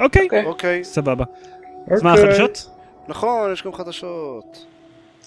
אוקיי. 0.00 0.24
אוקיי. 0.24 0.44
אוקיי. 0.44 0.84
סבבה. 0.84 1.24
אז 1.90 2.02
מה 2.02 2.10
אוקיי. 2.12 2.24
החדשות? 2.28 2.70
נכון, 3.08 3.52
יש 3.52 3.62
גם 3.62 3.72
חדשות. 3.72 4.66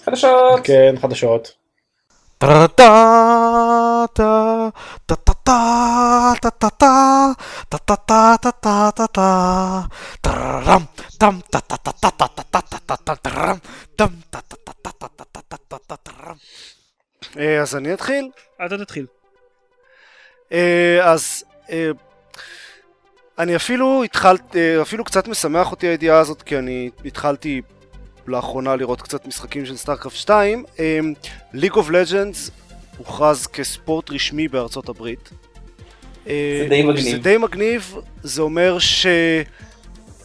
חדשות. 0.04 0.60
כן, 0.64 0.94
חדשות. 1.00 1.52
אה, 17.38 17.60
אז 17.60 17.76
אני 17.76 17.94
אתחיל. 17.94 18.28
אתה 18.66 18.78
תתחיל. 18.78 19.06
אה, 20.52 21.12
אז 21.12 21.44
אה, 21.70 21.90
אני 23.40 23.56
אפילו 23.56 24.04
התחלתי, 24.04 24.82
אפילו 24.82 25.04
קצת 25.04 25.28
משמח 25.28 25.70
אותי 25.70 25.86
הידיעה 25.86 26.18
הזאת, 26.18 26.42
כי 26.42 26.58
אני 26.58 26.90
התחלתי 27.04 27.60
לאחרונה 28.26 28.76
לראות 28.76 29.02
קצת 29.02 29.26
משחקים 29.26 29.66
של 29.66 29.76
StarCraft 29.76 30.16
2. 30.16 30.64
League 31.52 31.72
of 31.72 31.90
Legends 31.90 32.50
הוכרז 32.98 33.46
כספורט 33.46 34.10
רשמי 34.10 34.48
בארצות 34.48 34.88
הברית. 34.88 35.30
אה, 36.26 36.60
זה 36.62 36.68
די 36.68 36.82
מגניב. 36.82 37.10
זה 37.10 37.18
די 37.18 37.36
מגניב, 37.36 37.94
זה 38.22 38.42
אומר 38.42 38.78
ש... 38.78 39.06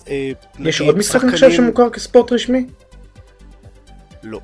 אה, 0.08 0.32
יש 0.60 0.82
עוד 0.82 0.98
משחק 0.98 1.24
עכשיו 1.24 1.52
שמוכר 1.52 1.90
כספורט 1.90 2.32
רשמי? 2.32 2.66
לא, 4.24 4.40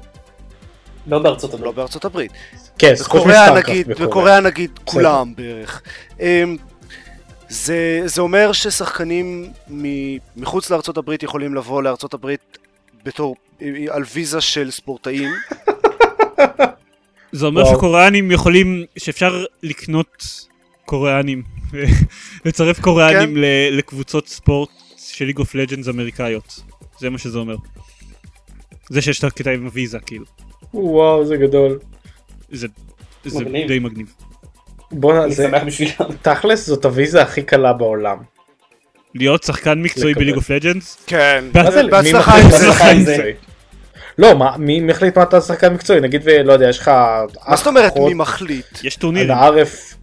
לא 1.08 1.20
בארצות 1.20 1.52
לא 1.52 1.58
הברית. 1.58 1.76
בארצות 1.76 2.06
הברית. 2.06 2.32
כן, 2.78 2.94
בקוריאה 3.02 3.60
נגיד. 3.60 3.88
בקוריאה 3.88 4.40
נגיד 4.40 4.80
כולם 4.86 5.34
בערך. 5.36 5.82
זה, 7.52 8.02
זה 8.06 8.22
אומר 8.22 8.52
ששחקנים 8.52 9.48
מ- 9.72 10.18
מחוץ 10.38 10.70
לארצות 10.70 10.98
הברית 10.98 11.24
יכולים 11.24 11.56
לבוא 11.56 11.84
לארצות 11.84 12.14
הברית 12.14 12.58
בתור, 13.06 13.36
על 13.90 14.04
ויזה 14.14 14.42
של 14.42 14.72
ספורטאים. 14.72 15.30
זה 17.32 17.46
אומר 17.46 17.62
וואו. 17.64 17.76
שקוריאנים 17.76 18.32
יכולים, 18.32 18.84
שאפשר 18.98 19.46
לקנות 19.64 20.26
קוריאנים, 20.86 21.44
לצרף 22.46 22.80
קוריאנים 22.82 23.30
כן. 23.36 23.42
ל- 23.42 23.78
לקבוצות 23.78 24.28
ספורט 24.28 24.70
של 24.98 25.26
League 25.26 25.38
of 25.38 25.56
Legends 25.56 25.88
אמריקאיות. 25.88 26.60
זה 27.00 27.10
מה 27.10 27.18
שזה 27.18 27.38
אומר. 27.40 27.56
זה 28.90 29.02
שיש 29.02 29.20
את 29.20 29.24
הקטע 29.24 29.52
עם 29.52 29.66
הוויזה, 29.66 30.00
כאילו. 30.00 30.26
וואו, 30.74 31.26
זה 31.26 31.38
גדול. 31.38 31.80
זה, 32.52 32.68
זה 33.26 33.40
מגניב. 33.46 33.68
די 33.68 33.80
מגניב. 33.80 34.14
בואנה, 34.92 35.24
אני 35.24 35.34
זה 35.34 35.48
שמח 35.48 35.64
בשבילם. 35.64 36.12
תכלס 36.22 36.68
זאת 36.68 36.86
הוויזה 36.86 37.22
הכי 37.22 37.42
קלה 37.42 37.74
בעולם. 37.74 38.18
להיות 39.16 39.44
שחקן 39.44 39.82
מקצועי. 39.82 40.14
ב 40.14 40.17
League 40.17 40.36
of 40.36 40.50
Legends? 40.50 40.98
כן, 41.08 41.46
מה 41.54 41.72
זה, 41.72 41.84
מי 41.84 41.90
בהצלחה 41.90 42.32
מחליט 42.32 42.46
עם 42.46 42.52
מה 42.52 42.58
זה. 42.58 42.68
אתה 42.68 42.74
שחקן 42.74 42.96
עם 42.96 43.06
זה? 43.06 43.12
מקצועי? 43.12 43.34
לא, 44.18 44.36
מה, 44.36 44.58
מי 44.58 44.80
מחליט 44.80 45.18
מה 45.18 45.24
אתה 45.24 45.42
שחקן 45.42 45.74
מקצועי? 45.74 46.00
נגיד 46.00 46.22
ולא 46.24 46.54
יודע, 46.54 46.70
יש 46.70 46.80
לך... 46.80 46.92
מה 47.48 47.56
זאת 47.56 47.68
אומרת 47.68 47.98
מי 47.98 48.14
מחליט? 48.14 48.84
יש 48.84 48.96
על 48.96 49.02
טורנירים. 49.02 49.32
הערף, 49.32 49.96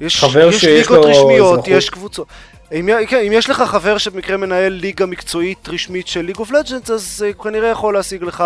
יש, 0.00 0.24
חבר 0.24 0.48
יש 0.48 0.60
שיש 0.60 0.90
ליגות 0.90 1.04
לו 1.04 1.10
רשמיות, 1.10 1.52
אזרחות. 1.52 1.68
יש 1.68 1.90
קבוצות. 1.90 2.26
אם, 2.72 2.88
כן, 3.08 3.20
אם 3.26 3.32
יש 3.32 3.50
לך 3.50 3.62
חבר 3.62 3.98
שבמקרה 3.98 4.36
מנהל 4.36 4.72
ליגה 4.72 5.06
מקצועית 5.06 5.68
רשמית 5.68 6.06
של 6.06 6.20
League 6.20 6.36
of 6.36 6.50
Legends, 6.50 6.90
אז 6.90 7.24
אה, 7.26 7.32
הוא 7.36 7.44
כנראה 7.44 7.68
יכול 7.68 7.94
להשיג 7.94 8.22
לך 8.22 8.44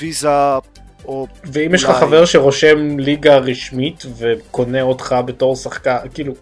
ויזה 0.00 0.28
או... 1.04 1.26
ואם 1.44 1.74
יש 1.74 1.84
לך. 1.84 1.90
חבר 1.90 2.24
שרושם 2.24 2.98
ליגה 2.98 3.36
רשמית 3.36 4.06
וקונה 4.18 4.82
אותך 4.82 5.14
בתור 5.26 5.56
שחקן, 5.56 5.96
כאילו, 6.14 6.34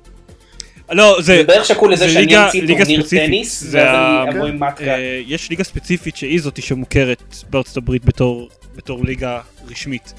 לא, 0.92 1.16
זה... 1.20 1.36
זה 1.36 1.42
בערך 1.44 1.64
שקול 1.64 1.92
לזה 1.92 2.07
זה 2.07 2.12
שאני 2.12 2.44
אמציא 2.44 2.66
טורניר 2.66 3.02
ספציפית. 3.02 3.26
טניס, 3.26 3.61
זה 3.64 3.78
ואז 3.78 3.86
ה- 3.96 4.22
אני 4.28 4.36
אבוא 4.38 4.46
עם 4.48 4.61
מטקה. 4.62 4.84
אה, 4.84 5.20
יש 5.26 5.50
ליגה 5.50 5.64
ספציפית 5.64 6.16
שהיא 6.16 6.40
זאתי 6.40 6.62
שמוכרת 6.62 7.22
בארצות 7.50 7.76
הברית 7.76 8.04
בתור 8.04 8.48
בתור 8.76 9.04
ליגה 9.04 9.40
רשמית. 9.70 10.12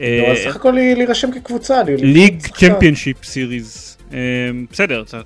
אה, 0.00 0.32
סך 0.44 0.56
הכל 0.56 0.70
להירשם 0.70 1.30
כקבוצה. 1.32 1.82
לי- 1.82 1.96
League. 1.96 2.46
Championship 2.46 3.24
Series. 3.24 3.96
בסדר, 4.72 5.02
אתה 5.08 5.20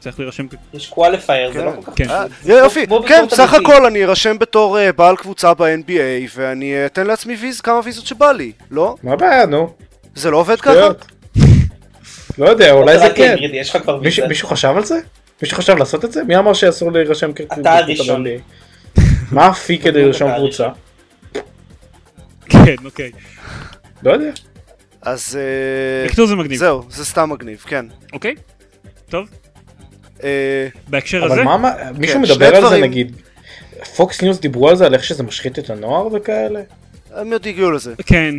צריך 0.00 0.18
להירשם. 0.18 0.46
יש 0.74 0.86
qualifier, 0.86 1.52
זה 1.52 1.58
כן. 1.58 1.64
לא 1.64 1.70
כל 1.70 1.90
כך 1.90 1.92
כן. 1.96 2.10
אה, 2.10 2.24
פשוט. 2.28 2.48
יופי, 2.48 2.86
כן, 3.08 3.18
אמיתי. 3.20 3.42
הכל 3.42 3.86
אני 3.86 4.04
ארשם 4.04 4.38
בתור 4.38 4.78
אה, 4.78 4.92
בעל 4.92 5.16
קבוצה 5.16 5.54
ב-NBA 5.54 5.90
ואני 6.36 6.74
אה, 6.74 6.86
אתן 6.86 7.06
לעצמי 7.06 7.36
ויז, 7.36 7.60
כמה 7.60 7.80
ויזות 7.84 8.06
שבא 8.06 8.32
לי, 8.32 8.52
לא? 8.70 8.94
מה 9.02 9.12
הבעיה, 9.12 9.46
נו? 9.46 9.74
זה 10.14 10.30
לא 10.30 10.36
עובד 10.36 10.60
ככה? 10.60 10.88
לא 12.38 12.48
יודע, 12.48 12.72
אולי 12.72 12.98
זה 12.98 13.06
אתה 13.06 13.14
כן. 13.14 13.36
מישהו- 14.28 14.48
חשב 14.48 14.72
על 14.76 14.84
זה? 14.84 14.98
מישהו 15.42 15.56
חשב 15.56 15.76
לעשות 15.76 16.04
את 16.04 16.12
זה? 16.12 16.24
מי 16.24 16.36
אמר 16.36 16.52
שאסור 16.52 16.92
להירשם 16.92 17.32
כקבוצה? 17.32 17.60
אתה 17.60 17.78
הראשון. 17.78 18.24
ב-NBA? 18.24 19.00
מה 19.32 19.46
ה 19.46 19.54
fee 19.54 19.78
כדי 19.84 20.04
לרשום 20.04 20.28
אתה 20.30 20.36
קבוצה? 20.36 20.68
כן, 22.48 22.74
אוקיי. 22.84 23.10
לא 24.02 24.12
יודע. 24.12 24.30
אז 25.02 25.38
בקיצור 26.06 26.26
זה 26.26 26.36
מגניב. 26.36 26.58
זהו, 26.58 26.82
זה 26.90 27.04
סתם 27.04 27.30
מגניב, 27.30 27.64
כן. 27.66 27.86
אוקיי? 28.12 28.34
טוב. 29.10 29.28
אה, 30.24 30.68
בהקשר 30.88 31.24
הזה, 31.24 31.34
אבל 31.34 31.42
מה, 31.44 31.56
מה- 31.56 31.72
מישהו 31.98 32.14
כן, 32.16 32.22
מדבר 32.22 32.46
על 32.46 32.54
זה 32.54 32.60
דברים. 32.60 32.84
נגיד? 32.84 33.16
Fox 33.96 34.22
News 34.22 34.40
דיברו 34.40 34.68
על 34.68 34.76
זה, 34.76 34.86
על 34.86 34.94
איך 34.94 35.04
שזה 35.04 35.22
משחית 35.22 35.58
את 35.58 35.70
הנוער 35.70 36.06
וכאלה? 36.14 36.60
הם 37.14 37.32
עוד 37.32 37.46
הגיעו 37.46 37.70
לזה. 37.70 37.94
כן. 38.06 38.34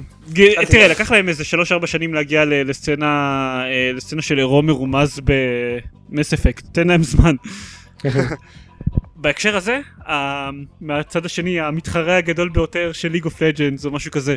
תראה. 0.70 0.88
לקח 0.88 1.12
להם 1.12 1.30
איזה 1.30 1.44
3-4 1.84 1.88
שנים 1.88 2.14
להגיע 2.14 2.46
ל- 2.46 2.70
לסצנה 2.70 3.06
אה, 3.66 3.92
לסצנה 3.96 4.22
של 4.22 4.38
עירום 4.38 4.66
מרומז 4.66 5.20
ב 6.10 6.15
Mass 6.15 6.34
Effect. 6.34 6.66
תן 6.72 6.88
להם 6.88 7.04
זמן. 7.04 7.36
בהקשר 9.16 9.56
הזה, 9.58 9.80
מהצד 10.82 11.26
השני, 11.26 11.60
המתחרה 11.60 12.18
הגדול 12.18 12.50
ביותר 12.50 12.92
של 12.94 13.08
League 13.12 13.26
of 13.26 13.42
Legends 13.42 13.86
או 13.86 13.92
משהו 13.92 14.12
כזה, 14.12 14.36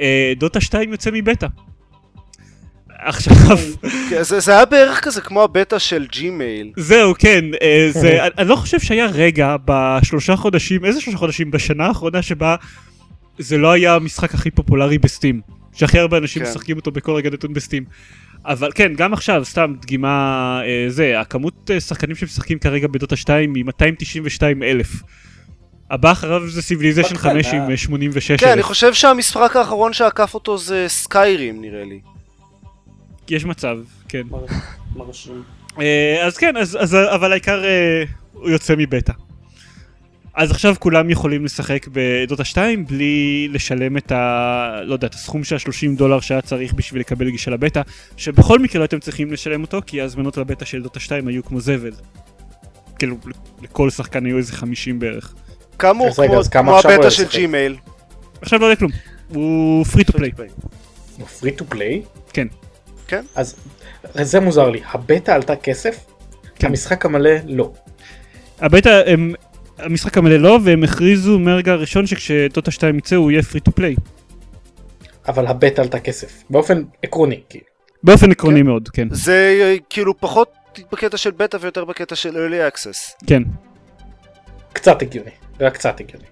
אה, 0.00 0.32
דוטה 0.36 0.60
2 0.60 0.90
יוצא 0.92 1.10
מבטא. 1.12 1.46
עכשיו, 3.04 3.34
כן, 4.10 4.22
זה, 4.22 4.40
זה 4.40 4.52
היה 4.52 4.64
בערך 4.64 5.00
כזה 5.00 5.20
כמו 5.20 5.42
הבטא 5.42 5.78
של 5.78 6.06
Gmail. 6.12 6.70
זהו, 6.76 7.14
כן, 7.18 7.44
אה, 7.62 7.88
זה, 8.00 8.22
אני- 8.22 8.30
אני 8.38 8.48
לא 8.48 8.56
חושב 8.56 8.80
שהיה 8.80 9.06
רגע 9.06 9.56
בשלושה 9.64 10.36
חודשים, 10.36 10.84
איזה 10.84 11.00
שלושה 11.00 11.18
חודשים? 11.18 11.50
בשנה 11.50 11.86
האחרונה 11.86 12.22
שבה 12.22 12.56
זה 13.38 13.58
לא 13.58 13.72
היה 13.72 13.94
המשחק 13.94 14.34
הכי 14.34 14.50
פופולרי 14.50 14.98
ב 14.98 15.04
Steam. 15.04 15.40
שהכי 15.74 15.98
הרבה 15.98 16.18
אנשים 16.18 16.42
כן. 16.42 16.48
משחקים 16.48 16.76
אותו 16.76 16.90
בכל 16.90 17.12
רגע 17.12 17.30
נתון 17.30 17.52
ב 17.52 17.57
Steam. 17.57 17.84
אבל 18.46 18.70
כן, 18.74 18.92
גם 18.96 19.12
עכשיו, 19.12 19.44
סתם 19.44 19.74
דגימה, 19.82 20.08
אה, 20.64 20.84
זה, 20.90 21.20
הכמות 21.20 21.70
אה, 21.74 21.80
שחקנים 21.80 22.16
שמשחקים 22.16 22.58
כרגע 22.58 22.86
בדוטה 22.88 23.16
2 23.16 23.54
היא 23.54 23.64
292 23.64 24.62
אלף. 24.62 24.92
הבא 25.90 26.12
אחריו 26.12 26.48
זה 26.48 26.62
Civilization 26.62 27.14
בקטנה. 27.14 27.32
5 27.32 27.46
עם 27.54 27.70
אה, 27.70 27.76
86 27.76 28.30
כן, 28.40 28.46
אני 28.46 28.54
אלף. 28.54 28.64
חושב 28.64 28.94
שהמשחק 28.94 29.56
האחרון 29.56 29.92
שעקף 29.92 30.34
אותו 30.34 30.58
זה 30.58 30.84
Skyrim 30.88 31.60
נראה 31.60 31.84
לי. 31.84 32.00
יש 33.30 33.44
מצב, 33.44 33.78
כן. 34.08 34.22
מר- 34.30 34.44
מרשים. 34.96 35.42
אה, 35.80 36.26
אז 36.26 36.36
כן, 36.36 36.56
אז, 36.56 36.78
אז, 36.80 36.94
אבל 36.94 37.32
העיקר 37.32 37.64
אה, 37.64 38.04
הוא 38.32 38.50
יוצא 38.50 38.74
מבטא. 38.78 39.12
אז 40.34 40.50
עכשיו 40.50 40.74
כולם 40.78 41.10
יכולים 41.10 41.44
לשחק 41.44 41.86
בדוטה 41.92 42.44
2 42.44 42.86
בלי 42.86 43.48
לשלם 43.52 43.96
את 43.96 44.12
ה... 44.12 44.80
לא 44.84 44.92
יודע, 44.92 45.06
את 45.06 45.14
הסכום 45.14 45.44
של 45.44 45.54
ה-30 45.54 45.96
דולר 45.96 46.20
שהיה 46.20 46.40
צריך 46.40 46.74
בשביל 46.74 47.00
לקבל 47.00 47.30
גישה 47.30 47.50
לבטא, 47.50 47.82
שבכל 48.16 48.58
מקרה 48.58 48.78
לא 48.78 48.82
הייתם 48.84 49.00
צריכים 49.00 49.32
לשלם 49.32 49.62
אותו, 49.62 49.80
כי 49.86 50.00
ההזמנות 50.00 50.36
לבטא 50.36 50.64
של 50.64 50.82
דוטה 50.82 51.00
2 51.00 51.28
היו 51.28 51.44
כמו 51.44 51.60
זבל. 51.60 51.92
כאילו, 52.98 53.16
לכל 53.62 53.90
שחקן 53.90 54.26
היו 54.26 54.38
איזה 54.38 54.52
50 54.52 54.98
בערך. 54.98 55.34
כאמור, 55.78 56.08
כמו, 56.50 56.78
הבטא 56.78 57.10
של? 57.10 57.24
Gmail. 57.30 57.76
עכשיו 58.42 58.58
לא 58.58 58.66
יהיה 58.66 58.76
כלום. 58.76 58.90
הוא 59.28 59.84
free 59.86 60.04
to 60.10 60.16
play. 60.18 60.42
הוא 61.16 61.26
free 61.26 61.52
to 61.52 61.64
play? 61.64 62.02
כן. 62.32 62.46
כן. 63.12 63.24
אז 63.34 63.56
זה 64.14 64.40
מוזר 64.40 64.68
לי, 64.68 64.80
הבטא 64.92 65.30
עלתה 65.30 65.56
כסף? 65.56 66.06
כן. 66.54 66.66
המשחק 66.66 67.06
המלא 67.06 67.30
לא. 67.46 67.72
הבטא, 68.58 69.02
הם... 69.06 69.34
המשחק 69.78 70.18
המלא 70.18 70.36
לא, 70.36 70.58
והם 70.64 70.84
הכריזו 70.84 71.38
מהרגע 71.38 71.72
הראשון 71.72 72.06
שכשדוטה 72.06 72.70
2 72.70 72.98
יצא 72.98 73.16
הוא 73.16 73.30
יהיה 73.30 73.42
free 73.42 73.68
to 73.68 73.72
play. 73.80 74.00
אבל 75.28 75.46
הבטא 75.46 75.80
עלתה 75.80 76.00
כסף. 76.00 76.42
באופן 76.50 76.82
עקרוני. 77.02 77.40
כאילו. 77.48 77.64
באופן 78.02 78.30
עקרוני 78.30 78.60
כן. 78.60 78.66
מאוד, 78.66 78.88
כן. 78.88 79.08
זה 79.10 79.76
כאילו 79.90 80.20
פחות 80.20 80.52
בקטע 80.92 81.16
של 81.16 81.30
בטא 81.30 81.56
ויותר 81.60 81.84
בקטע 81.84 82.16
של 82.16 82.30
early 82.36 82.74
access. 82.74 83.26
כן. 83.26 83.42
קצת 84.72 85.02
הגיוני. 85.02 85.30
רק 85.60 85.74
קצת 85.74 86.00
הגיוני. 86.00 86.24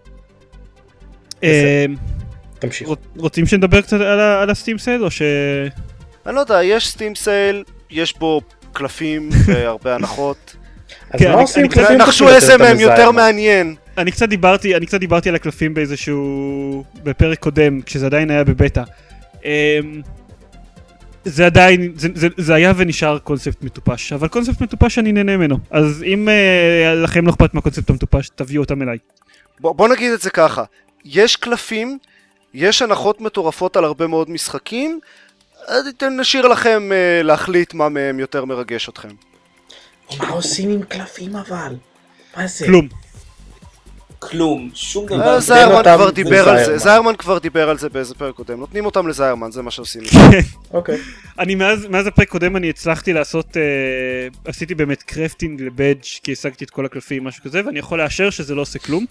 אה, 1.44 1.84
תמשיך. 2.58 2.88
רוצ- 2.88 2.94
רוצים 3.16 3.46
שנדבר 3.46 3.80
קצת 3.80 4.00
על, 4.40 4.50
הסטים 4.50 4.78
סייל 4.78 5.04
או 5.04 5.10
ש... 5.10 5.22
אני 6.26 6.34
לא 6.34 6.40
יודע, 6.40 6.62
יש 6.62 6.88
סטים 6.88 7.14
סייל, 7.14 7.64
יש 7.90 8.18
בו 8.18 8.40
קלפים 8.72 9.28
והרבה 9.46 9.94
הנחות. 9.94 10.56
אז 11.10 11.20
כן, 11.20 11.26
מה 11.28 11.34
אני- 11.34 11.42
עושים 11.42 11.68
קלפים 11.68 11.96
נחשו 11.98 12.28
איזה 12.28 12.56
מהם 12.58 12.80
יותר? 12.80 13.10
מעניין. 13.10 13.74
אני 13.98 14.10
קצת 14.12 14.28
דיברתי, 14.28 14.76
אני 14.76 14.86
קצת 14.86 15.00
דיברתי 15.00 15.28
על 15.28 15.34
הקלפים 15.34 15.74
באיזשהו... 15.74 16.84
בפרק 17.02 17.38
קודם, 17.38 17.82
כשזה 17.82 18.06
עדיין 18.06 18.30
היה 18.30 18.44
בבטא. 18.44 18.82
אמ, 19.44 19.50
זה 21.24 21.46
עדיין, 21.46 21.92
זה, 21.96 22.08
זה, 22.14 22.28
זה 22.36 22.54
היה 22.54 22.72
ונשאר 22.76 23.18
קונספט 23.18 23.62
מטופש, 23.62 24.12
אבל 24.12 24.28
קונספט 24.28 24.60
מטופש 24.60 24.98
אני 24.98 25.12
נהנה 25.12 25.36
ממנו. 25.36 25.58
אז 25.70 26.02
אם 26.06 26.28
אה, 26.28 26.94
לכם 26.94 27.26
לא 27.26 27.30
אכפת 27.30 27.54
מהקונספט 27.54 27.90
המטופש, 27.90 28.28
תביאו 28.34 28.62
אותם 28.62 28.82
אליי. 28.82 28.98
בוא, 29.60 29.72
בוא 29.74 29.88
נגיד 29.88 30.12
את 30.12 30.20
זה 30.20 30.30
ככה, 30.30 30.64
יש 31.04 31.36
קלפים, 31.36 31.98
יש 32.54 32.82
הנחות 32.82 33.20
מטורפות 33.20 33.76
על 33.76 33.84
הרבה 33.84 34.06
מאוד 34.06 34.30
משחקים, 34.30 35.00
אז 35.00 35.00
נשאיר 36.10 36.46
לכם 36.48 36.90
uh, 36.90 37.24
להחליט 37.24 37.74
מה 37.74 37.88
מהם 37.88 38.20
יותר 38.20 38.44
מרגש 38.44 38.88
אתכם. 38.88 39.08
מה 40.18 40.28
עושים 40.28 40.70
עם 40.70 40.82
קלפים 40.82 41.36
אבל? 41.36 41.74
מה 42.36 42.46
זה? 42.46 42.66
כלום. 42.66 42.88
כלום, 44.20 44.70
שום 44.74 45.06
דבר. 45.06 45.34
אה, 45.34 45.40
זיירמן 45.40 45.74
אותם 45.74 45.94
כבר 45.96 46.10
דיבר 46.10 46.48
על 46.48 46.64
זה. 46.64 46.78
זיירמן 46.78 47.16
כבר 47.16 47.38
דיבר 47.38 47.70
על 47.70 47.78
זה 47.78 47.88
באיזה 47.88 48.14
פרק 48.14 48.34
קודם, 48.34 48.60
נותנים 48.60 48.86
אותם 48.86 49.08
לזיירמן, 49.08 49.50
זה 49.50 49.62
מה 49.62 49.70
שעושים. 49.70 50.02
אוקיי. 50.74 50.98
אני 51.38 51.54
מאז, 51.54 52.06
הפרק 52.06 52.28
קודם 52.28 52.56
אני 52.56 52.70
הצלחתי 52.70 53.12
לעשות, 53.12 53.56
אה, 53.56 53.62
עשיתי 54.44 54.74
באמת 54.74 55.02
קרפטינג 55.02 55.62
לבדג' 55.62 56.02
כי 56.22 56.32
השגתי 56.32 56.64
את 56.64 56.70
כל 56.70 56.84
הקלפים 56.84 57.24
משהו 57.24 57.44
כזה 57.44 57.60
ואני 57.66 57.78
יכול 57.78 57.98
לאשר 57.98 58.30
שזה 58.30 58.54
לא 58.54 58.62
עושה 58.62 58.78
כלום. 58.78 59.06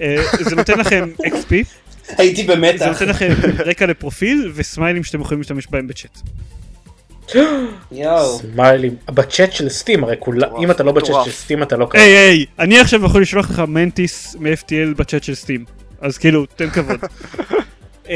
אה, 0.00 0.16
זה 0.40 0.56
נותן 0.56 0.78
לכם 0.78 1.08
XP, 1.34 1.54
הייתי 2.18 2.46
זה 2.46 2.56
במתח. 2.56 2.86
נותן 2.86 3.08
לכם 3.08 3.28
רקע 3.58 3.86
לפרופיל 3.86 4.52
וסמיילים 4.54 5.04
שאתם 5.04 5.20
יכולים 5.20 5.40
להשתמש 5.40 5.66
בהם 5.70 5.86
בצ'אט. 5.86 6.18
יואו. 7.92 8.38
סמיילים. 8.38 8.96
בצ'אט 9.06 9.52
של 9.52 9.68
סטים 9.68 10.04
הרי 10.04 10.16
כולם, 10.18 10.48
אם 10.62 10.70
אתה 10.70 10.82
לא 10.82 10.92
בצ'אט. 10.92 11.24
של 11.24 11.30
סטים 11.30 11.62
אתה 11.62 11.76
לא 11.76 11.86
קיים. 11.90 12.04
היי 12.04 12.16
היי, 12.16 12.46
אני 12.58 12.80
עכשיו 12.80 13.04
יכול 13.04 13.22
לשלוח 13.22 13.50
לך 13.50 13.62
מנטיס 13.68 14.36
מ-FTL 14.40 14.94
בצ'אט 14.96 15.24
של 15.24 15.34
סטים. 15.34 15.64
אז 16.00 16.18
כאילו, 16.18 16.46
תן 16.46 16.70
כבוד. 16.70 17.00
אמ, 18.08 18.14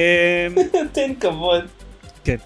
תן 0.93 1.12
כבוד. 1.20 1.64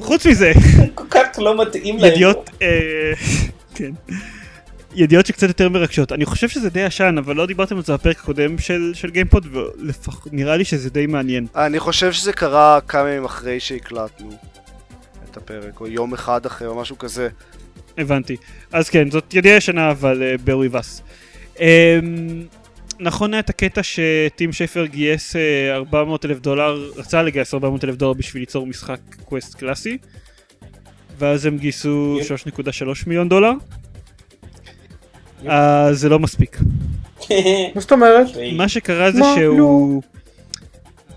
חוץ 0.00 0.26
מזה, 0.26 0.52
כל 0.94 1.04
כך 1.10 1.38
לא 1.38 1.62
מתאים 1.62 1.98
להם. 1.98 2.12
ידיעות, 2.12 2.50
אה, 2.62 3.12
כן. 3.74 3.90
ידיעות 4.94 5.26
שקצת 5.26 5.48
יותר 5.48 5.68
מרגשות. 5.68 6.12
אני 6.12 6.24
חושב 6.24 6.48
שזה 6.48 6.70
די 6.70 6.80
ישן, 6.80 7.14
אבל 7.18 7.36
לא 7.36 7.46
דיברתם 7.46 7.76
על 7.76 7.82
זה 7.82 7.92
בפרק 7.92 8.18
הקודם 8.18 8.58
של, 8.58 8.92
של 8.94 9.10
גיימפוד, 9.10 9.46
ונראה 10.26 10.56
לי 10.56 10.64
שזה 10.64 10.90
די 10.90 11.06
מעניין. 11.06 11.46
אני 11.56 11.80
חושב 11.80 12.12
שזה 12.12 12.32
קרה 12.32 12.78
כמה 12.88 13.10
ימים 13.10 13.24
אחרי 13.24 13.60
שהקלטנו 13.60 14.30
את 15.30 15.36
הפרק, 15.36 15.80
או 15.80 15.86
יום 15.86 16.14
אחד 16.14 16.46
אחרי, 16.46 16.68
או 16.68 16.80
משהו 16.80 16.98
כזה. 16.98 17.28
הבנתי. 17.98 18.36
אז 18.72 18.88
כן, 18.88 19.10
זאת 19.10 19.34
ידיעה 19.34 19.56
ישנה, 19.56 19.90
אבל 19.90 20.22
uh, 20.46 20.48
with 20.48 20.74
us. 20.74 21.02
Um, 21.56 21.60
נכון 23.00 23.34
היה 23.34 23.40
את 23.40 23.50
הקטע 23.50 23.80
שטים 23.82 24.52
שפר 24.52 24.86
גייס 24.86 25.36
uh, 25.36 25.38
400 25.72 26.24
אלף 26.24 26.38
דולר, 26.38 26.90
רצה 26.96 27.22
לגייס 27.22 27.54
400 27.54 27.84
אלף 27.84 27.94
דולר 27.94 28.12
בשביל 28.12 28.42
ליצור 28.42 28.66
משחק 28.66 29.00
קווסט 29.24 29.54
קלאסי, 29.54 29.98
ואז 31.18 31.46
הם 31.46 31.58
גייסו 31.58 32.18
יפה 32.20 32.30
3.3 32.30 32.86
מיליון 33.06 33.28
דולר. 33.28 33.52
אז 35.46 35.98
זה 36.00 36.08
לא 36.08 36.18
מספיק. 36.18 36.58
מה 37.74 37.80
זאת 37.80 37.92
אומרת? 37.92 38.26
מה 38.56 38.68
שקרה 38.68 39.10
זה? 39.10 39.20
שהוא... 39.36 40.02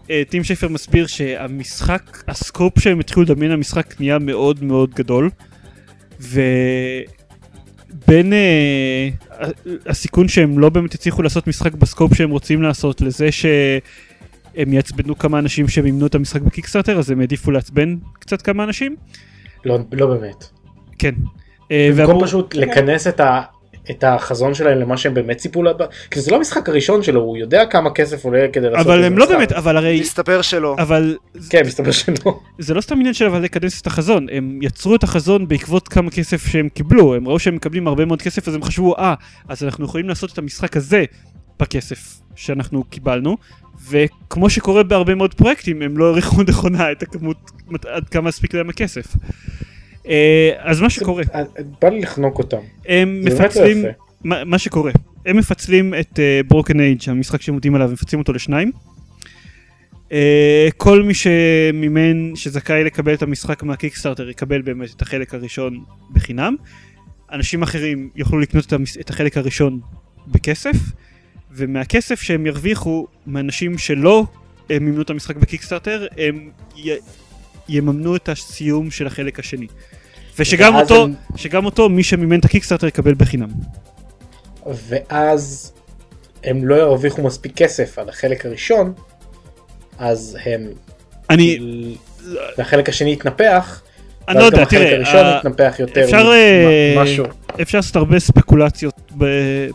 אה, 0.10 0.24
טים 0.30 0.44
שפר 0.44 0.68
מסביר 0.68 1.08
שהמשחק, 1.08 2.24
ה 2.28 2.36
scope 2.36 2.80
שהם 2.80 3.00
התחילו 3.00 3.24
לדמיין 3.24 3.52
המשחק 3.52 4.00
נהיה 4.00 4.20
מאוד 4.20 4.64
מאוד 4.64 4.94
גדול 4.94 5.30
ובין 6.20 7.14
ה- 8.34 9.46
הסיכון 9.86 10.28
שהם 10.28 10.60
לא 10.60 10.70
באמת 10.70 10.94
הצליחו 10.94 11.22
לעשות 11.22 11.48
משחק 11.48 11.74
בסקופ 11.74 12.14
שהם 12.16 12.30
רוצים 12.30 12.62
לעשות 12.62 13.02
לזה 13.02 13.32
שהם 13.32 14.74
יעצבנו 14.74 15.18
כמה 15.18 15.40
אנשים 15.40 15.68
שמימנו 15.68 16.06
את 16.06 16.16
המשחק 16.16 16.42
בקיקסטארטר 16.42 17.00
אז 17.00 17.12
הם 17.12 17.20
העדיפו 17.20 17.52
לעצבן 17.52 17.96
קצת 18.20 18.42
כמה 18.42 18.64
אנשים 18.64 18.96
לא 19.66 19.78
לא 19.92 20.08
באמת. 20.08 20.46
כן. 21.00 21.12
במקום 21.70 21.98
ואמרו- 22.10 22.24
פשוט 22.26 22.56
לכנס 22.56 23.08
את 23.08 23.20
ה... 23.20 23.42
את 23.90 24.04
החזון 24.04 24.54
שלהם 24.54 24.80
למה 24.80 24.98
שהם 24.98 25.14
באמת 25.14 25.38
ציפו 25.38 25.64
לדבר, 25.64 25.86
כי 26.12 26.20
זה 26.20 26.32
לא 26.32 26.36
המשחק 26.36 26.70
הראשון 26.70 27.04
שלו, 27.04 27.22
הוא 27.22 27.38
יודע 27.38 27.66
כמה 27.66 27.90
כסף 27.90 28.26
עולה 28.26 28.48
כדי 28.54 28.70
לעשות 28.70 28.86
אבל 28.88 28.96
איזה 28.96 29.08
הם 29.08 29.18
לא. 29.18 29.26
באמת, 29.26 29.52
אבל 29.52 29.78
הרי, 29.78 30.00
מסתבר 30.02 30.42
שלא. 30.42 30.76
אבל 30.80 31.18
כן, 31.50 31.62
מסתבר 31.66 31.92
שלא. 31.92 32.40
זה 32.60 32.74
לא 32.74 32.82
סתם 32.82 33.00
עניין 33.00 33.14
של 33.14 33.26
אבל 33.26 33.42
לכנס 33.42 33.82
את 33.82 33.88
החזון, 33.88 34.28
הם 34.32 34.60
יצרו 34.62 34.96
את 34.96 35.04
החזון 35.04 35.48
בעקבות 35.48 35.88
כמה 35.88 36.12
כסף 36.12 36.48
שהם 36.48 36.70
קיבלו, 36.70 37.16
הם 37.16 37.28
ראו 37.28 37.40
שהם 37.40 37.56
מקבלים 37.56 37.88
הרבה 37.88 38.06
מאוד 38.06 38.22
כסף 38.22 38.48
אז 38.48 38.56
הם 38.56 38.64
חשבו 38.64 38.96
אה, 38.98 39.14
אז 39.48 39.64
אנחנו 39.64 39.86
יכולים 39.86 40.10
לעשות 40.10 40.34
את 40.34 40.38
המשחק 40.38 40.78
הזה 40.78 41.04
בכסף 41.60 42.20
שאנחנו 42.36 42.84
קיבלנו, 42.84 43.38
וכמו 43.90 44.50
שקורה 44.50 44.84
בהרבה 44.84 45.16
מאוד 45.16 45.34
פרויקטים 45.34 45.82
הם 45.82 45.98
לא 45.98 46.06
העריכו 46.06 46.44
נכונה 46.50 46.92
את 46.92 47.04
הכמות, 47.04 47.52
עד 47.88 48.10
כמה 48.10 48.30
הספיק 48.30 48.54
להם 48.54 48.70
הכסף. 48.70 49.06
אה, 50.08 50.52
אז 50.58 50.82
מה 50.82 50.90
שקורה, 50.90 51.24
בא 51.82 51.90
לי 51.90 52.00
לחנוק 52.00 52.38
אותם. 52.38 52.58
הם 52.88 53.22
לא 53.26 53.34
מפצלים. 53.34 53.86
מה, 54.24 54.58
שקורה, 54.58 54.92
הם 55.26 55.38
מפצלים 55.38 55.94
את 55.94 56.20
ברוקן 56.48 56.80
uh, 56.80 56.82
אייג', 56.82 57.02
המשחק 57.08 57.42
שהם 57.42 57.54
עובדים 57.54 57.76
עליו, 57.76 57.90
מפצלים 57.94 58.20
אותו 58.20 58.34
לשניים. 58.34 58.72
כל 60.78 61.04
מי 61.04 61.14
שמימן, 61.14 62.36
שזכאי 62.36 62.84
לקבל 62.84 63.14
את 63.14 63.22
המשחק 63.22 63.64
מהקיקסטארטר, 63.64 64.30
יקבל 64.30 64.62
באמת 64.62 64.90
את 64.96 65.02
החלק 65.02 65.34
הראשון 65.34 65.84
בחינם. 66.14 66.56
אנשים 67.32 67.64
אחרים 67.64 68.10
יוכלו 68.16 68.40
לקנות 68.40 68.74
את, 69.00 69.10
החלק 69.10 69.38
הראשון 69.38 69.80
בכסף, 70.28 70.76
ומהכסף 71.52 72.22
שהם 72.22 72.46
ירוויחו 72.46 73.08
מאנשים 73.28 73.78
שלא 73.78 74.26
מימנו 74.70 75.02
את 75.02 75.10
המשחק 75.10 75.36
בקיקסטארטר, 75.36 76.08
הם. 76.18 76.50
יממנו 77.70 78.16
את 78.16 78.30
הסיום 78.30 78.92
של 78.92 79.08
החלק 79.08 79.40
השני. 79.40 79.68
ושגם 80.40 80.76
אותו, 80.76 81.04
הם- 81.04 81.14
שגם 81.36 81.66
אותו 81.66 81.90
מי 81.90 82.04
שמימן 82.04 82.40
את 82.40 82.46
הקיקסטארטר 82.46 82.88
יקבל 82.88 83.14
בחינם. 83.14 83.50
ואז 84.88 85.74
הם 86.44 86.66
לא 86.66 86.76
ירוויחו 86.76 87.22
מספיק 87.22 87.52
כסף 87.56 88.00
על 88.00 88.10
החלק 88.10 88.46
הראשון, 88.46 88.94
אז 89.98 90.38
הם... 90.46 90.68
אני... 91.30 91.60
והחלק 92.58 92.90
השני 92.90 93.14
יתנפח, 93.14 93.82
אני 94.28 94.40
לא 94.40 94.44
יודע, 94.44 94.66
תראה, 94.66 94.96
הראשון 94.96 95.26
יתנפח 95.40 95.76
יותר, 95.80 96.04
אפשר, 96.04 96.32
משהו. 96.98 97.26
אפשר 97.62 97.78
לעשות 97.78 97.96
הרבה 97.96 98.20
ספקולציות 98.20 99.12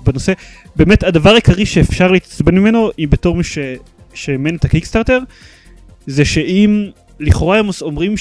בנושא. 0.05 0.33
באמת, 0.77 1.03
הדבר 1.03 1.31
העיקרי 1.31 1.67
שאפשר 1.67 2.11
להתעצבן 2.11 2.55
ממנו, 2.55 2.91
היא 2.97 3.09
בתור 3.09 3.37
מי 3.37 3.43
שאימן 4.15 4.57
את 4.57 4.65
הקיקסטארטר, 4.65 5.19
זה 6.07 6.25
שאם 6.25 6.91
לכאורה 7.21 7.59
הם 7.59 7.67
אומרים 7.83 8.15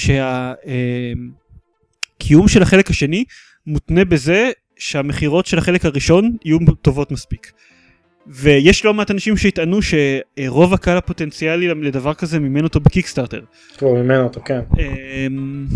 שהקיום 2.16 2.48
של 2.48 2.62
החלק 2.62 2.90
השני 2.90 3.24
מותנה 3.66 4.04
בזה 4.04 4.50
שהמכירות 4.76 5.46
של 5.46 5.58
החלק 5.58 5.84
הראשון 5.84 6.36
יהיו 6.44 6.58
טובות 6.82 7.12
מספיק. 7.12 7.52
ויש 8.26 8.84
לא 8.84 8.94
מעט 8.94 9.10
אנשים 9.10 9.36
שיטענו 9.36 9.78
שרוב 9.82 10.74
הקהל 10.74 10.96
הפוטנציאלי 10.96 11.68
לדבר 11.68 12.14
כזה 12.14 12.38
מימן 12.38 12.64
אותו 12.64 12.80
בקיקסטארטר. 12.80 13.40
הוא 13.80 13.98
מימן 13.98 14.20
אותו, 14.20 14.40
כן. 14.44 14.60
אמ, 14.78 15.66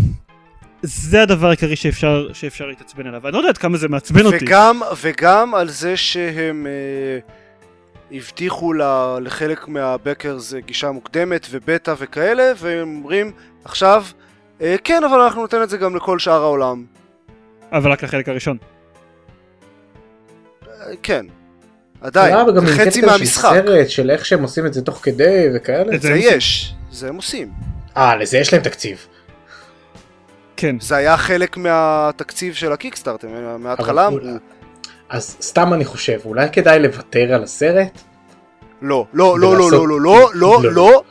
זה 0.81 1.21
הדבר 1.21 1.47
העיקרי 1.47 1.75
שאפשר, 1.75 2.33
שאפשר 2.33 2.65
להתעצבן 2.65 3.07
עליו. 3.07 3.27
אני 3.27 3.33
לא 3.33 3.37
יודע 3.37 3.49
עד 3.49 3.57
כמה 3.57 3.77
זה 3.77 3.87
מעצבן 3.87 4.25
אותי. 4.25 4.45
וגם, 4.45 4.81
וגם 5.01 5.55
על 5.55 5.69
זה 5.69 5.97
שהם 5.97 6.67
אה, 6.67 7.19
הבטיחו 8.13 8.73
לחלק 9.21 9.67
מהבקרס 9.67 10.53
גישה 10.53 10.91
מוקדמת 10.91 11.47
ובטא 11.51 11.93
וכאלה, 11.97 12.51
והם 12.57 12.95
אומרים 12.95 13.31
עכשיו, 13.65 14.05
אה, 14.61 14.75
כן, 14.83 15.03
אבל 15.03 15.19
אנחנו 15.19 15.41
ניתן 15.41 15.63
את 15.63 15.69
זה 15.69 15.77
גם 15.77 15.95
לכל 15.95 16.19
שאר 16.19 16.41
העולם. 16.41 16.85
אבל 17.71 17.91
רק 17.91 18.03
לחלק 18.03 18.29
הראשון. 18.29 18.57
אה, 20.67 20.93
כן. 21.03 21.25
עדיין, 22.01 22.35
זה 22.65 22.85
חצי 22.85 23.01
מהמשחק. 23.01 23.49
של 23.55 23.65
סרט 23.65 23.89
של 23.89 24.11
איך 24.11 24.25
שהם 24.25 24.41
עושים 24.41 24.65
את 24.65 24.73
זה 24.73 24.81
תוך 24.81 24.99
כדי 25.03 25.47
וכאלה. 25.55 25.95
את 25.95 26.01
זה 26.01 26.13
יש, 26.13 26.73
זה 26.91 27.09
הם 27.09 27.15
עושים. 27.15 27.51
אה, 27.97 28.15
לזה 28.15 28.37
יש 28.37 28.53
להם 28.53 28.61
תקציב. 28.61 29.07
כן. 30.57 30.75
זה 30.79 30.95
היה 30.95 31.17
חלק 31.17 31.57
מהתקציב 31.57 32.53
של 32.53 32.71
הקיקסטארט, 32.71 33.25
מההתחלה. 33.59 34.09
אז 35.13 35.37
סתם 35.41 35.73
אני 35.73 35.85
חושב, 35.85 36.19
אולי 36.25 36.49
כדאי 36.51 36.79
לוותר 36.79 37.33
על 37.33 37.43
הסרט? 37.43 38.01
לא, 38.81 39.05
לא, 39.13 39.39
לא, 39.39 39.57
לא, 39.57 39.71
לא, 39.71 39.87
לא, 39.87 39.99
לא, 40.33 40.63
לא, 40.63 40.73
לא. 40.73 41.03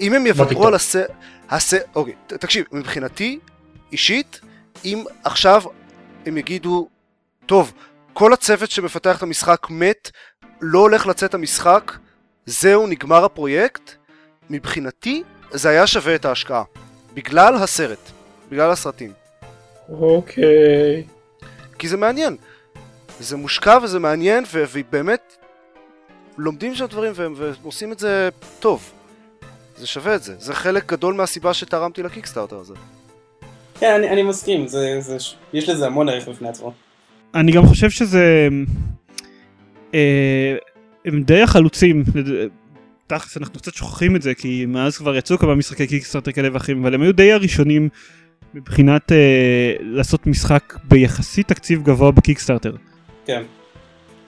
אם 0.00 0.14
הם 0.14 0.26
יוותרו 0.26 0.66
על 0.66 0.74
הסרט... 0.74 1.10
אוקיי, 1.94 2.14
תקשיב, 2.26 2.64
מבחינתי, 2.72 3.38
אישית, 3.92 4.40
אם 4.84 5.04
עכשיו 5.24 5.62
הם 6.26 6.36
יגידו, 6.36 6.88
טוב, 7.46 7.72
כל 8.12 8.32
הצוות 8.32 8.70
שמפתח 8.70 9.18
את 9.18 9.22
המשחק 9.22 9.66
מת, 9.70 10.10
לא 10.60 10.78
הולך 10.78 11.06
לצאת 11.06 11.34
המשחק, 11.34 11.92
זהו, 12.46 12.86
נגמר 12.86 13.24
הפרויקט, 13.24 13.90
מבחינתי 14.50 15.22
זה 15.50 15.68
היה 15.68 15.86
שווה 15.86 16.14
את 16.14 16.24
ההשקעה. 16.24 16.62
בגלל 17.14 17.54
הסרט. 17.54 18.10
בגלל 18.50 18.70
הסרטים. 18.70 19.12
אוקיי. 19.88 21.04
כי 21.78 21.88
זה 21.88 21.96
מעניין. 21.96 22.36
זה 23.20 23.36
מושקע 23.36 23.78
וזה 23.82 23.98
מעניין, 23.98 24.44
ובאמת 24.52 25.36
לומדים 26.38 26.74
שם 26.74 26.86
דברים 26.86 27.12
והם 27.14 27.34
עושים 27.62 27.92
את 27.92 27.98
זה 27.98 28.28
טוב. 28.60 28.92
זה 29.76 29.86
שווה 29.86 30.14
את 30.14 30.22
זה. 30.22 30.34
זה 30.38 30.54
חלק 30.54 30.92
גדול 30.92 31.14
מהסיבה 31.14 31.54
שתרמתי 31.54 32.02
לקיקסטארטר 32.02 32.56
הזה. 32.56 32.74
כן, 33.80 33.94
אני, 33.94 34.10
אני 34.10 34.22
מסכים, 34.22 34.68
זה, 34.68 35.00
זה, 35.00 35.16
יש 35.52 35.68
לזה 35.68 35.86
המון 35.86 36.08
ערך 36.08 36.28
בפני 36.28 36.48
עצמו. 36.48 36.72
אני 37.34 37.52
גם 37.52 37.66
חושב 37.66 37.90
שזה... 37.90 38.48
אה, 39.94 40.56
הם 41.04 41.22
די 41.22 41.42
החלוצים, 41.42 42.04
תכלס 43.06 43.36
אנחנו 43.36 43.58
קצת 43.58 43.74
שוכחים 43.74 44.16
את 44.16 44.22
זה 44.22 44.34
כי 44.34 44.66
מאז 44.66 44.98
כבר 44.98 45.16
יצאו 45.16 45.38
כמה 45.38 45.54
משחקי 45.54 45.86
קיקסטארטר 45.86 46.32
כאלה 46.32 46.48
ואחרים 46.52 46.82
אבל 46.82 46.94
הם 46.94 47.02
היו 47.02 47.12
די 47.12 47.32
הראשונים 47.32 47.88
מבחינת 48.54 49.12
אה, 49.12 49.74
לעשות 49.80 50.26
משחק 50.26 50.74
ביחסית 50.84 51.48
תקציב 51.48 51.82
גבוה 51.82 52.10
בקיקסטארטר. 52.10 52.76
כן. 53.26 53.42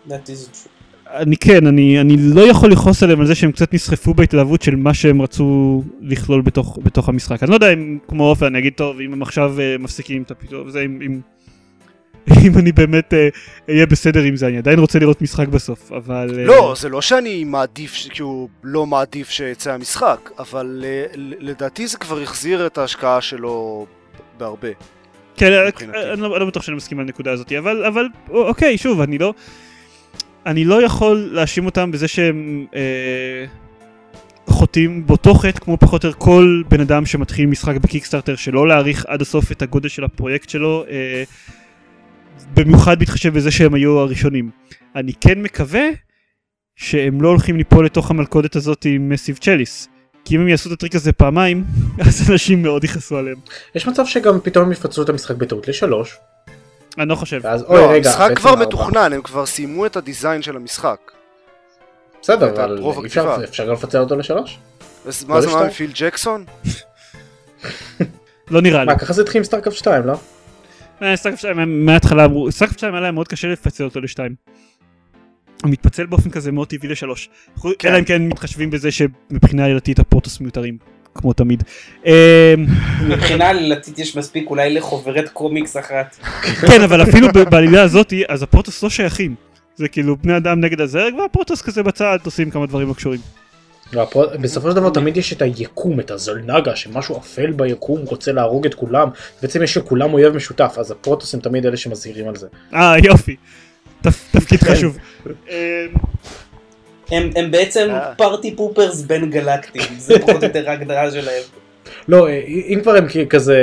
That 0.09 0.11
is 0.11 0.49
true. 0.53 0.82
אני 1.14 1.36
כן, 1.36 1.66
אני, 1.66 2.01
אני 2.01 2.16
לא 2.18 2.40
יכול 2.40 2.72
לכעוס 2.72 3.03
עליהם 3.03 3.20
על 3.20 3.26
זה 3.26 3.34
שהם 3.34 3.53
קצת 3.53 3.74
נסחפו 3.74 4.14
בהתלהבות 4.14 4.62
של 4.62 4.76
מה 4.76 4.95
שהם 4.95 5.22
רצו 5.22 5.82
לכלול 6.01 6.43
בתוך, 6.43 6.78
בתוך 6.82 7.09
המשחק. 7.09 7.43
אני 7.43 7.51
לא 7.51 7.57
יודע 7.57 7.72
אם 7.72 7.99
כמו 8.09 8.24
עופר 8.24 8.47
אני 8.47 8.59
אגיד 8.59 8.72
טוב 8.76 9.01
אם 9.01 9.12
הם 9.12 9.22
עכשיו 9.22 9.55
uh, 9.57 9.82
מפסיקים 9.82 10.22
את 10.22 10.30
הפיתוח 10.30 10.66
וזה 10.66 10.80
אם, 10.80 10.99
אם, 11.07 11.20
אם 12.47 12.59
אני 12.59 12.72
באמת 12.72 13.14
אהיה 13.68 13.84
uh, 13.84 13.86
בסדר 13.86 14.22
עם 14.22 14.36
זה 14.36 14.47
אני 14.47 14.59
עדיין 14.59 14.78
רוצה 14.78 14.99
לראות 14.99 15.22
משחק 15.22 15.49
בסוף 15.49 15.93
אבל 15.93 16.30
uh... 16.30 16.36
לא 16.36 16.74
זה 16.78 16.88
לא 16.88 17.03
שאני 17.03 17.45
מעדיף 17.45 17.95
כאילו 18.11 18.49
לא 18.64 18.86
מעדיף 18.86 19.30
שיצא 19.30 19.72
המשחק 19.72 20.30
אבל 20.38 20.84
uh, 20.84 21.16
לדעתי 21.16 21.86
זה 21.86 21.99
כבר 21.99 22.20
החזיר 22.20 22.66
את 22.66 22.78
ההשקעה 22.78 23.20
שלו 23.20 23.86
בהרבה. 24.38 24.68
כן, 25.37 25.53
אני 26.12 26.20
לא, 26.20 26.41
לא 26.41 26.47
בטוח 26.47 26.62
שאני 26.62 26.76
מסכים 26.76 26.99
על 26.99 27.05
הנקודה 27.05 27.33
הזאת, 27.33 27.53
אבל, 27.53 27.85
אבל 27.85 28.07
אוקיי, 28.30 28.78
שוב, 28.78 29.01
אני 29.01 29.18
לא, 29.18 29.35
אני 30.47 30.64
לא 30.64 30.83
יכול 30.83 31.30
להאשים 31.33 31.66
אותם 31.66 31.91
בזה 31.91 32.09
שהם 32.09 32.66
אה, 32.74 33.45
חוטאים 34.47 35.07
באותו 35.07 35.35
חטא 35.35 35.61
כמו 35.61 35.76
פחות 35.76 36.05
או 36.05 36.09
יותר 36.09 36.18
כל 36.20 36.62
בן 36.68 36.80
אדם 36.80 37.07
שמתחיל 37.07 37.47
משחק 37.47 37.76
בקיקסטארטר 37.76 38.37
שלא 38.37 38.68
להעריך 38.68 39.07
עד 39.09 39.22
הסוף 39.22 39.53
את 39.53 39.62
הגודל 39.62 39.89
של 39.89 40.05
הפרויקט 40.05 40.49
שלו, 40.49 40.85
אה, 40.91 41.22
במיוחד 42.55 42.99
בהתחשב 42.99 43.35
בזה 43.35 43.51
שהם 43.51 43.74
היו 43.74 43.99
הראשונים. 43.99 44.51
אני 44.97 45.12
כן 45.20 45.43
מקווה 45.43 45.85
שהם 46.76 47.22
לא 47.22 47.28
הולכים 47.28 47.57
ליפול 47.57 47.87
לתוך 47.87 48.11
המלכודת 48.11 48.57
הזאת 48.57 48.85
עם 48.85 49.09
מסיב 49.09 49.37
צ'ליס. 49.37 49.89
כי 50.25 50.37
אם 50.37 50.41
הם 50.41 50.49
יעשו 50.49 50.68
את 50.68 50.75
הטריק 50.75 50.95
הזה 50.95 51.12
פעמיים, 51.12 51.64
אז 52.07 52.31
אנשים 52.31 52.62
מאוד 52.62 52.85
יכעסו 52.85 53.16
עליהם. 53.16 53.37
יש 53.75 53.87
מצב 53.87 54.07
שגם 54.07 54.41
פתאום 54.41 54.64
הם 54.64 54.73
יפצלו 54.73 55.05
את 55.05 55.09
המשחק 55.09 55.35
בטעות 55.35 55.68
לשלוש. 55.68 56.16
אני 56.99 57.09
לא 57.09 57.14
חושב. 57.14 57.41
ואז, 57.43 57.64
לא, 57.68 57.91
רגע, 57.91 58.11
המשחק 58.11 58.31
כבר 58.37 58.57
מתוכנן, 58.57 59.12
הם 59.12 59.23
כבר 59.23 59.47
סיימו 59.47 59.87
את 59.87 59.97
ה 59.97 60.03
design 60.03 60.43
של 60.43 60.57
המשחק. 60.57 60.99
בסדר, 62.23 62.51
אבל 62.51 62.83
אפשר, 63.07 63.37
אפשר 63.45 63.66
גם 63.66 63.73
לפצל 63.73 63.99
אותו 63.99 64.16
לשלוש? 64.16 64.59
מה 65.05 65.41
זה 65.41 65.47
מה 65.47 65.61
עם 65.61 65.70
פיל 65.70 65.91
ג'קסון? 65.95 66.45
לא 68.51 68.61
נראה 68.62 68.85
לי. 68.85 68.93
מה, 68.93 68.99
ככה 68.99 69.12
זה 69.12 69.23
התחיל 69.23 69.39
עם 69.39 69.45
StarCraft 69.45 69.74
2, 69.75 70.07
לא? 70.07 70.14
אה, 71.03 71.16
StarCraft 71.16 71.38
2 71.39 71.87
מההתחלה 71.87 72.25
אמרו, 72.25 72.53
StarCraft 72.53 72.78
2 72.79 72.95
היה 72.95 73.01
להם 73.01 73.14
מאוד 73.14 73.29
קשה 73.29 73.49
לפצל 73.49 73.85
אותו 73.85 74.01
לשתיים. 74.01 74.35
הוא 75.62 75.70
מתפצל 75.70 76.06
באופן 76.06 76.30
כזה 76.30 76.52
מאוד 76.52 76.68
טבעי 76.68 76.88
לשלוש. 76.88 77.28
כן. 77.78 77.88
אלא 77.88 77.98
אם 77.98 78.04
כן 78.04 78.28
מתחשבים 78.28 78.70
בזה 78.70 78.90
שמבחינה 78.90 79.64
עלילתית 79.64 79.98
הפרוטוס 79.98 80.40
מיותרים, 80.40 80.78
כמו 81.14 81.32
תמיד. 81.32 81.62
אמ, 82.06 82.12
מבחינה 83.08 83.48
עלילתית 83.48 83.98
יש 83.98 84.16
מספיק 84.16 84.50
אולי 84.50 84.74
לחוברת 84.74 85.28
קומיקס 85.28 85.76
אחת. 85.76 86.16
כן, 86.66 86.82
אבל 86.82 87.02
אפילו 87.02 87.28
בעלילה 87.50 87.82
הזאתי, 87.82 88.22
אז 88.28 88.42
הפרוטוס 88.42 88.82
לא 88.82 88.90
שייכים. 88.90 89.34
זה 89.76 89.88
כאילו 89.88 90.16
בני 90.16 90.36
אדם 90.36 90.60
נגד 90.60 90.80
הזרג 90.80 91.14
והפרוטוס 91.14 91.62
כזה 91.62 91.82
בצד 91.82 92.18
עושים 92.24 92.50
כמה 92.50 92.66
דברים 92.66 92.88
לא 92.88 92.94
קשורים. 92.94 93.20
בסופו 94.40 94.70
של 94.70 94.76
דבר 94.76 94.90
תמיד 94.90 95.16
יש 95.16 95.32
את 95.32 95.42
היקום, 95.42 96.00
את 96.00 96.10
הזולנגה, 96.10 96.76
שמשהו 96.76 97.18
אפל 97.18 97.50
ביקום 97.52 98.00
רוצה 98.00 98.32
להרוג 98.32 98.66
את 98.66 98.74
כולם, 98.74 99.08
בעצם 99.42 99.62
יש 99.62 99.76
לכולם 99.76 100.12
אויב 100.12 100.34
משותף, 100.34 100.74
אז 100.78 100.90
הפרוטוס 100.90 101.34
הם 101.34 101.40
תמיד 101.40 101.66
אלה 101.66 101.76
שמזהירים 101.76 102.28
על 102.28 102.36
זה. 102.36 102.46
אה 102.74 102.94
יופי. 103.04 103.36
תפקיד 104.30 104.61
כן. 104.61 104.72
חשוב. 104.72 104.98
הם 107.11 107.50
בעצם 107.50 107.88
פארטי 108.16 108.57
פופרס 108.57 109.00
בין 109.00 109.30
גלקטים, 109.30 109.82
זה 109.96 110.18
פחות 110.18 110.42
או 110.42 110.48
יותר 110.48 110.70
ההגדרה 110.70 111.11
שלהם. 111.11 111.42
לא, 112.09 112.28
אם 112.48 112.78
כבר 112.82 112.96
הם 112.96 113.07
כזה, 113.28 113.59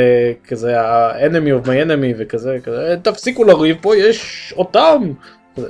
כזה 0.47 0.81
ה-enemy 0.81 1.63
of 1.63 1.67
my 1.67 1.85
enemy 1.85 2.15
וכזה, 2.17 2.57
כזה, 2.63 2.95
תפסיקו 3.03 3.43
לריב 3.43 3.77
פה, 3.81 3.97
יש 3.97 4.53
אותם. 4.57 5.03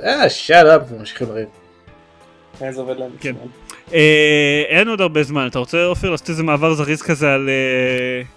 אה, 0.04 0.30
שאט 0.30 0.66
אפ, 0.66 0.82
ממשיכים 0.98 1.28
לריב. 1.28 1.48
זה 2.70 2.80
עובד 2.80 2.96
להם. 2.98 3.10
כן. 3.20 3.32
אה, 3.94 4.62
אין 4.68 4.88
עוד 4.88 5.00
הרבה 5.00 5.22
זמן, 5.22 5.46
אתה 5.50 5.58
רוצה 5.58 5.84
עופר 5.84 6.10
לעשות 6.10 6.28
איזה 6.28 6.42
מעבר 6.42 6.74
זריז 6.74 7.02
כזה 7.02 7.34
על 7.34 7.50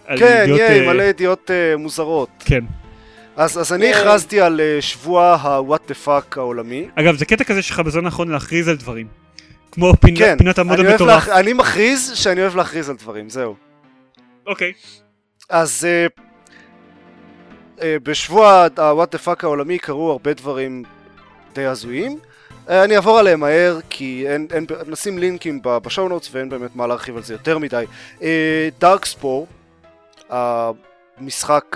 אה, 0.09 0.17
כן, 0.17 0.45
יהיה, 0.47 0.88
מלא 0.93 1.03
ידיעות 1.03 1.51
מוזרות. 1.77 2.29
כן. 2.45 2.63
אז, 3.36 3.59
אז 3.59 3.73
אני 3.73 3.93
הכרזתי 3.93 4.41
על 4.41 4.59
uh, 4.59 4.81
שבוע 4.81 5.36
ה-what 5.36 5.91
the 5.91 6.07
fuck 6.07 6.38
העולמי. 6.38 6.89
אגב, 6.95 7.15
זה 7.15 7.25
קטע 7.25 7.43
כזה 7.43 7.61
שלך 7.61 7.79
בזמן 7.79 8.05
האחרון 8.05 8.31
להכריז 8.31 8.67
על 8.67 8.75
דברים. 8.75 9.07
כמו 9.71 9.93
פינת, 10.01 10.17
כן, 10.17 10.38
פינת 10.38 10.59
המוד 10.59 10.79
המטורף. 10.79 11.27
לה... 11.27 11.39
אני 11.39 11.53
מכריז 11.53 12.11
שאני 12.15 12.41
אוהב 12.41 12.55
להכריז 12.55 12.89
על 12.89 12.95
דברים, 12.95 13.29
זהו. 13.29 13.55
אוקיי. 14.47 14.73
אז 15.49 15.88
uh, 15.88 16.19
uh, 17.79 17.81
בשבוע 18.03 18.67
ה-what 18.77 19.15
the 19.15 19.25
fuck 19.25 19.39
העולמי 19.43 19.79
קרו 19.79 20.11
הרבה 20.11 20.34
דברים 20.34 20.84
די 21.53 21.65
הזויים. 21.65 22.19
Uh, 22.67 22.71
אני 22.71 22.95
אעבור 22.95 23.19
עליהם 23.19 23.39
מהר, 23.39 23.79
כי 23.89 24.25
אין, 24.27 24.47
אין, 24.53 24.65
נשים 24.88 25.17
לינקים 25.17 25.59
בשואו 25.63 26.09
נוטס 26.09 26.29
ואין 26.31 26.49
באמת 26.49 26.75
מה 26.75 26.88
להרחיב 26.88 27.17
על 27.17 27.23
זה 27.23 27.34
יותר 27.34 27.57
מדי. 27.57 27.86
Darkspore, 28.80 29.47
המשחק 30.29 31.75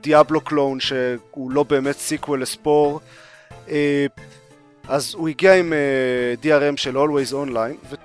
Diablo 0.00 0.40
clone 0.40 0.80
שהוא 0.80 1.50
לא 1.50 1.62
באמת 1.62 1.96
sequel 1.96 2.42
ל 2.42 2.50
Spore. 2.50 3.00
Uh, 3.66 3.70
אז 4.88 5.14
הוא 5.14 5.28
הגיע 5.28 5.54
עם 5.54 5.72
uh, 5.72 6.44
DRM 6.44 6.76
של 6.76 6.96
Always 6.96 7.32
Online, 7.32 7.96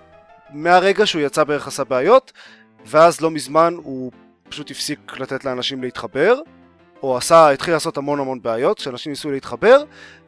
ומהרגע 0.53 1.05
שהוא 1.05 1.21
יצא 1.21 1.43
בערך 1.43 1.67
עשה 1.67 1.83
בעיות, 1.83 2.31
ואז 2.85 3.21
לא 3.21 3.31
מזמן 3.31 3.75
הוא 3.83 4.11
פשוט 4.49 4.71
הפסיק 4.71 5.19
לתת 5.19 5.45
לאנשים 5.45 5.83
להתחבר, 5.83 6.39
או 7.03 7.17
עשה, 7.17 7.49
התחיל 7.49 7.73
לעשות 7.73 7.97
המון 7.97 8.19
המון 8.19 8.41
בעיות, 8.41 8.77
שאנשים 8.77 9.11
ניסו 9.11 9.31
להתחבר, 9.31 9.83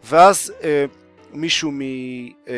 ואז 0.06 0.54
uh, 0.60 0.64
מישהו 1.34 1.72
מ, 1.72 1.80
uh, 2.46 2.50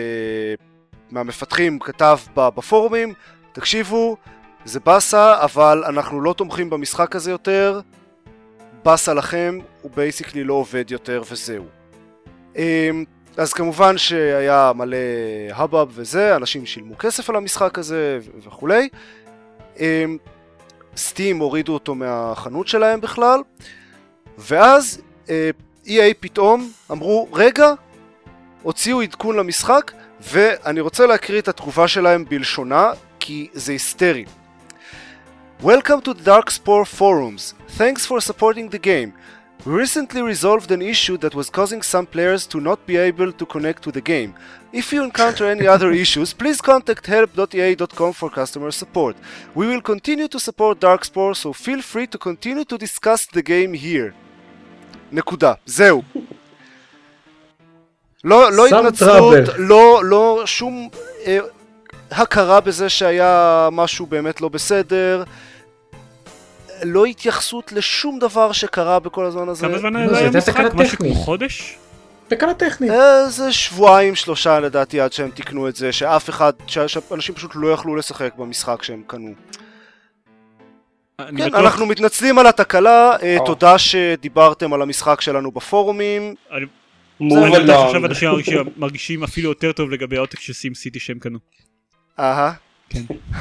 מהמפתחים 1.11 1.79
כתב 1.79 2.17
בפורומים, 2.35 3.13
תקשיבו, 3.51 4.17
זה 4.65 4.79
באסה, 4.79 5.43
אבל 5.43 5.83
אנחנו 5.87 6.21
לא 6.21 6.33
תומכים 6.33 6.69
במשחק 6.69 7.15
הזה 7.15 7.31
יותר, 7.31 7.81
באסה 8.83 9.13
לכם, 9.13 9.59
הוא 9.81 9.91
basically 9.95 10.43
לא 10.43 10.53
עובד 10.53 10.91
יותר 10.91 11.23
וזהו. 11.31 11.65
אמ, 12.55 13.05
אז 13.37 13.53
כמובן 13.53 13.97
שהיה 13.97 14.71
מלא 14.75 14.97
hubbub 15.53 15.91
וזה, 15.91 16.35
אנשים 16.35 16.65
שילמו 16.65 16.97
כסף 16.97 17.29
על 17.29 17.35
המשחק 17.35 17.77
הזה 17.77 18.19
וכולי. 18.43 18.89
Steam 20.97 21.35
אמ, 21.35 21.41
הורידו 21.41 21.73
אותו 21.73 21.95
מהחנות 21.95 22.67
שלהם 22.67 23.01
בכלל, 23.01 23.39
ואז 24.37 25.01
אה, 25.29 25.49
EA 25.85 26.13
פתאום 26.19 26.71
אמרו, 26.91 27.27
רגע, 27.33 27.73
הוציאו 28.61 29.01
עדכון 29.01 29.35
למשחק, 29.35 29.91
ואני 30.21 30.79
רוצה 30.79 31.05
להקריא 31.05 31.39
את 31.39 31.47
התגובה 31.47 31.87
שלהם 31.87 32.25
בלשונה, 32.25 32.91
כי 33.19 33.49
זה 33.53 33.71
היסטרי. 33.71 34.25
Welcome 35.62 36.00
to 36.02 36.14
the 36.14 36.22
Darkspore 36.30 36.86
forums. 36.86 37.54
Thanks 37.68 38.04
for 38.06 38.20
supporting 38.20 38.68
the 38.68 38.78
game. 38.78 39.14
We 39.64 39.72
recently 39.72 40.20
resolved 40.20 40.70
an 40.70 40.82
issue 40.82 41.16
that 41.18 41.34
was 41.34 41.48
causing 41.48 41.80
some 41.80 42.06
players 42.06 42.46
to 42.48 42.60
not 42.60 42.86
be 42.86 42.96
able 42.98 43.32
to 43.32 43.46
connect 43.46 43.82
to 43.84 43.90
the 43.92 44.02
game. 44.02 44.34
If 44.72 44.92
you 44.92 45.02
encounter 45.02 45.46
any 45.46 45.66
other 45.66 45.90
issues, 45.90 46.34
please 46.34 46.60
contact 46.60 47.06
help.ea.com 47.06 48.12
for 48.12 48.28
customer 48.28 48.70
support. 48.72 49.16
We 49.54 49.66
will 49.66 49.80
continue 49.80 50.28
to 50.28 50.38
support 50.38 50.80
Darkspore, 50.80 51.34
so 51.34 51.54
feel 51.54 51.80
free 51.80 52.08
to 52.08 52.18
continue 52.18 52.64
to 52.64 52.76
discuss 52.76 53.26
the 53.26 53.42
game 53.42 53.72
here. 53.72 54.12
נקודה. 55.12 55.52
זהו. 55.66 56.02
לא, 58.24 58.52
לא 58.52 58.66
התנצלות, 58.66 59.48
לא, 59.58 60.00
לא 60.04 60.42
שום 60.46 60.88
אה, 61.26 61.38
הכרה 62.11 62.59
בזה 62.59 62.89
שהיה 62.89 63.69
משהו 63.71 64.05
באמת 64.05 64.41
לא 64.41 64.49
בסדר. 64.49 65.23
לא 66.83 67.05
התייחסות 67.05 67.71
לשום 67.71 68.19
דבר 68.19 68.51
שקרה 68.51 68.99
בכל 68.99 69.25
הזמן 69.25 69.49
הזה. 69.49 69.67
כמה 69.67 69.77
זמן 69.77 69.95
היה 69.95 70.27
המשחק? 70.27 70.73
משהו 70.73 70.97
כמו 70.97 71.15
חודש? 71.15 71.77
תקלה 72.27 72.53
טכנית. 72.53 72.91
איזה 72.91 73.53
שבועיים 73.53 74.15
שלושה 74.15 74.59
לדעתי 74.59 74.99
עד 75.01 75.13
שהם 75.13 75.29
תיקנו 75.29 75.67
את 75.67 75.75
זה, 75.75 75.91
שאף 75.91 76.29
אחד, 76.29 76.53
שאנשים 76.67 77.35
פשוט 77.35 77.51
לא 77.55 77.67
יכלו 77.67 77.95
לשחק 77.95 78.35
במשחק 78.37 78.83
שהם 78.83 79.03
קנו. 79.07 79.33
כן, 81.37 81.55
אנחנו 81.55 81.85
מתנצלים 81.85 82.39
על 82.39 82.47
התקלה, 82.47 83.15
אה, 83.23 83.37
תודה 83.45 83.77
שדיברתם 83.77 84.73
על 84.73 84.81
המשחק 84.81 85.21
שלנו 85.21 85.51
בפורומים. 85.51 86.35
אני 86.51 86.65
בטוח 87.19 87.91
שעכשיו 87.91 88.05
אנשים 88.05 88.29
מרגישים 88.77 89.23
אפילו 89.23 89.49
יותר 89.49 89.71
טוב 89.71 89.89
לגבי 89.89 90.17
העותק 90.17 90.39
של 90.39 90.53
SimCity 90.53 90.99
שהם 90.99 91.19
קנו. 91.19 91.39
אהה. 92.19 92.51
כן. 92.89 93.01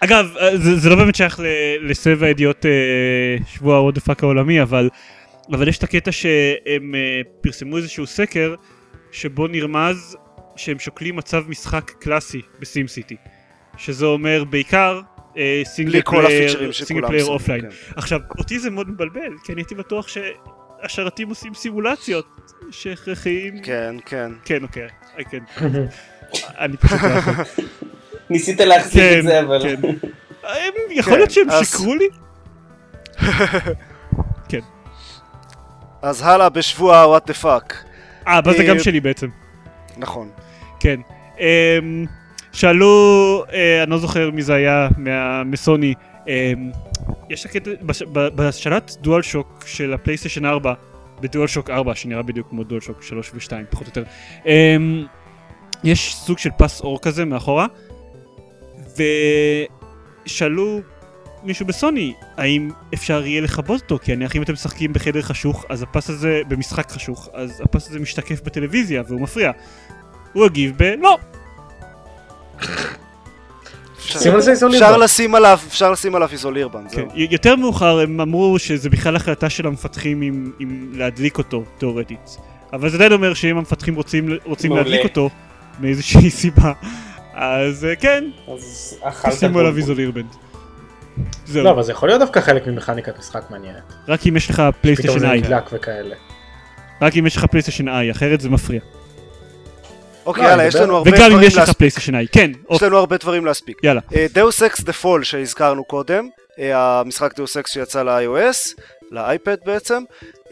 אגב, 0.00 0.36
אה, 0.40 0.56
זה, 0.56 0.76
זה 0.76 0.88
לא 0.90 0.96
באמת 0.96 1.14
שייך 1.14 1.40
לסבב 1.80 2.22
הידיעות 2.22 2.66
אה, 2.66 3.36
שבוע 3.46 3.80
what 3.80 3.98
fuck 3.98 4.22
העולמי, 4.22 4.62
אבל, 4.62 4.88
אבל 5.52 5.68
יש 5.68 5.78
את 5.78 5.82
הקטע 5.82 6.12
שהם 6.12 6.94
אה, 6.94 7.20
פרסמו 7.40 7.76
איזשהו 7.76 8.06
סקר 8.06 8.54
שבו 9.12 9.46
נרמז 9.46 10.16
שהם 10.56 10.78
שוקלים 10.78 11.16
מצב 11.16 11.44
משחק 11.48 11.90
קלאסי 12.00 12.40
ב 12.60 12.88
SimCity. 12.88 13.16
שזה 13.76 14.06
אומר 14.06 14.44
בעיקר 14.44 15.00
single 15.64 16.00
player, 17.06 17.24
offline. 17.24 17.64
עכשיו, 17.96 18.20
אותי 18.38 18.58
זה 18.58 18.70
מאוד 18.70 18.90
מבלבל, 18.90 19.32
כי 19.44 19.52
אני 19.52 19.60
הייתי 19.60 19.74
בטוח 19.74 20.08
שהשרתים 20.08 21.28
עושים 21.28 21.54
סימולציות 21.54 22.26
שהכרחיים. 22.70 23.62
כן, 23.62 23.96
כן. 24.06 24.32
כן, 24.44 24.62
אוקיי, 24.62 24.88
כן. 25.30 25.44
אני 26.58 26.76
פשוט 26.76 27.02
לא 27.02 27.08
יכול. 27.08 27.34
ניסית 28.30 28.60
להחזיק 28.60 29.02
את 29.18 29.24
זה, 29.24 29.40
אבל... 29.40 29.62
כן. 29.62 29.90
יכול 30.90 31.16
להיות 31.16 31.30
שהם 31.30 31.46
שיקרו 31.64 31.94
לי? 31.94 32.08
כן. 34.48 34.60
אז 36.02 36.22
הלאה 36.22 36.48
בשבוע 36.48 37.06
וואט 37.06 37.26
דה 37.26 37.34
פאק. 37.34 37.84
אה, 38.26 38.38
אבל 38.38 38.56
זה 38.56 38.64
גם 38.64 38.78
שלי 38.78 39.00
בעצם. 39.00 39.28
נכון. 39.96 40.30
כן. 40.80 41.00
שאלו, 42.52 43.44
אני 43.82 43.90
לא 43.90 43.98
זוכר 43.98 44.30
מי 44.30 44.42
זה 44.42 44.54
היה, 44.54 44.88
מסוני, 45.44 45.94
יש 47.30 47.46
הקטע, 47.46 47.70
בשלט 48.12 48.96
דואל 49.00 49.22
שוק 49.22 49.64
של 49.66 49.92
הפלייסטיישן 49.92 50.44
4, 50.44 50.74
בדואל 51.20 51.46
שוק 51.46 51.70
4, 51.70 51.94
שנראה 51.94 52.22
בדיוק 52.22 52.48
כמו 52.50 52.64
דואל 52.64 52.80
שוק 52.80 53.02
3 53.02 53.30
ו-2, 53.34 53.50
פחות 53.70 53.86
או 53.86 53.88
יותר, 53.88 54.04
יש 55.84 56.14
סוג 56.16 56.38
של 56.38 56.50
פס 56.58 56.80
אור 56.80 56.98
כזה 57.02 57.24
מאחורה, 57.24 57.66
ושאלו 60.26 60.80
מישהו 61.42 61.66
בסוני, 61.66 62.14
האם 62.36 62.70
אפשר 62.94 63.26
יהיה 63.26 63.40
לכבות 63.40 63.82
אותו? 63.82 63.98
כי 63.98 64.16
נניח 64.16 64.36
אם 64.36 64.42
אתם 64.42 64.52
משחקים 64.52 64.92
בחדר 64.92 65.22
חשוך, 65.22 65.64
אז 65.68 65.82
הפס 65.82 66.10
הזה, 66.10 66.40
במשחק 66.48 66.90
חשוך, 66.90 67.28
אז 67.32 67.60
הפס 67.64 67.88
הזה 67.88 68.00
משתקף 68.00 68.40
בטלוויזיה 68.42 69.02
והוא 69.08 69.20
מפריע. 69.20 69.50
הוא 70.32 70.44
הגיב 70.44 70.72
בלא. 70.76 71.18
אפשר 73.96 74.96
לשים 74.96 75.34
עליו, 75.34 75.58
אפשר 75.68 75.90
לשים 75.90 76.14
עליו 76.14 76.28
איזולירבן, 76.32 76.88
זהו. 76.88 77.08
כן, 77.10 77.16
יותר 77.16 77.56
מאוחר 77.56 78.00
הם 78.00 78.20
אמרו 78.20 78.58
שזה 78.58 78.90
בכלל 78.90 79.16
החלטה 79.16 79.50
של 79.50 79.66
המפתחים 79.66 80.22
אם 80.60 80.92
להדליק 80.94 81.38
אותו, 81.38 81.64
תאורטית. 81.78 82.36
אבל 82.72 82.88
זה 82.88 82.96
עדיין 82.96 83.12
אומר 83.12 83.34
שאם 83.34 83.58
המפתחים 83.58 83.94
רוצים 84.44 84.74
להדליק 84.76 85.04
אותו, 85.04 85.30
מאיזושהי 85.80 86.30
סיבה, 86.40 86.72
אז 87.34 87.84
אה, 87.84 87.96
כן, 87.96 88.24
אז 88.48 88.98
תשימו 89.30 89.58
עליו 89.58 89.76
איזולירבן. 89.76 90.22
זהו. 91.46 91.64
לא, 91.64 91.70
אבל 91.70 91.82
זה 91.82 91.92
יכול 91.92 92.08
להיות 92.08 92.20
דווקא 92.20 92.40
חלק 92.40 92.66
ממכניקת 92.66 93.18
משחק 93.18 93.42
מעניינת. 93.50 93.82
רק 94.08 94.26
אם 94.26 94.36
יש 94.36 94.50
לך 94.50 94.62
פלייסטיישן 94.80 95.24
איי. 95.24 95.40
נדלק 95.40 95.70
וכאלה. 95.72 96.14
רק 97.02 97.16
אם 97.16 97.26
יש 97.26 97.36
לך 97.36 97.44
PlayStation 97.44 97.88
Eye, 97.88 98.10
אחרת 98.10 98.40
זה 98.40 98.50
מפריע. 98.50 98.80
אוקיי, 100.26 100.44
יאללה, 100.44 100.64
יש 100.64 100.74
לנו 100.74 100.96
הרבה 100.96 101.10
דברים 101.10 101.20
להספיק. 101.20 101.32
וגם 101.32 101.42
אם 101.42 101.46
יש 101.46 101.56
לך 101.70 101.76
PlayStation 101.76 102.14
Eye, 102.14 102.26
כן. 102.32 102.50
יש 102.70 102.82
לנו 102.82 102.98
הרבה 102.98 103.16
דברים 103.16 103.44
להספיק. 103.44 103.80
יאללה. 103.84 104.00
Deus 104.32 104.62
Ex 104.62 104.80
The 104.80 104.92
Fall 104.92 105.24
שהזכרנו 105.24 105.84
קודם, 105.84 106.28
אה, 106.58 107.00
המשחק 107.00 107.36
Deus 107.36 107.56
Ex 107.56 107.72
שיצא 107.72 108.02
ל-iOS, 108.02 108.80
ל 109.10 109.19
iPad 109.19 109.56
בעצם, 109.64 110.02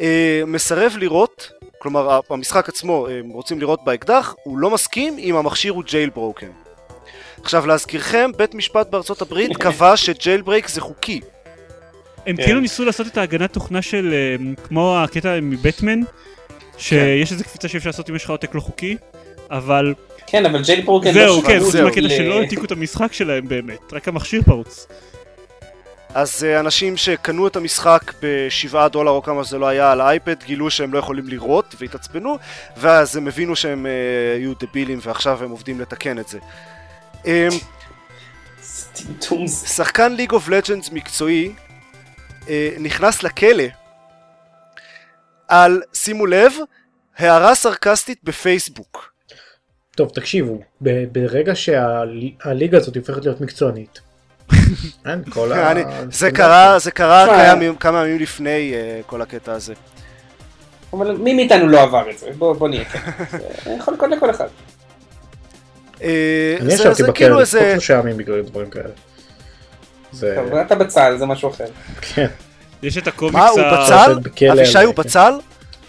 אה, 0.01 0.43
מסרב 0.47 0.93
לירות, 0.99 1.53
כלומר 1.83 2.21
המשחק 2.31 2.69
עצמו, 2.69 3.09
הם 3.09 3.29
רוצים 3.29 3.61
לירות 3.61 3.85
באקדח, 3.85 4.35
הוא 4.43 4.59
לא 4.59 4.71
מסכים 4.71 5.19
אם 5.19 5.37
המכשיר 5.37 5.73
הוא 5.73 5.83
jailbroken. 5.87 6.51
עכשיו 7.43 7.67
להזכירכם, 7.67 8.31
בית 8.37 8.55
משפט 8.55 8.91
בארצות 8.91 9.23
הברית 9.23 9.57
קבע 9.63 9.97
ש 9.97 10.43
jailbreak 10.43 10.69
זה 10.69 10.81
חוקי. 10.81 11.21
הם 12.27 12.37
כן. 12.37 12.45
כאילו 12.45 12.61
ניסו 12.61 12.85
לעשות 12.85 13.07
את 13.07 13.19
ההגנת 13.19 13.53
תוכנה 13.53 13.83
של, 13.83 14.15
אה, 14.15 14.55
כמו 14.65 14.99
הקטע 14.99 15.39
מבטמן, 15.43 16.01
שיש 16.79 17.29
כן. 17.29 17.35
איזה 17.35 17.45
קפיצה 17.45 17.69
שאפשר 17.69 17.91
לעשות 17.91 18.11
אם 18.11 18.17
יש 18.17 18.25
לך 18.25 18.31
עותק 18.31 18.55
לא 18.55 18.61
חוקי, 18.61 18.97
אבל... 19.51 19.95
כן, 20.27 20.47
אבל 20.47 20.63
ג'ייל 20.63 20.81
ברוקן 20.81 21.09
לא 21.09 21.15
זהו, 21.15 21.43
כן, 21.43 21.61
חוץ 21.61 21.75
מהקטע 21.75 22.09
שלא 22.09 22.35
העתיקו 22.41 22.65
את 22.65 22.73
המשחק 22.73 23.13
שלהם 23.13 23.49
באמת, 23.49 23.93
רק 23.93 24.09
המכשיר 24.09 24.43
פרוץ. 24.43 24.87
אז 26.15 26.43
uh, 26.43 26.61
אנשים 26.61 26.97
שקנו 26.97 27.47
את 27.47 27.57
המשחק 27.57 28.13
ב-7 28.23 28.89
דולר 28.89 29.11
או 29.11 29.23
כמה 29.23 29.45
שזה 29.45 29.59
לא 29.59 29.67
היה 29.67 29.93
על 29.93 30.01
האייפד 30.01 30.43
גילו 30.43 30.71
שהם 30.71 30.93
לא 30.93 30.99
יכולים 30.99 31.29
לראות 31.29 31.75
והתעצבנו 31.79 32.39
ואז 32.77 33.17
הם 33.17 33.29
הבינו 33.29 33.57
שהם 33.57 33.87
uh, 33.87 33.89
היו 34.39 34.53
דבילים 34.61 34.99
ועכשיו 35.03 35.45
הם 35.45 35.51
עובדים 35.51 35.81
לתקן 35.81 36.19
את 36.19 36.29
זה. 36.29 36.39
אמ, 37.27 37.49
שחקן 39.49 40.13
ליג 40.13 40.33
אוף 40.33 40.49
לג'נדס 40.49 40.91
מקצועי 40.93 41.53
אה, 42.49 42.71
נכנס 42.79 43.23
לכלא 43.23 43.65
על, 45.49 45.83
שימו 45.93 46.27
לב, 46.27 46.53
הערה 47.17 47.55
סרקסטית 47.55 48.19
בפייסבוק. 48.25 49.13
טוב, 49.97 50.11
תקשיבו, 50.15 50.61
ברגע 51.13 51.55
שהליגה 51.55 52.79
הזאת 52.79 52.97
הופכת 52.97 53.25
להיות 53.25 53.41
מקצוענית, 53.41 54.01
זה 56.11 56.31
קרה, 56.31 56.79
זה 56.79 56.91
קרה 56.91 57.27
כמה 57.81 58.07
ימים 58.07 58.19
לפני 58.19 58.73
אה, 58.75 59.01
כל 59.07 59.23
הקטע 59.23 59.53
הזה. 59.53 59.75
אבל 60.93 61.17
מי 61.17 61.35
מאיתנו 61.35 61.69
לא 61.69 61.81
עבר 61.83 62.11
את 62.11 62.19
זה? 62.19 62.27
בוא 62.39 62.69
נהיה 62.69 62.85
כן. 62.85 62.99
זה 63.65 63.71
יכול 63.79 63.95
לקרות 63.95 64.11
לכל 64.11 64.31
אחד. 64.31 64.47
אה, 66.03 66.57
אני 66.61 66.75
ישבתי 66.75 67.03
בכלא 67.03 67.13
כאילו 67.15 67.41
לפחות 67.41 67.61
שלושה 67.73 67.99
ימים 67.99 68.17
בגלל 68.17 68.43
דברים 68.43 68.71
כאלה. 68.71 68.89
טוב, 70.35 70.55
אתה 70.55 70.75
בצל, 70.75 71.17
זה 71.19 71.27
משהו 71.27 71.51
אחר. 71.51 71.65
כן. 72.01 72.27
יש 72.83 72.99
את 72.99 73.07
הקומיקס 73.07 73.37
מה, 73.39 73.49
הוא 73.49 73.61
בצל? 73.61 74.19
אבישי 74.53 74.79
הוא 74.85 74.95
בצל? 74.95 75.33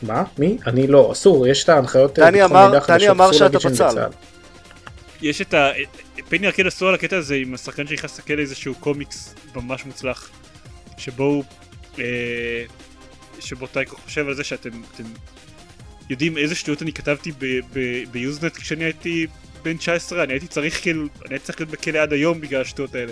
מה? 0.04 0.24
מי? 0.38 0.58
אני 0.68 0.88
לא, 0.88 1.12
אסור, 1.12 1.48
יש 1.48 1.64
את 1.64 1.70
ההנחיות 1.70 2.20
דני 2.20 2.44
אמר- 2.44 3.34
שאתה 3.34 3.58
בצל. 3.70 3.96
יש 5.24 5.42
את 5.42 5.54
ה... 5.54 5.72
פני 6.30 6.48
ארקד 6.48 6.68
עשו 6.68 6.88
על 6.88 6.94
הקטע 6.94 7.18
הזה 7.18 7.36
עם 7.36 7.54
השחקן 7.54 7.88
שנכנס 7.88 8.12
לסתכל 8.12 8.40
איזשהו 8.40 8.76
קומיקס 8.76 9.36
ממש 9.56 9.86
מוצלח 9.86 10.30
שבו 10.98 11.24
הוא... 11.24 11.44
אה, 12.00 12.64
שבו 13.40 13.68
טייקו 13.68 13.96
חושב 13.96 14.28
על 14.28 14.34
זה 14.34 14.44
שאתם 14.44 14.70
אתם 14.96 15.04
יודעים 16.10 16.38
איזה 16.38 16.56
שטויות 16.56 16.82
אני 16.82 16.94
כתבתי 16.94 17.32
ביוזנט 18.12 18.58
כשאני 18.58 18.84
הייתי 18.84 19.28
בן 19.64 19.78
19 19.78 20.24
אני 20.24 20.34
הייתי 20.34 20.48
צריך 20.48 20.82
כאילו 20.82 21.02
אני 21.02 21.10
הייתי 21.30 21.46
צריך 21.46 21.60
להיות 21.60 21.72
בכלא 21.72 22.00
עד 22.00 22.14
היום 22.14 22.42
בגלל 22.42 22.62
השטויות 22.62 22.96
האלה. 22.96 23.12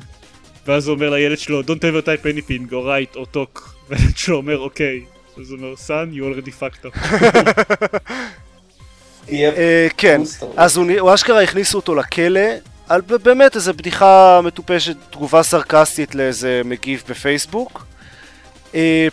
ואז 0.66 0.86
הוא 0.86 0.94
אומר 0.94 1.10
לילד 1.10 1.38
שלו 1.38 1.60
don't 1.60 1.82
ever 1.82 2.06
type 2.06 2.24
anything 2.24 2.70
or 2.70 2.72
write 2.72 3.16
or 3.16 3.36
talk. 3.36 3.60
והילד 3.88 4.16
שלו 4.16 4.36
אומר 4.36 4.58
אוקיי 4.58 5.04
אז 5.40 5.50
הוא 5.50 5.58
אומר 5.58 5.74
son 5.74 6.14
you 6.16 6.20
already 6.20 6.50
fucked 6.60 6.86
up 6.86 6.98
כן, 9.96 10.20
True 10.24 10.42
story. 10.42 10.46
אז 10.56 10.76
הוא, 10.76 11.14
אשכרה 11.14 11.42
הכניסו 11.42 11.78
אותו 11.78 11.94
לכלא, 11.94 12.40
על 12.88 13.00
באמת 13.00 13.56
איזה 13.56 13.72
בדיחה 13.72 14.40
מטופשת, 14.44 14.96
תגובה 15.10 15.42
סרקסטית 15.42 16.14
לאיזה 16.14 16.62
מגיב 16.64 17.02
בפייסבוק. 17.08 17.86
אה, 18.74 19.08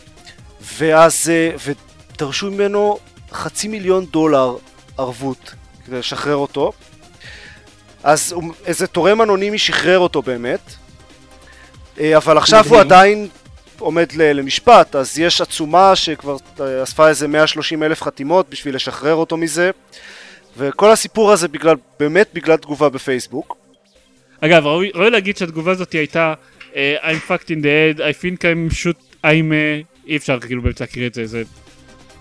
ואז, 0.78 1.30
אה, 1.30 1.74
ודרשו 2.16 2.52
ממנו 2.52 2.98
חצי 3.32 3.68
מיליון 3.68 4.06
דולר 4.06 4.56
ערבות 4.98 5.54
כדי 5.86 6.00
לשחרר 6.00 6.36
אותו. 6.36 6.72
אז 8.04 8.36
איזה 8.66 8.88
תורם 8.88 9.22
אנונימי 9.22 9.60
שחרר 9.60 10.00
אותו 10.00 10.22
באמת. 10.22 10.60
אה, 12.00 12.18
אבל 12.18 12.38
עכשיו 12.38 12.66
הוא. 12.68 12.78
עדיין 12.80 13.28
עומד 13.80 14.12
למשפט, 14.16 14.96
אז 14.96 15.20
יש 15.20 15.42
עצומה 15.42 15.96
שכבר 15.96 16.38
אה, 16.60 16.84
אספה 16.84 17.10
איזה 17.10 17.28
130 17.28 17.84
אלף 17.84 18.02
חתימות 18.02 18.50
בשביל 18.50 18.76
לשחרר 18.76 19.16
אותו 19.16 19.38
מזה. 19.38 19.72
וכל 20.58 20.92
הסיפור 20.92 21.32
הזה 21.32 21.48
בגלל, 21.48 21.76
באמת 22.00 22.30
בגלל 22.34 22.58
תגובה 22.58 22.90
בפייסבוק. 22.90 23.58
אגב, 24.42 24.66
ראוי, 24.66 24.92
ראוי 24.96 25.10
להגיד 25.10 25.38
שהתגובה 25.38 25.72
הזאת 25.72 25.92
הייתה 25.92 26.34
uh, 26.72 26.76
I'm 27.02 27.20
fucked 27.28 27.52
in 27.52 27.62
the 27.62 27.70
head, 27.70 28.02
I 28.02 28.14
think 28.14 28.46
I'm 28.46 28.76
shoot, 28.76 28.98
I'm... 29.24 29.52
Uh, 29.52 30.00
אי 30.08 30.18
אפשר 30.18 30.40
כאילו 30.40 30.62
באמת 30.62 30.82
להקריא 30.82 31.08
את 31.08 31.14
זה, 31.14 31.26
זה 31.26 31.44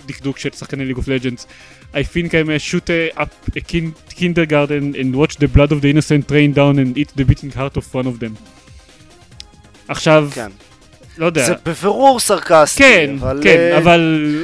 דקדוק 0.06 0.38
של 0.38 0.50
שחקני 0.50 0.84
League 0.84 0.96
of 0.96 1.09
Legends. 1.09 1.46
I 1.94 1.96
think 1.96 2.28
I'm 2.28 2.48
a 2.48 2.59
shoot 2.59 2.90
uh, 2.90 3.20
up 3.20 3.56
a 3.56 3.61
kin- 3.61 3.94
kindergarten 4.11 4.94
and 4.94 5.16
watch 5.16 5.36
the 5.36 5.48
blood 5.56 5.72
of 5.72 5.80
the 5.80 5.90
innocent 5.90 6.28
rain 6.28 6.52
down 6.52 6.78
and 6.78 6.98
eat 6.98 7.11
the 7.16 7.24
beating 7.24 7.52
heart 7.56 7.76
of 7.76 7.94
one 7.94 8.06
of 8.06 8.20
them. 8.20 8.34
עכשיו, 9.88 10.28
כן. 10.34 10.50
לא 11.18 11.26
יודע, 11.26 11.44
זה 11.44 11.54
בבירור 11.64 12.20
סרקסטי, 12.20 12.82
כן, 12.82 13.16
אבל... 13.20 13.40
כן, 13.42 13.58
אה, 13.58 13.78
אבל 13.78 14.34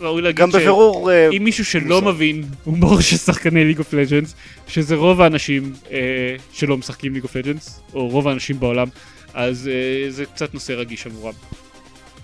ראוי 0.00 0.22
להגיד 0.22 0.36
גם 0.36 0.50
בבירור... 0.50 1.10
אה, 1.10 1.28
אם 1.36 1.44
מישהו 1.44 1.64
שלא 1.64 2.00
מוזר. 2.00 2.12
מבין 2.12 2.44
הומור 2.64 3.00
של 3.00 3.16
שחקני 3.16 3.64
League 3.64 3.78
of 3.78 3.94
Legends, 3.94 4.34
שזה 4.68 4.94
רוב 4.94 5.20
האנשים 5.20 5.72
אה, 5.90 5.98
שלא 6.52 6.76
משחקים 6.76 7.14
ליג 7.14 7.22
אוף 7.22 7.36
לג'אנס, 7.36 7.80
או 7.94 8.08
רוב 8.08 8.28
האנשים 8.28 8.60
בעולם, 8.60 8.88
אז 9.34 9.70
אה, 9.72 10.10
זה 10.10 10.24
קצת 10.26 10.54
נושא 10.54 10.72
רגיש 10.72 11.06
עבורם. 11.06 11.32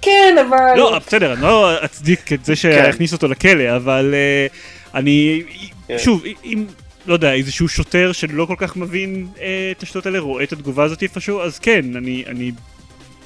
כן, 0.02 0.36
אבל... 0.48 0.76
לא, 0.76 0.98
בסדר, 1.06 1.32
אני 1.32 1.42
לא 1.42 1.84
אצדיק 1.84 2.32
את 2.32 2.44
זה 2.44 2.56
שהכניס 2.56 3.12
אותו 3.12 3.28
לכלא, 3.28 3.76
אבל 3.76 4.14
אה, 4.14 4.46
אני, 4.94 5.42
כן. 5.88 5.98
שוב, 5.98 6.24
אם, 6.44 6.64
לא 7.06 7.12
יודע, 7.12 7.32
איזשהו 7.32 7.68
שוטר 7.68 8.12
שלא 8.12 8.44
כל 8.44 8.54
כך 8.58 8.76
מבין 8.76 9.26
אה, 9.40 9.72
את 9.76 9.82
השטויות 9.82 10.06
האלה, 10.06 10.18
רואה 10.18 10.44
את 10.44 10.52
התגובה 10.52 10.84
הזאת 10.84 11.02
איפשהו, 11.02 11.40
אז 11.40 11.58
כן, 11.58 11.96
אני, 11.96 12.24
אני 12.26 12.52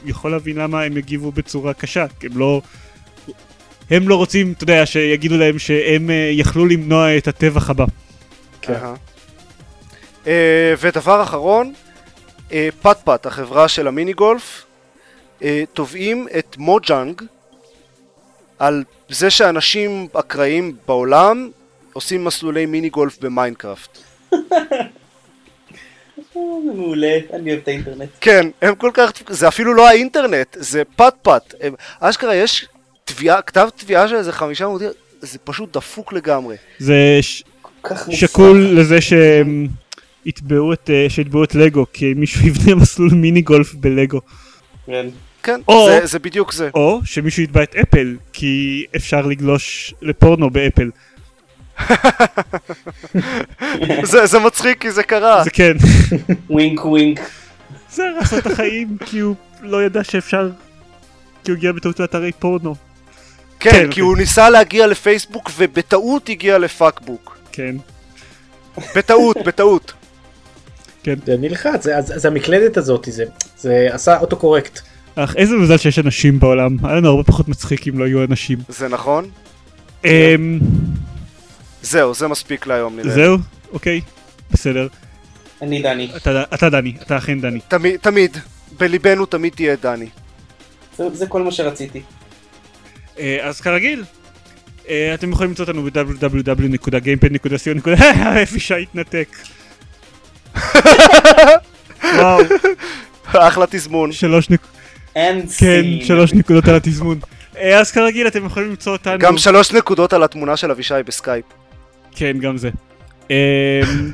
יכול 0.05 0.31
להבין 0.31 0.57
למה 0.57 0.83
הם 0.83 0.97
יגיבו 0.97 1.33
בצורה 1.33 1.75
קשה, 1.75 2.07
כי 2.21 2.27
הם 2.27 2.39
לא... 2.39 2.61
הם 3.91 4.09
לא 4.09 4.15
רוצים, 4.15 4.53
אתה 4.53 4.65
יודע, 4.65 4.87
שיגידו 4.87 5.37
להם 5.37 5.59
שהם 5.59 6.11
אה, 6.11 6.31
יכלו 6.33 6.67
למנוע 6.67 7.17
את 7.17 7.29
הטבח 7.29 7.71
הבא. 7.71 7.85
כן. 8.61 8.79
אה, 10.27 10.75
ודבר 10.81 11.23
אחרון, 11.23 11.73
אה, 12.53 12.69
Putt-Putt, 12.83 13.27
החברה 13.27 13.69
של 13.69 13.87
המיני 13.87 14.13
גולף, 14.13 14.65
תובעים 15.73 16.29
את 16.39 16.57
Mojang 16.59 17.23
על 18.59 18.85
זה 19.09 19.31
שאנשים 19.31 20.09
אקראיים 20.13 20.77
בעולם 20.87 21.51
עושים 21.93 22.25
מסלולי 22.25 22.67
מיני 22.67 22.89
גולף 22.89 23.19
ב 23.21 23.28
Minecraft. 23.28 23.99
אה, 26.37 26.41
מעולה, 26.77 27.19
אני 27.33 27.51
אוהב 27.51 27.61
את 27.63 27.69
האינטרנט. 27.69 28.09
כן, 28.21 28.47
הם 28.63 28.75
כל 28.75 28.91
כך, 28.95 29.13
זה 29.29 29.49
אפילו 29.49 29.75
לא 29.75 29.89
האינטרנט, 29.89 30.57
זה 30.61 30.83
Putt-Putt. 30.97 31.55
הם- 31.61 31.75
אשכרה 32.01 32.35
יש 32.35 32.67
תביעה, 33.05 33.43
כתב 33.43 33.69
תביעה 33.77 34.09
של 34.09 34.15
איזה 34.17 34.33
חמישה 34.33 34.65
עמודים, 34.65 34.89
זה 35.21 35.39
פשוט 35.45 35.77
דפוק 35.77 36.13
לגמרי. 36.13 36.57
זה 36.79 37.19
ש-. 37.21 37.43
שקול 38.11 38.69
לזה 38.79 39.01
שהם 39.01 39.69
יתבעו 40.27 40.73
את, 40.73 40.91
אה, 40.91 41.07
שיתבעו 41.09 41.45
את 41.45 41.55
לגו, 41.55 41.87
כי 41.93 42.15
מישהו 42.17 42.41
יבנה 42.49 42.75
מסלול 42.75 43.11
מיני 43.15 43.41
גולף 43.43 43.75
בלגו. 43.75 44.21
כן. 44.87 45.07
כן, 45.43 45.61
או- 45.69 45.87
זה, 45.87 46.07
זה 46.07 46.19
בדיוק 46.19 46.53
זה. 46.53 46.71
או 46.75 47.01
שמישהו 47.05 47.43
יתבע 47.43 47.63
את 47.63 47.75
אפל, 47.77 48.17
כי 48.33 48.85
אפשר 48.97 49.27
לגלוש 49.27 49.95
לפורנו 50.03 50.51
באפל. 50.51 50.91
זה, 54.03 54.27
זה 54.27 54.39
מצחיק 54.39 54.81
כי 54.81 54.91
זה 54.91 55.03
קרה. 55.03 55.45
זה 55.45 55.51
כן. 55.51 55.73
wink 56.51 56.85
wink. 56.85 57.21
זה 57.93 58.03
הרס 58.17 58.35
את 58.35 58.47
החיים, 58.47 58.97
כי 59.07 59.19
הוא 59.19 59.35
לא 59.63 59.85
ידע 59.85 60.05
שאפשר... 60.05 60.51
כי 61.45 61.51
הוא 61.51 61.57
הגיע 61.59 61.73
בטעות 61.73 62.01
לאתרי 62.01 62.33
פורנו. 62.39 62.75
כן, 63.61 63.71
כן, 63.71 63.79
כי 63.81 63.87
אוקיי. 63.87 64.03
הוא 64.03 64.17
ניסה 64.17 64.51
להגיע 64.51 64.87
לפייסבוק 64.87 65.51
ובטעות 65.57 66.29
הגיע 66.29 66.59
לפאקבוק. 66.59 67.39
כן. 67.53 67.77
בטעות, 68.97 69.37
בטעות. 69.47 69.93
זה 71.05 71.37
נלחץ, 71.39 71.85
זה- 71.85 71.97
אז 71.97 72.27
המקלדת 72.27 72.77
הזאת, 72.77 73.09
זה- 73.11 73.25
זה 73.59 73.89
עשה 73.93 74.19
אוטו 74.19 74.37
קורקט. 74.37 74.81
אך 75.15 75.37
איזה 75.37 75.55
מזל 75.57 75.77
שיש 75.77 75.99
אנשים 75.99 76.41
בעולם, 76.41 76.77
היה 76.85 76.95
לנו 76.97 77.09
הרבה 77.09 77.23
פחות 77.23 77.49
מצחיק 77.49 77.89
אם 77.89 77.99
לא 77.99 78.05
היו 78.05 78.25
אנשים. 78.25 78.59
זה 78.69 78.89
נכון? 78.89 79.25
אמ, 80.05 80.59
זהו, 81.83 82.15
זה 82.15 82.29
מספיק 82.29 82.67
להיום 82.67 82.97
נראה. 82.97 83.11
זהו? 83.15 83.39
אוקיי, 83.73 84.01
בסדר. 84.51 84.87
אני 85.63 85.83
דני. 85.83 86.11
אתה 86.17 86.43
אתה 86.55 86.71
דני, 86.71 86.95
אתה 87.03 87.19
אכן 87.19 87.41
דני. 87.41 87.61
תמיד, 87.69 87.97
תמיד, 88.01 88.37
בליבנו 88.79 89.27
תמיד 89.27 89.53
תהיה 89.53 89.77
דני. 89.77 90.07
זה- 90.97 91.15
זה 91.15 91.27
כל 91.27 91.43
מה 91.43 91.53
שרציתי. 91.53 92.03
אה, 93.19 93.39
אז 93.43 93.61
כרגיל, 93.61 94.05
אה, 94.89 95.11
אתם 95.15 95.33
יכולים 95.33 95.51
למצוא 95.51 95.65
אותנו 95.65 95.83
ב-www.gamepad.co. 95.83 97.91
אבישי 98.43 98.75
התנתק. 98.83 99.29
וואו, 102.15 102.41
אחלה 103.25 103.65
תזמון. 103.71 104.13
שלוש 104.13 104.51
נק... 104.51 104.61
אין 105.17 105.41
כן, 105.41 105.47
סין. 105.49 106.01
שלוש 106.05 106.33
נקודות 106.33 106.69
על 106.69 106.75
התזמון. 106.75 107.19
אה, 107.59 107.79
אז 107.81 107.91
כרגיל 107.91 108.27
אתם 108.27 108.47
יכולים 108.47 108.71
למצוא 108.71 108.93
אותנו... 108.93 109.19
גם 109.19 109.39
שלוש 109.39 109.73
נקודות 109.73 110.13
על 110.13 110.23
התמונה 110.23 110.57
של 110.57 110.71
אבישי 110.71 110.95
בסקייפ. 111.07 111.45
כן, 112.15 112.39
גם 112.39 112.57
זה. 112.57 112.71
אמ, 113.31 113.37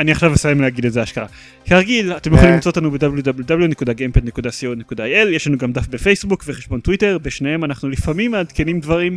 אני 0.00 0.12
עכשיו 0.12 0.34
אסיים 0.34 0.60
להגיד 0.60 0.86
את 0.86 0.92
זה 0.92 1.02
אשכרה. 1.02 1.26
כרגיל, 1.64 2.12
אתם 2.12 2.32
יכולים 2.32 2.50
אה. 2.50 2.54
למצוא 2.54 2.70
אותנו 2.70 2.90
ב-www.gamepad.co.il, 2.90 5.28
יש 5.30 5.46
לנו 5.46 5.58
גם 5.58 5.72
דף 5.72 5.88
בפייסבוק 5.88 6.44
וחשבון 6.46 6.80
טוויטר, 6.80 7.18
בשניהם 7.22 7.64
אנחנו 7.64 7.88
לפעמים 7.88 8.30
מעדכנים 8.30 8.80
דברים. 8.80 9.16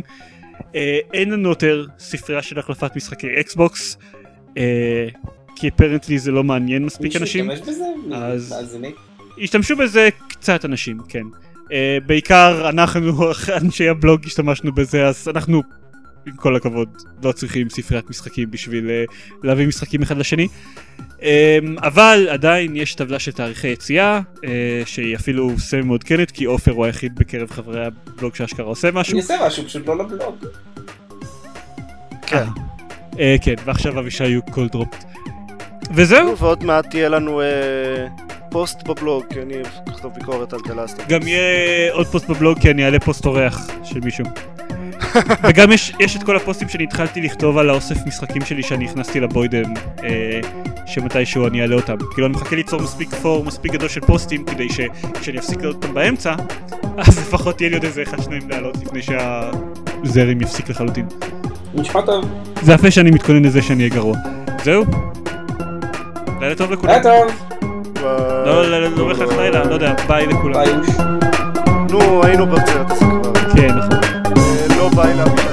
אה, 0.74 0.98
אין 1.14 1.30
לנו 1.30 1.48
יותר 1.48 1.86
ספרייה 1.98 2.42
של 2.42 2.58
החלפת 2.58 2.96
משחקי 2.96 3.26
אקסבוקס, 3.40 3.98
אה, 4.58 5.08
כי 5.56 5.68
apparently 5.68 6.18
זה 6.18 6.32
לא 6.32 6.44
מעניין 6.44 6.84
מספיק 6.84 7.04
מישהו 7.04 7.20
אנשים. 7.20 7.50
השתמש 7.50 7.68
בזה? 7.68 7.84
אז-? 8.14 8.54
השתמשו 9.42 9.76
בזה 9.76 10.08
קצת 10.28 10.64
אנשים, 10.64 10.98
כן. 11.08 11.24
בעיקר 12.06 12.68
אנחנו, 12.68 13.32
אנשי 13.62 13.88
הבלוג, 13.88 14.20
השתמשנו 14.26 14.72
בזה, 14.72 15.06
אז 15.06 15.28
אנחנו, 15.28 15.62
עם 16.28 16.36
כל 16.36 16.56
הכבוד, 16.56 16.88
לא 17.22 17.32
צריכים 17.32 17.70
ספריית 17.70 18.10
משחקים 18.10 18.50
בשביל 18.50 18.86
אה, 18.86 19.12
להביא 19.42 19.66
משחקים 19.66 20.02
אחד 20.02 20.18
לשני. 20.18 20.48
אמ, 20.98 21.22
אבל 21.82 22.26
עדיין 22.30 22.76
יש 22.76 22.94
טבלה 22.94 23.18
של 23.18 23.32
תאריכי 23.32 23.68
יציאה, 23.68 24.20
אה, 24.36 24.48
שהיא 24.84 25.16
אפילו 25.16 25.58
semi 25.58 25.82
מעודכנת, 25.82 26.30
כי 26.30 26.44
עופר 26.44 26.72
הוא 26.72 26.84
היחיד 26.84 27.14
בקרב 27.14 27.50
חברי 27.50 27.86
הבלוג 27.86 28.34
שאשכרה 28.34 28.66
עושה 28.66 28.90
משהו. 28.90 29.12
אני 29.12 29.20
עושה 29.20 29.36
משהו, 29.46 29.64
פשוט 29.64 29.86
לא 29.86 29.98
לבלוג. 29.98 30.36
כן. 32.26 32.44
אה, 33.12 33.16
כן, 33.42 33.54
ועכשיו 33.64 33.98
אבישי 33.98 34.34
הוא 34.34 34.44
call 34.50 34.68
dropped. 34.68 35.04
וזהו, 35.94 36.38
ועוד 36.38 36.64
מעט 36.64 36.90
תהיה 36.90 37.08
לנו 37.08 37.40
אה, 37.40 37.46
פוסט 38.50 38.88
בבלוג, 38.88 39.24
כי 39.30 39.42
אני 39.42 39.54
אכתוב 39.88 40.12
ביקורת 40.14 40.52
על 40.52 40.60
דלסטר. 40.66 41.02
גם 41.08 41.28
יהיה 41.28 41.92
עוד 41.92 42.06
פוסט 42.06 42.28
בבלוג 42.28 42.58
כי 42.58 42.70
אני 42.70 42.84
אעלה 42.84 43.00
פוסט 43.00 43.26
אורח 43.26 43.70
של 43.84 44.00
מישהו. 44.00 44.24
וגם 45.42 45.72
יש, 45.72 45.92
יש 46.00 46.16
את 46.16 46.22
כל 46.22 46.36
הפוסטים 46.36 46.68
שאני 46.68 46.84
התחלתי 46.84 47.20
לכתוב 47.20 47.58
על 47.58 47.70
האוסף 47.70 48.06
משחקים 48.06 48.44
שלי 48.44 48.62
שאני 48.62 48.84
הכנסתי 48.84 49.20
לבוידן, 49.20 49.72
אה, 50.04 50.40
שמתישהו 50.86 51.46
אני 51.46 51.62
אעלה 51.62 51.76
אותם. 51.76 51.96
כאילו 52.14 52.26
אני 52.26 52.36
מחכה 52.36 52.56
ליצור 52.56 52.82
מספיק 52.82 53.14
פור, 53.14 53.44
מספיק 53.44 53.72
גדול 53.72 53.88
של 53.88 54.00
פוסטים, 54.00 54.44
כדי 54.44 54.68
שכשאני 54.68 55.38
אפסיק 55.38 55.58
לעלות 55.58 55.74
אותם 55.74 55.94
באמצע, 55.94 56.34
אז 56.96 57.18
לפחות 57.18 57.60
יהיה 57.60 57.70
לי 57.70 57.76
עוד 57.76 57.84
איזה 57.84 58.02
אחד 58.02 58.22
שניים 58.22 58.42
לעלות 58.50 58.76
לפני 58.82 59.00
שהזרם 59.02 60.40
יפסיק 60.40 60.68
לחלוטין. 60.68 61.06
נשמע 61.74 62.00
טוב. 62.00 62.24
זה 62.62 62.72
יפה 62.72 62.90
שאני 62.90 63.10
מתכונן 63.10 63.44
לזה 63.44 63.62
שאני 63.62 63.78
אהיה 63.84 63.94
גרוע. 63.94 64.16
זהו? 64.64 64.84
לילה 66.40 66.54
טוב 66.54 66.72
לכולם. 66.72 66.92
היה 66.92 67.02
טוב. 67.02 67.48
לא, 68.02 68.70
לא, 68.70 68.80
לא, 68.80 68.90
לא 68.90 69.08
בהכרח 69.08 69.36
לילה, 69.38 69.64
לא 69.64 69.74
יודע, 69.74 69.94
ביי 70.08 70.26
לכולם. 70.26 70.82
נו, 71.90 72.24
היינו 72.24 72.46
בהרצלת 72.46 72.90
הסקרר. 72.90 73.32
כן, 73.56 73.74
נכון. 73.74 74.07
לא 74.98 75.04
ביי 75.04 75.14
לאבישי. 75.14 75.47